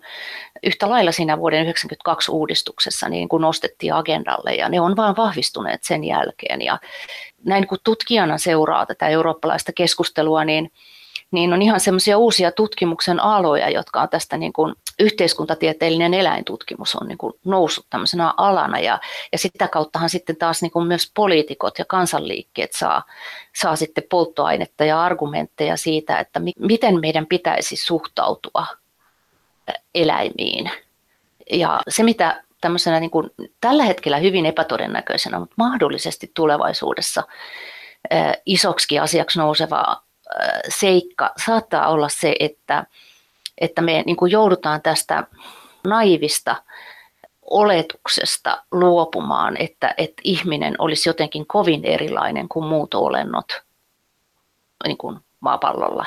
yhtä 0.62 0.90
lailla 0.90 1.12
siinä 1.12 1.38
vuoden 1.38 1.59
1992 1.59 2.30
uudistuksessa, 2.30 3.09
niin 3.09 3.28
kun 3.28 3.40
nostettiin 3.40 3.94
agendalle 3.94 4.55
ja 4.55 4.68
ne 4.68 4.80
on 4.80 4.96
vaan 4.96 5.16
vahvistuneet 5.16 5.82
sen 5.82 6.05
jälkeen. 6.05 6.62
Ja 6.62 6.78
näin 7.44 7.66
kun 7.66 7.78
tutkijana 7.84 8.38
seuraa 8.38 8.86
tätä 8.86 9.09
eurooppalaista 9.09 9.72
keskustelua, 9.72 10.44
niin 10.44 10.72
niin 11.31 11.53
on 11.53 11.62
ihan 11.62 11.81
semmoisia 11.81 12.18
uusia 12.18 12.53
tutkimuksen 12.53 13.20
aloja, 13.20 13.70
jotka 13.70 14.03
on 14.03 14.09
tästä 14.09 14.37
niin 14.37 14.53
kuin 14.53 14.74
yhteiskuntatieteellinen 15.01 16.14
eläintutkimus 16.14 16.95
on 16.95 17.09
niin 17.09 17.18
kuin 17.18 17.33
noussut 17.45 17.87
tämmöisenä 17.91 18.35
alana 18.37 18.79
ja, 18.79 18.99
ja 19.33 19.39
sitä 19.39 19.68
kauttahan 19.68 20.11
sitten 20.11 20.37
taas 20.37 20.62
niin 20.62 20.70
kuin 20.70 20.87
myös 20.87 21.11
poliitikot 21.14 21.79
ja 21.79 21.85
kansanliikkeet 21.85 22.72
saa, 22.72 23.03
saa 23.57 23.76
sitten 23.76 24.05
polttoainetta 24.11 24.85
ja 24.85 25.03
argumentteja 25.03 25.76
siitä, 25.76 26.18
että 26.18 26.41
mi, 26.41 26.53
miten 26.59 27.01
meidän 27.01 27.26
pitäisi 27.26 27.76
suhtautua 27.76 28.66
eläimiin. 29.95 30.70
Ja 31.53 31.81
se, 31.89 32.03
mitä 32.03 32.43
tämmöisenä 32.61 33.01
niin 33.01 33.11
kuin 33.11 33.31
tällä 33.61 33.83
hetkellä 33.83 34.16
hyvin 34.16 34.47
epätodennäköisenä, 34.47 35.39
mutta 35.39 35.55
mahdollisesti 35.59 36.31
tulevaisuudessa 36.35 37.22
isoksi 38.47 38.99
asiaksi 38.99 39.39
nouseva 39.39 40.03
seikka 40.68 41.33
saattaa 41.47 41.89
olla 41.89 42.09
se, 42.09 42.37
että, 42.41 42.87
että 43.59 43.83
me 43.83 44.03
niin 44.07 44.16
kuin 44.16 44.33
joudutaan 44.33 44.83
tästä 44.83 45.24
naivista 45.85 46.57
oletuksesta 47.51 48.62
luopumaan, 48.72 49.57
että, 49.57 49.95
että 49.99 50.22
ihminen 50.24 50.74
olisi 50.79 51.09
jotenkin 51.09 51.47
kovin 51.47 51.85
erilainen 51.85 52.49
kuin 52.49 52.66
muut 52.66 52.95
olennot 52.95 53.62
niin 54.87 54.99
kuin 54.99 55.18
maapallolla. 55.41 56.07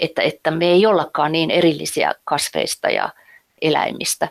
Että, 0.00 0.22
että 0.22 0.50
me 0.50 0.66
ei 0.66 0.86
ollakaan 0.86 1.32
niin 1.32 1.50
erillisiä 1.50 2.14
kasveista 2.24 2.90
ja 2.90 3.08
eläimistä. 3.62 4.28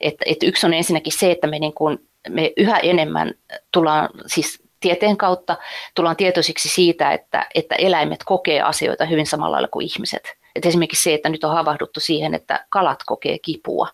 Että, 0.00 0.24
että 0.26 0.46
yksi 0.46 0.66
on 0.66 0.74
ensinnäkin 0.74 1.12
se, 1.12 1.30
että 1.30 1.46
me, 1.46 1.58
niin 1.58 1.72
kuin, 1.72 2.08
me 2.28 2.52
yhä 2.56 2.78
enemmän 2.78 3.34
tullaan, 3.72 4.08
siis 4.26 4.62
tieteen 4.80 5.16
kautta 5.16 5.56
tullaan 5.94 6.16
tietoisiksi 6.16 6.68
siitä, 6.68 7.12
että, 7.12 7.46
että 7.54 7.74
eläimet 7.74 8.24
kokee 8.24 8.60
asioita 8.60 9.04
hyvin 9.04 9.26
samalla 9.26 9.52
lailla 9.52 9.68
kuin 9.68 9.86
ihmiset. 9.86 10.36
Et 10.56 10.66
esimerkiksi 10.66 11.02
se, 11.02 11.14
että 11.14 11.28
nyt 11.28 11.44
on 11.44 11.54
havahduttu 11.54 12.00
siihen, 12.00 12.34
että 12.34 12.66
kalat 12.68 12.98
kokee 13.06 13.38
kipua. 13.38 13.88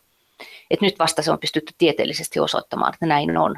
Et 0.70 0.80
nyt 0.80 0.98
vasta 0.98 1.22
se 1.22 1.30
on 1.32 1.38
pystytty 1.38 1.74
tieteellisesti 1.78 2.40
osoittamaan, 2.40 2.94
että 2.94 3.06
näin 3.06 3.36
on. 3.36 3.56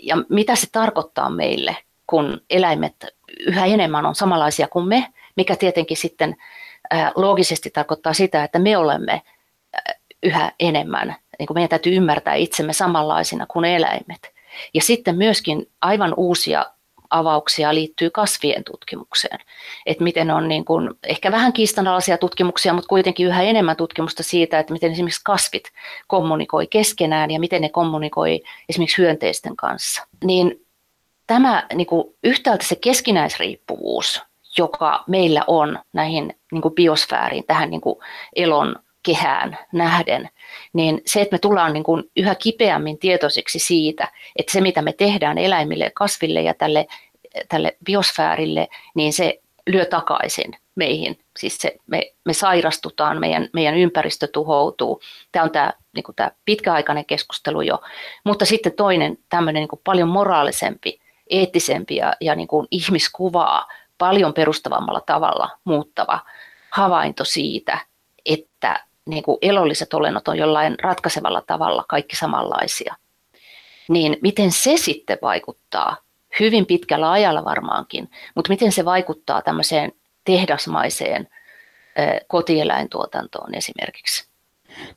Ja 0.00 0.16
mitä 0.28 0.56
se 0.56 0.66
tarkoittaa 0.72 1.30
meille, 1.30 1.76
kun 2.06 2.40
eläimet 2.50 2.94
yhä 3.46 3.66
enemmän 3.66 4.06
on 4.06 4.14
samanlaisia 4.14 4.68
kuin 4.68 4.88
me, 4.88 5.08
mikä 5.36 5.56
tietenkin 5.56 5.96
sitten 5.96 6.36
loogisesti 7.14 7.70
tarkoittaa 7.70 8.12
sitä, 8.12 8.44
että 8.44 8.58
me 8.58 8.76
olemme 8.76 9.22
yhä 10.22 10.52
enemmän, 10.60 11.16
niin 11.38 11.46
kuin 11.46 11.54
meidän 11.54 11.68
täytyy 11.68 11.96
ymmärtää 11.96 12.34
itsemme 12.34 12.72
samanlaisina 12.72 13.46
kuin 13.46 13.64
eläimet. 13.64 14.33
Ja 14.74 14.82
sitten 14.82 15.16
myöskin 15.16 15.70
aivan 15.80 16.14
uusia 16.16 16.66
avauksia 17.10 17.74
liittyy 17.74 18.10
kasvien 18.10 18.64
tutkimukseen. 18.64 19.38
Että 19.86 20.04
miten 20.04 20.30
on 20.30 20.48
niin 20.48 20.64
kuin, 20.64 20.90
ehkä 21.02 21.32
vähän 21.32 21.52
kiistanalaisia 21.52 22.18
tutkimuksia, 22.18 22.72
mutta 22.72 22.88
kuitenkin 22.88 23.26
yhä 23.26 23.42
enemmän 23.42 23.76
tutkimusta 23.76 24.22
siitä, 24.22 24.58
että 24.58 24.72
miten 24.72 24.92
esimerkiksi 24.92 25.20
kasvit 25.24 25.64
kommunikoi 26.06 26.66
keskenään 26.66 27.30
ja 27.30 27.40
miten 27.40 27.62
ne 27.62 27.68
kommunikoi 27.68 28.42
esimerkiksi 28.68 29.02
hyönteisten 29.02 29.56
kanssa. 29.56 30.06
Niin 30.24 30.66
tämä 31.26 31.66
niin 31.74 31.86
kuin, 31.86 32.14
yhtäältä 32.24 32.64
se 32.64 32.76
keskinäisriippuvuus, 32.76 34.22
joka 34.58 35.04
meillä 35.06 35.44
on 35.46 35.78
näihin 35.92 36.34
niin 36.52 36.62
kuin 36.62 36.74
biosfääriin, 36.74 37.44
tähän 37.46 37.70
niin 37.70 37.80
elon 38.36 38.76
kehään 39.02 39.58
nähden, 39.72 40.30
niin 40.72 41.02
se, 41.06 41.20
että 41.20 41.34
me 41.34 41.38
tullaan 41.38 41.72
niin 41.72 41.84
kuin 41.84 42.04
yhä 42.16 42.34
kipeämmin 42.34 42.98
tietoisiksi 42.98 43.58
siitä, 43.58 44.08
että 44.36 44.52
se 44.52 44.60
mitä 44.60 44.82
me 44.82 44.92
tehdään 44.92 45.38
eläimille, 45.38 45.90
kasville 45.94 46.42
ja 46.42 46.54
tälle, 46.54 46.86
tälle 47.48 47.76
biosfäärille, 47.84 48.68
niin 48.94 49.12
se 49.12 49.40
lyö 49.66 49.84
takaisin 49.84 50.56
meihin. 50.74 51.18
Siis 51.38 51.58
se, 51.58 51.76
me, 51.86 52.12
me 52.24 52.32
sairastutaan, 52.32 53.20
meidän, 53.20 53.48
meidän 53.52 53.74
ympäristö 53.74 54.26
tuhoutuu. 54.26 55.00
Tämä 55.32 55.42
on 55.42 55.50
tämä, 55.50 55.72
niin 55.94 56.04
kuin 56.04 56.16
tämä 56.16 56.30
pitkäaikainen 56.44 57.04
keskustelu 57.04 57.60
jo. 57.60 57.82
Mutta 58.24 58.44
sitten 58.44 58.72
toinen 58.72 59.18
tämmöinen 59.28 59.60
niin 59.60 59.68
kuin 59.68 59.80
paljon 59.84 60.08
moraalisempi, 60.08 61.00
eettisempi 61.30 61.96
ja, 61.96 62.14
ja 62.20 62.34
niin 62.34 62.48
kuin 62.48 62.68
ihmiskuvaa 62.70 63.66
paljon 63.98 64.34
perustavammalla 64.34 65.00
tavalla 65.00 65.50
muuttava 65.64 66.20
havainto 66.70 67.24
siitä, 67.24 67.78
että 68.26 68.84
niin 69.06 69.22
kuin 69.22 69.38
elolliset 69.42 69.94
olennot 69.94 70.28
on 70.28 70.38
jollain 70.38 70.76
ratkaisevalla 70.82 71.42
tavalla 71.46 71.84
kaikki 71.88 72.16
samanlaisia, 72.16 72.94
niin 73.88 74.16
miten 74.22 74.52
se 74.52 74.76
sitten 74.76 75.18
vaikuttaa? 75.22 75.96
Hyvin 76.40 76.66
pitkällä 76.66 77.12
ajalla 77.12 77.44
varmaankin, 77.44 78.10
mutta 78.34 78.48
miten 78.48 78.72
se 78.72 78.84
vaikuttaa 78.84 79.42
tämmöiseen 79.42 79.92
tehdasmaiseen 80.24 81.28
kotieläintuotantoon 82.26 83.54
esimerkiksi 83.54 84.33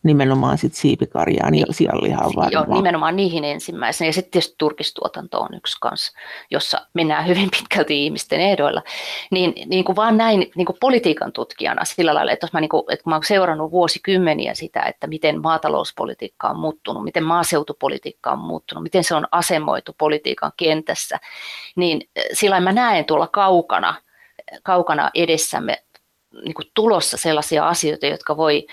nimenomaan 0.04 0.58
sit 0.58 0.74
siipikarjaan 0.74 1.56
ja 1.56 1.66
sianlihaan 1.72 2.32
varmaan. 2.36 2.52
Joo, 2.52 2.76
nimenomaan 2.76 3.16
niihin 3.16 3.44
ensimmäisenä. 3.44 4.08
Ja 4.08 4.14
sitten 4.14 4.32
tietysti 4.32 4.56
turkistuotanto 4.58 5.40
on 5.40 5.54
yksi 5.54 5.78
kanssa, 5.82 6.12
jossa 6.52 6.88
mennään 6.94 7.28
hyvin 7.28 7.50
pitkälti 7.52 8.06
ihmisten 8.06 8.40
ehdoilla. 8.40 8.82
Niin, 9.32 9.54
niin 9.70 9.84
kuin 9.86 9.96
vaan 9.96 10.18
näin 10.18 10.52
niin 10.56 10.66
kuin 10.66 10.78
politiikan 10.80 11.32
tutkijana 11.32 11.86
sillä 11.86 12.14
lailla, 12.14 12.32
että, 12.32 12.48
mä, 12.54 12.62
niin 12.62 12.70
kuin, 12.70 12.84
että 12.90 13.10
mä 13.10 13.16
olen 13.16 13.24
seurannut 13.24 13.72
vuosikymmeniä 13.72 14.54
sitä, 14.54 14.82
että 14.82 15.08
miten 15.08 15.42
maatalouspolitiikka 15.42 16.50
on 16.50 16.60
muuttunut, 16.60 17.04
miten 17.04 17.24
maaseutupolitiikka 17.24 18.32
on 18.32 18.40
muuttunut, 18.40 18.84
miten 18.84 19.04
se 19.04 19.16
on 19.16 19.28
asemoitu 19.32 19.96
politiikan 19.98 20.52
kentässä, 20.58 21.20
niin 21.76 22.02
eh, 22.16 22.24
sillä 22.34 22.60
mä 22.60 22.72
näen 22.72 23.06
tuolla 23.06 23.28
kaukana, 23.28 23.96
kaukana 24.64 25.12
edessämme 25.14 25.84
niin 26.44 26.54
kuin 26.54 26.72
tulossa 26.74 27.18
sellaisia 27.18 27.68
asioita, 27.68 28.06
jotka 28.06 28.38
voi 28.38 28.68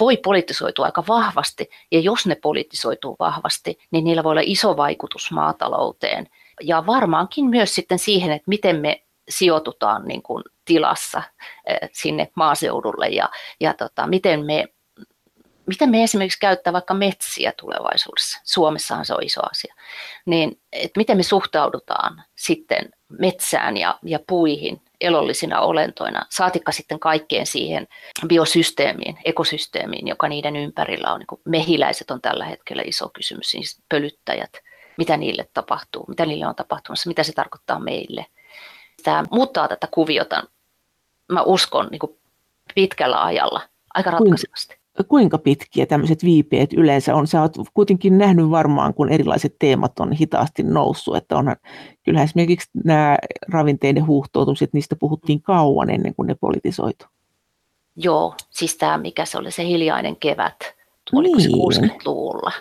voi 0.00 0.16
politisoitua 0.16 0.84
aika 0.84 1.04
vahvasti, 1.08 1.70
ja 1.92 2.00
jos 2.00 2.26
ne 2.26 2.34
politisoituu 2.34 3.16
vahvasti, 3.18 3.78
niin 3.90 4.04
niillä 4.04 4.24
voi 4.24 4.30
olla 4.30 4.42
iso 4.44 4.76
vaikutus 4.76 5.30
maatalouteen. 5.32 6.28
Ja 6.62 6.86
varmaankin 6.86 7.44
myös 7.44 7.74
sitten 7.74 7.98
siihen, 7.98 8.32
että 8.32 8.48
miten 8.48 8.76
me 8.76 9.02
sijoitutaan 9.28 10.04
niin 10.04 10.22
kuin 10.22 10.44
tilassa 10.64 11.22
eh, 11.66 11.90
sinne 11.92 12.28
maaseudulle 12.34 13.08
ja, 13.08 13.28
ja 13.60 13.74
tota, 13.74 14.06
miten, 14.06 14.46
me, 14.46 14.64
miten 15.66 15.90
me 15.90 16.02
esimerkiksi 16.02 16.40
käyttää 16.40 16.72
vaikka 16.72 16.94
metsiä 16.94 17.52
tulevaisuudessa. 17.60 18.40
Suomessahan 18.44 19.04
se 19.04 19.14
on 19.14 19.22
iso 19.22 19.40
asia. 19.50 19.74
Niin, 20.26 20.60
että 20.72 21.00
miten 21.00 21.16
me 21.16 21.22
suhtaudutaan 21.22 22.22
sitten 22.36 22.90
metsään 23.18 23.76
ja, 23.76 23.98
ja 24.02 24.18
puihin 24.26 24.80
elollisina 25.00 25.60
olentoina, 25.60 26.26
saatikka 26.30 26.72
sitten 26.72 27.00
kaikkeen 27.00 27.46
siihen 27.46 27.88
biosysteemiin, 28.26 29.18
ekosysteemiin, 29.24 30.08
joka 30.08 30.28
niiden 30.28 30.56
ympärillä 30.56 31.12
on. 31.12 31.18
Niin 31.18 31.40
mehiläiset 31.44 32.10
on 32.10 32.20
tällä 32.20 32.44
hetkellä 32.44 32.82
iso 32.86 33.08
kysymys, 33.08 33.50
siis 33.50 33.82
pölyttäjät, 33.88 34.52
mitä 34.98 35.16
niille 35.16 35.48
tapahtuu, 35.54 36.04
mitä 36.08 36.26
niille 36.26 36.46
on 36.46 36.54
tapahtumassa, 36.54 37.08
mitä 37.08 37.22
se 37.22 37.32
tarkoittaa 37.32 37.78
meille. 37.78 38.26
Tämä 39.02 39.24
muuttaa 39.30 39.68
tätä 39.68 39.88
kuviota, 39.90 40.42
mä 41.32 41.42
uskon, 41.42 41.88
niin 41.90 42.18
pitkällä 42.74 43.24
ajalla 43.24 43.60
aika 43.94 44.10
ratkaisevasti 44.10 44.77
kuinka 45.04 45.38
pitkiä 45.38 45.86
tämmöiset 45.86 46.24
viipeet 46.24 46.72
yleensä 46.72 47.14
on? 47.14 47.26
Sä 47.26 47.42
oot 47.42 47.56
kuitenkin 47.74 48.18
nähnyt 48.18 48.50
varmaan, 48.50 48.94
kun 48.94 49.08
erilaiset 49.08 49.56
teemat 49.58 50.00
on 50.00 50.12
hitaasti 50.12 50.62
noussut, 50.62 51.16
että 51.16 51.36
onhan, 51.36 51.56
kyllä 52.04 52.22
esimerkiksi 52.22 52.70
nämä 52.84 53.18
ravinteiden 53.48 54.06
huuhtoutumiset, 54.06 54.72
niistä 54.72 54.96
puhuttiin 54.96 55.42
kauan 55.42 55.90
ennen 55.90 56.14
kuin 56.14 56.26
ne 56.26 56.34
politisoitu. 56.40 57.06
Joo, 57.96 58.34
siis 58.50 58.76
tämä 58.76 58.98
mikä 58.98 59.24
se 59.24 59.38
oli 59.38 59.50
se 59.50 59.64
hiljainen 59.64 60.16
kevät, 60.16 60.56
oliko 61.12 61.36
niin. 61.36 61.74
se 61.74 61.80
60-luvulla? 61.80 62.52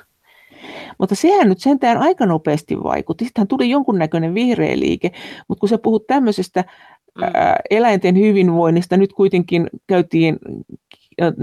Mutta 0.98 1.16
sehän 1.16 1.50
nyt 1.50 1.60
sentään 1.60 1.98
aika 1.98 2.26
nopeasti 2.26 2.84
vaikutti. 2.84 3.26
Sittenhän 3.26 3.48
tuli 3.48 3.70
jonkunnäköinen 3.70 4.34
vihreä 4.34 4.80
liike, 4.80 5.12
mutta 5.48 5.60
kun 5.60 5.70
sä 5.70 5.78
puhut 5.78 6.08
tämmöisestä 6.08 6.64
mm. 7.18 7.24
eläinten 7.70 8.16
hyvinvoinnista, 8.16 8.98
nyt 8.98 9.14
kuitenkin 9.14 9.70
käytiin 9.88 10.38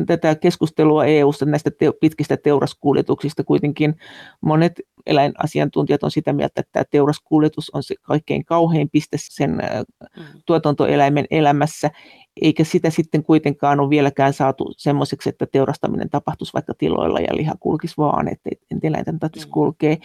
tätä 0.07 0.35
keskustelua 0.35 1.05
EU-sta 1.05 1.45
näistä 1.45 1.71
te- 1.71 1.93
pitkistä 2.01 2.37
teuraskuljetuksista. 2.37 3.45
Kuitenkin 3.45 3.97
monet 4.41 4.81
eläinasiantuntijat 5.07 6.03
on 6.03 6.11
sitä 6.11 6.33
mieltä, 6.33 6.61
että 6.61 6.73
tämä 6.73 6.85
teuraskuljetus 6.91 7.71
on 7.71 7.83
se 7.83 7.95
kaikkein 8.03 8.45
kauhein 8.45 8.91
piste 8.91 9.17
sen 9.21 9.51
mm. 9.51 10.25
tuotantoeläimen 10.47 11.25
elämässä, 11.31 11.91
eikä 12.41 12.65
sitä 12.65 12.91
sitten 12.91 13.25
kuitenkaan 13.25 13.81
ole 13.81 13.91
vieläkään 13.91 14.33
saatu 14.33 14.73
semmoiseksi, 14.77 15.29
että 15.29 15.47
teurastaminen 15.53 16.11
tapahtuisi 16.11 16.53
vaikka 16.53 16.75
tiloilla 16.79 17.21
ja 17.21 17.37
liha 17.37 17.55
kulkisi 17.61 17.95
vaan, 17.97 18.29
että 18.29 18.51
eläinten 18.83 19.19
tarvitsisi 19.19 19.47
mm. 19.47 19.53
kulkea. 19.53 19.97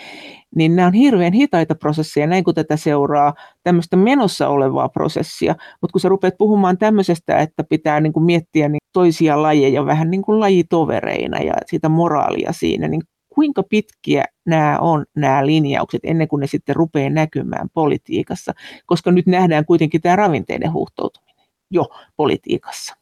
Niin 0.55 0.75
nämä 0.75 0.87
on 0.87 0.93
hirveän 0.93 1.33
hitaita 1.33 1.75
prosesseja, 1.75 2.27
näin 2.27 2.43
kun 2.43 2.55
tätä 2.55 2.77
seuraa 2.77 3.33
tämmöistä 3.63 3.97
menossa 3.97 4.47
olevaa 4.47 4.89
prosessia, 4.89 5.55
mutta 5.81 5.91
kun 5.91 6.01
sä 6.01 6.09
rupeat 6.09 6.37
puhumaan 6.37 6.77
tämmöisestä, 6.77 7.37
että 7.37 7.63
pitää 7.63 7.99
niin 7.99 8.13
kuin 8.13 8.23
miettiä 8.23 8.69
niin 8.69 8.81
toisia 8.93 9.41
lajeja 9.41 9.85
vähän 9.85 10.11
niin 10.11 10.21
kuin 10.21 10.39
lajitovereina 10.39 11.39
ja 11.39 11.53
sitä 11.65 11.89
moraalia 11.89 12.53
siinä, 12.53 12.87
niin 12.87 13.01
kuinka 13.29 13.63
pitkiä 13.63 14.23
nämä 14.45 14.77
on 14.79 15.05
nämä 15.15 15.45
linjaukset 15.45 16.01
ennen 16.03 16.27
kuin 16.27 16.39
ne 16.39 16.47
sitten 16.47 16.75
rupeaa 16.75 17.09
näkymään 17.09 17.69
politiikassa, 17.73 18.53
koska 18.85 19.11
nyt 19.11 19.27
nähdään 19.27 19.65
kuitenkin 19.65 20.01
tämä 20.01 20.15
ravinteiden 20.15 20.73
huuhtoutuminen 20.73 21.28
jo 21.71 21.89
politiikassa. 22.15 22.95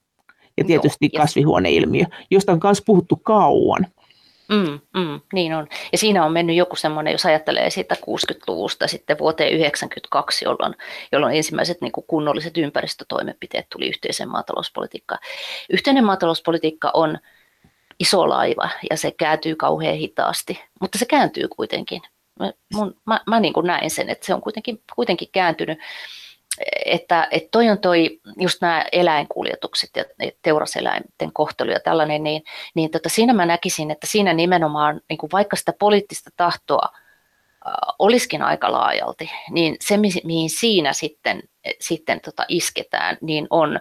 Ja 0.58 0.64
tietysti 0.64 1.10
Joo, 1.14 1.22
kasvihuoneilmiö, 1.22 2.06
josta 2.32 2.52
on 2.52 2.60
myös 2.64 2.82
puhuttu 2.86 3.16
kauan. 3.16 3.88
Mm, 4.50 4.80
mm, 5.02 5.22
niin 5.34 5.54
on. 5.54 5.68
Ja 5.92 5.98
siinä 5.98 6.26
on 6.26 6.34
mennyt 6.34 6.56
joku 6.56 6.76
semmoinen, 6.76 7.12
jos 7.12 7.26
ajattelee 7.26 7.70
siitä 7.70 7.96
60-luvusta 7.96 8.88
sitten 8.88 9.18
vuoteen 9.20 9.50
1992, 9.50 10.46
jolloin, 10.46 10.76
jolloin 11.12 11.36
ensimmäiset 11.36 11.82
niin 11.82 11.92
kunnolliset 12.08 12.58
ympäristötoimenpiteet 12.58 13.68
tuli 13.70 13.88
yhteiseen 13.88 14.30
maatalouspolitiikkaan. 14.30 15.22
Yhteinen 15.70 16.06
maatalouspolitiikka 16.06 16.92
on 16.94 17.18
iso 18.00 18.30
laiva 18.30 18.70
ja 18.90 18.98
se 18.98 19.12
kääntyy 19.12 19.56
kauhean 19.56 19.96
hitaasti, 19.96 20.60
mutta 20.82 20.98
se 20.98 21.06
kääntyy 21.06 21.48
kuitenkin. 21.48 22.02
Mä, 22.40 22.52
mun, 22.74 22.96
mä, 23.06 23.22
mä 23.28 23.40
niin 23.40 23.54
kuin 23.54 23.68
näen 23.68 23.90
sen, 23.90 24.10
että 24.10 24.26
se 24.26 24.34
on 24.34 24.42
kuitenkin, 24.42 24.82
kuitenkin 24.96 25.30
kääntynyt. 25.32 25.80
Että, 26.86 27.28
että 27.32 27.50
toi 27.52 27.70
on 27.70 27.78
toi, 27.78 28.20
just 28.40 28.62
nämä 28.62 28.86
eläinkuljetukset 28.92 29.90
ja 29.96 30.06
teuraseläinten 30.42 31.34
kohtelu 31.34 31.72
ja 31.72 31.80
tällainen, 31.80 32.24
niin, 32.24 32.44
niin 32.76 32.92
tota, 32.92 33.10
siinä 33.10 33.34
mä 33.34 33.46
näkisin, 33.46 33.92
että 33.92 34.08
siinä 34.08 34.34
nimenomaan, 34.34 35.02
niin 35.10 35.18
kuin 35.18 35.30
vaikka 35.32 35.56
sitä 35.56 35.74
poliittista 35.80 36.30
tahtoa 36.38 36.90
äh, 36.94 37.74
olisikin 38.00 38.42
aika 38.42 38.72
laajalti, 38.72 39.32
niin 39.52 39.76
se, 39.82 39.98
mihin 40.24 40.50
siinä 40.50 40.94
sitten, 40.94 41.44
sitten 41.80 42.22
tota 42.22 42.46
isketään, 42.48 43.18
niin 43.22 43.48
on 43.50 43.80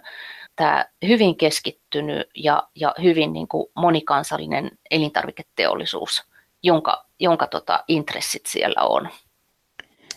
tämä 0.56 0.84
hyvin 1.06 1.36
keskittynyt 1.36 2.30
ja, 2.34 2.62
ja 2.74 2.94
hyvin 3.02 3.32
niin 3.32 3.48
kuin 3.48 3.66
monikansallinen 3.74 4.70
elintarviketeollisuus, 4.90 6.24
jonka, 6.62 7.06
jonka 7.20 7.46
tota 7.46 7.84
intressit 7.88 8.46
siellä 8.46 8.82
on. 8.82 9.08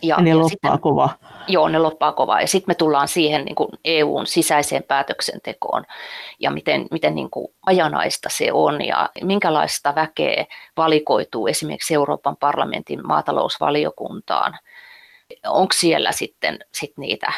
Ja, 0.02 0.16
ja 0.16 0.24
ne 0.24 0.30
ja 0.30 0.36
loppaa 0.36 0.50
sitten, 0.50 0.80
kovaa. 0.80 1.18
Joo, 1.48 1.70
ne 1.70 1.80
loppaa 1.80 2.12
kovaa. 2.12 2.42
Ja 2.42 2.48
sitten 2.48 2.70
me 2.72 2.76
tullaan 2.76 3.08
siihen 3.08 3.46
niin 3.46 3.56
kuin 3.56 3.70
EUn 3.86 4.28
sisäiseen 4.28 4.84
päätöksentekoon 4.84 5.84
ja 6.40 6.52
miten, 6.52 6.88
miten 6.92 7.16
niin 7.16 7.30
kuin 7.30 7.48
ajanaista 7.66 8.30
se 8.32 8.54
on 8.54 8.86
ja 8.86 9.10
minkälaista 9.22 9.96
väkeä 9.96 10.46
valikoituu 10.78 11.48
esimerkiksi 11.48 11.94
Euroopan 11.94 12.38
parlamentin 12.38 13.08
maatalousvaliokuntaan– 13.08 14.58
onko 15.48 15.74
siellä 15.74 16.12
sitten 16.12 16.60
sit 16.72 16.98
niitä 16.98 17.34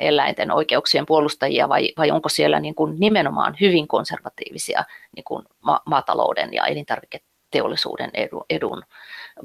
eläinten 0.00 0.50
oikeuksien 0.50 1.06
puolustajia 1.06 1.68
vai, 1.68 1.92
vai 1.96 2.10
onko 2.10 2.28
siellä 2.28 2.60
niin 2.60 2.74
kuin 2.74 3.00
nimenomaan 3.00 3.56
hyvin 3.60 3.88
konservatiivisia 3.88 4.84
niin 5.16 5.24
kuin 5.24 5.44
ma- 5.60 5.82
maatalouden 5.86 6.52
ja 6.52 6.66
elintarviketeollisuuden 6.66 8.10
edun, 8.14 8.44
edun 8.50 8.82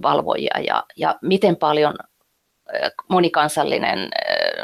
valvojia 0.01 0.59
ja, 0.68 0.84
ja 0.95 1.16
miten 1.22 1.55
paljon 1.55 1.95
monikansallinen 3.07 4.09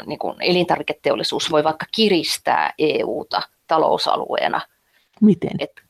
niin 0.06 0.18
kuin 0.18 0.36
elintarviketeollisuus 0.40 1.50
voi 1.50 1.64
vaikka 1.64 1.86
kiristää 1.94 2.74
EUta 2.78 3.42
talousalueena. 3.66 4.60
Miten? 5.20 5.52
Et 5.58 5.82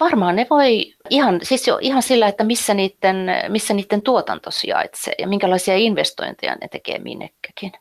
Varmaan 0.00 0.36
ne 0.36 0.46
voi 0.50 0.94
ihan, 1.10 1.40
siis 1.42 1.66
jo 1.66 1.78
ihan 1.80 2.02
sillä, 2.02 2.28
että 2.28 2.44
missä 2.44 2.74
niiden, 2.74 3.16
missä 3.48 3.74
niiden 3.74 4.02
tuotanto 4.02 4.50
sijaitsee 4.50 5.14
ja 5.18 5.28
minkälaisia 5.28 5.76
investointeja 5.76 6.56
ne 6.60 6.68
tekee 6.68 6.98
minnekäkin. 6.98 7.72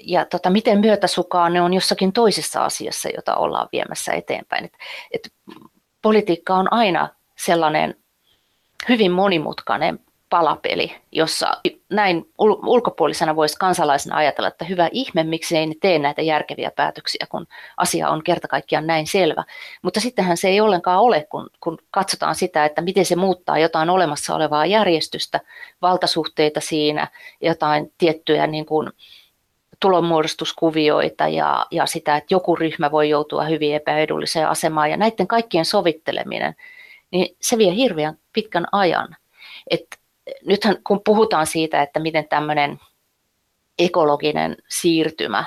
Ja 0.00 0.24
tota, 0.24 0.50
miten 0.50 0.80
myötäsukaa 0.80 1.50
ne 1.50 1.62
on 1.62 1.74
jossakin 1.74 2.12
toisessa 2.12 2.64
asiassa, 2.64 3.08
jota 3.16 3.36
ollaan 3.36 3.68
viemässä 3.72 4.12
eteenpäin. 4.12 4.64
Et, 4.64 4.72
et 5.12 5.32
politiikka 6.02 6.54
on 6.54 6.72
aina 6.72 7.08
sellainen 7.36 7.94
hyvin 8.88 9.12
monimutkainen 9.12 9.98
palapeli, 10.34 10.96
jossa 11.12 11.56
näin 11.90 12.30
ulkopuolisena 12.66 13.36
voisi 13.36 13.56
kansalaisena 13.58 14.16
ajatella, 14.16 14.48
että 14.48 14.64
hyvä 14.64 14.88
ihme, 14.92 15.24
miksi 15.24 15.56
ei 15.56 15.66
ne 15.66 15.74
tee 15.80 15.98
näitä 15.98 16.22
järkeviä 16.22 16.70
päätöksiä, 16.76 17.26
kun 17.30 17.46
asia 17.76 18.08
on 18.08 18.24
kerta 18.24 18.48
kaikkiaan 18.48 18.86
näin 18.86 19.06
selvä. 19.06 19.44
Mutta 19.82 20.00
sittenhän 20.00 20.36
se 20.36 20.48
ei 20.48 20.60
ollenkaan 20.60 21.00
ole, 21.00 21.26
kun, 21.30 21.50
kun 21.60 21.78
katsotaan 21.90 22.34
sitä, 22.34 22.64
että 22.64 22.82
miten 22.82 23.04
se 23.04 23.16
muuttaa 23.16 23.58
jotain 23.58 23.90
olemassa 23.90 24.34
olevaa 24.34 24.66
järjestystä, 24.66 25.40
valtasuhteita 25.82 26.60
siinä, 26.60 27.08
jotain 27.40 27.92
tiettyjä 27.98 28.46
niin 28.46 28.66
kuin, 28.66 28.90
tulonmuodostuskuvioita 29.80 31.28
ja, 31.28 31.66
ja 31.70 31.86
sitä, 31.86 32.16
että 32.16 32.34
joku 32.34 32.56
ryhmä 32.56 32.90
voi 32.90 33.08
joutua 33.08 33.44
hyvin 33.44 33.74
epäedulliseen 33.74 34.48
asemaan 34.48 34.90
ja 34.90 34.96
näiden 34.96 35.26
kaikkien 35.26 35.64
sovitteleminen, 35.64 36.54
niin 37.10 37.36
se 37.40 37.58
vie 37.58 37.74
hirveän 37.74 38.18
pitkän 38.32 38.66
ajan. 38.72 39.16
Että 39.70 40.03
nythän 40.46 40.76
kun 40.86 41.00
puhutaan 41.04 41.46
siitä, 41.46 41.82
että 41.82 42.00
miten 42.00 42.28
tämmöinen 42.28 42.80
ekologinen 43.78 44.56
siirtymä 44.68 45.44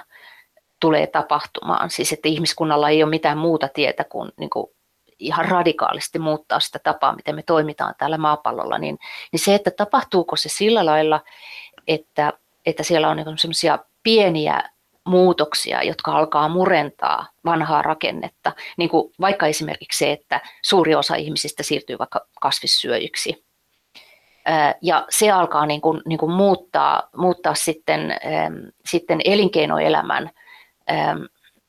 tulee 0.79 1.07
tapahtumaan, 1.07 1.89
siis 1.89 2.13
että 2.13 2.29
ihmiskunnalla 2.29 2.89
ei 2.89 3.03
ole 3.03 3.09
mitään 3.09 3.37
muuta 3.37 3.67
tietä 3.67 4.03
kuin, 4.03 4.31
niin 4.37 4.49
kuin 4.49 4.67
ihan 5.19 5.45
radikaalisti 5.45 6.19
muuttaa 6.19 6.59
sitä 6.59 6.79
tapaa, 6.79 7.15
miten 7.15 7.35
me 7.35 7.43
toimitaan 7.43 7.95
täällä 7.97 8.17
maapallolla, 8.17 8.77
niin, 8.77 8.99
niin 9.31 9.39
se, 9.39 9.55
että 9.55 9.71
tapahtuuko 9.71 10.35
se 10.35 10.49
sillä 10.49 10.85
lailla, 10.85 11.21
että, 11.87 12.33
että 12.65 12.83
siellä 12.83 13.09
on 13.09 13.17
niin 13.17 13.37
semmoisia 13.37 13.79
pieniä 14.03 14.69
muutoksia, 15.05 15.83
jotka 15.83 16.11
alkaa 16.11 16.49
murentaa 16.49 17.27
vanhaa 17.45 17.81
rakennetta, 17.81 18.51
niin 18.77 18.89
kuin 18.89 19.13
vaikka 19.21 19.47
esimerkiksi 19.47 19.97
se, 19.97 20.11
että 20.11 20.41
suuri 20.61 20.95
osa 20.95 21.15
ihmisistä 21.15 21.63
siirtyy 21.63 21.97
vaikka 21.97 22.27
kasvissyöjyksi, 22.41 23.46
ja 24.81 25.05
se 25.09 25.31
alkaa 25.31 25.65
niin 25.65 25.81
kuin, 25.81 26.01
niin 26.05 26.17
kuin 26.17 26.31
muuttaa, 26.31 27.09
muuttaa 27.17 27.55
sitten, 27.55 28.15
sitten 28.85 29.21
elinkeinoelämän 29.25 30.29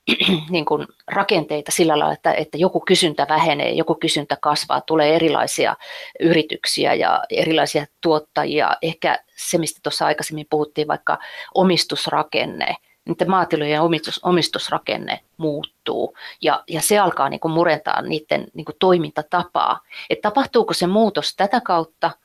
niin 0.50 0.64
kuin 0.64 0.86
rakenteita 1.06 1.72
sillä 1.72 1.98
lailla, 1.98 2.14
että, 2.14 2.32
että 2.32 2.58
joku 2.58 2.80
kysyntä 2.80 3.26
vähenee, 3.28 3.70
joku 3.72 3.94
kysyntä 3.94 4.36
kasvaa, 4.40 4.80
tulee 4.80 5.16
erilaisia 5.16 5.76
yrityksiä 6.20 6.94
ja 6.94 7.24
erilaisia 7.30 7.86
tuottajia. 8.00 8.76
Ehkä 8.82 9.18
se, 9.36 9.58
mistä 9.58 9.80
tuossa 9.82 10.06
aikaisemmin 10.06 10.46
puhuttiin, 10.50 10.88
vaikka 10.88 11.18
omistusrakenne, 11.54 12.76
niiden 13.08 13.30
maatilojen 13.30 13.82
omistus, 13.82 14.20
omistusrakenne 14.24 15.20
muuttuu 15.36 16.16
ja, 16.42 16.64
ja 16.68 16.80
se 16.80 16.98
alkaa 16.98 17.28
niin 17.28 17.40
kuin 17.40 17.52
murentaa 17.52 18.02
niiden 18.02 18.46
niin 18.54 18.64
kuin 18.64 18.76
toimintatapaa. 18.78 19.80
Et 20.10 20.20
tapahtuuko 20.20 20.74
se 20.74 20.86
muutos 20.86 21.36
tätä 21.36 21.60
kautta– 21.60 22.10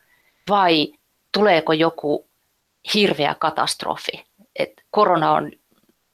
vai 0.49 0.93
tuleeko 1.31 1.73
joku 1.73 2.29
hirveä 2.93 3.35
katastrofi. 3.39 4.25
Et 4.55 4.73
korona 4.91 5.31
on 5.31 5.51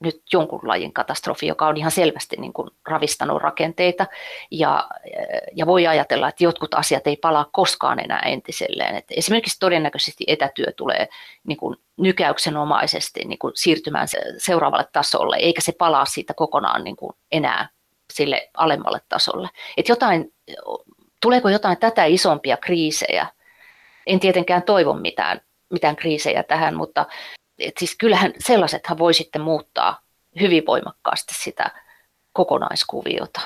nyt 0.00 0.22
jonkun 0.32 0.60
lajin 0.62 0.92
katastrofi, 0.92 1.46
joka 1.46 1.66
on 1.66 1.76
ihan 1.76 1.90
selvästi 1.90 2.36
niin 2.36 2.52
kuin 2.52 2.70
ravistanut 2.88 3.42
rakenteita 3.42 4.06
ja, 4.50 4.88
ja 5.56 5.66
voi 5.66 5.86
ajatella, 5.86 6.28
että 6.28 6.44
jotkut 6.44 6.74
asiat 6.74 7.06
ei 7.06 7.16
palaa 7.16 7.48
koskaan 7.52 8.00
enää 8.04 8.20
entiselleen. 8.20 8.96
Et 8.96 9.04
esimerkiksi 9.10 9.58
todennäköisesti 9.58 10.24
etätyö 10.26 10.72
tulee 10.76 11.08
niin 11.46 11.58
kuin 11.58 11.76
nykäyksenomaisesti 11.96 13.24
niin 13.24 13.38
kuin 13.38 13.52
siirtymään 13.56 14.08
seuraavalle 14.38 14.86
tasolle, 14.92 15.36
eikä 15.36 15.60
se 15.60 15.72
palaa 15.72 16.04
siitä 16.04 16.34
kokonaan 16.34 16.84
niin 16.84 16.96
kuin 16.96 17.12
enää 17.32 17.68
sille 18.12 18.50
alemmalle 18.56 19.00
tasolle. 19.08 19.48
Et 19.76 19.88
jotain, 19.88 20.32
tuleeko 21.22 21.48
jotain 21.48 21.78
tätä 21.78 22.04
isompia 22.04 22.56
kriisejä, 22.56 23.26
en 24.10 24.20
tietenkään 24.20 24.62
toivo 24.62 24.94
mitään, 24.94 25.40
mitään 25.72 25.96
kriisejä 25.96 26.42
tähän, 26.42 26.76
mutta 26.76 27.06
et 27.58 27.74
siis 27.78 27.96
kyllähän 27.96 28.32
sellaisethan 28.38 28.98
voi 28.98 29.14
sitten 29.14 29.42
muuttaa 29.42 30.00
hyvin 30.40 30.62
voimakkaasti 30.66 31.34
sitä 31.42 31.70
kokonaiskuviota. 32.32 33.40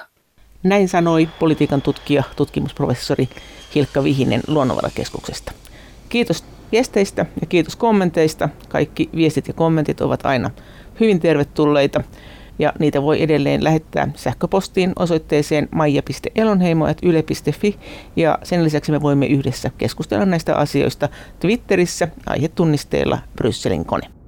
Näin 0.62 0.89
sanoi 0.89 1.29
politiikan 1.39 1.83
tutkija, 1.83 2.23
tutkimusprofessori 2.37 3.29
Hilkka 3.75 4.05
Vihinen 4.05 4.41
Luonnonvarakeskuksesta. 4.49 5.53
Kiitos 6.09 6.45
viesteistä 6.73 7.27
ja 7.41 7.47
kiitos 7.47 7.77
kommenteista. 7.77 8.49
Kaikki 8.69 9.11
viestit 9.17 9.49
ja 9.49 9.55
kommentit 9.55 10.01
ovat 10.01 10.27
aina 10.27 10.51
hyvin 11.01 11.21
tervetulleita. 11.21 12.03
Ja 12.59 12.73
niitä 12.79 13.03
voi 13.03 13.23
edelleen 13.23 13.65
lähettää 13.65 14.09
sähköpostiin 14.15 14.93
osoitteeseen 14.97 15.69
maija.elonheimo.yle.fi 15.71 17.79
ja 18.17 18.39
sen 18.43 18.65
lisäksi 18.65 18.93
me 18.93 19.03
voimme 19.03 19.27
yhdessä 19.27 19.71
keskustella 19.79 20.27
näistä 20.27 20.57
asioista 20.57 21.09
Twitterissä 21.41 22.09
aihetunnisteella 22.27 23.19
Brysselin 23.37 23.85
kone. 23.85 24.24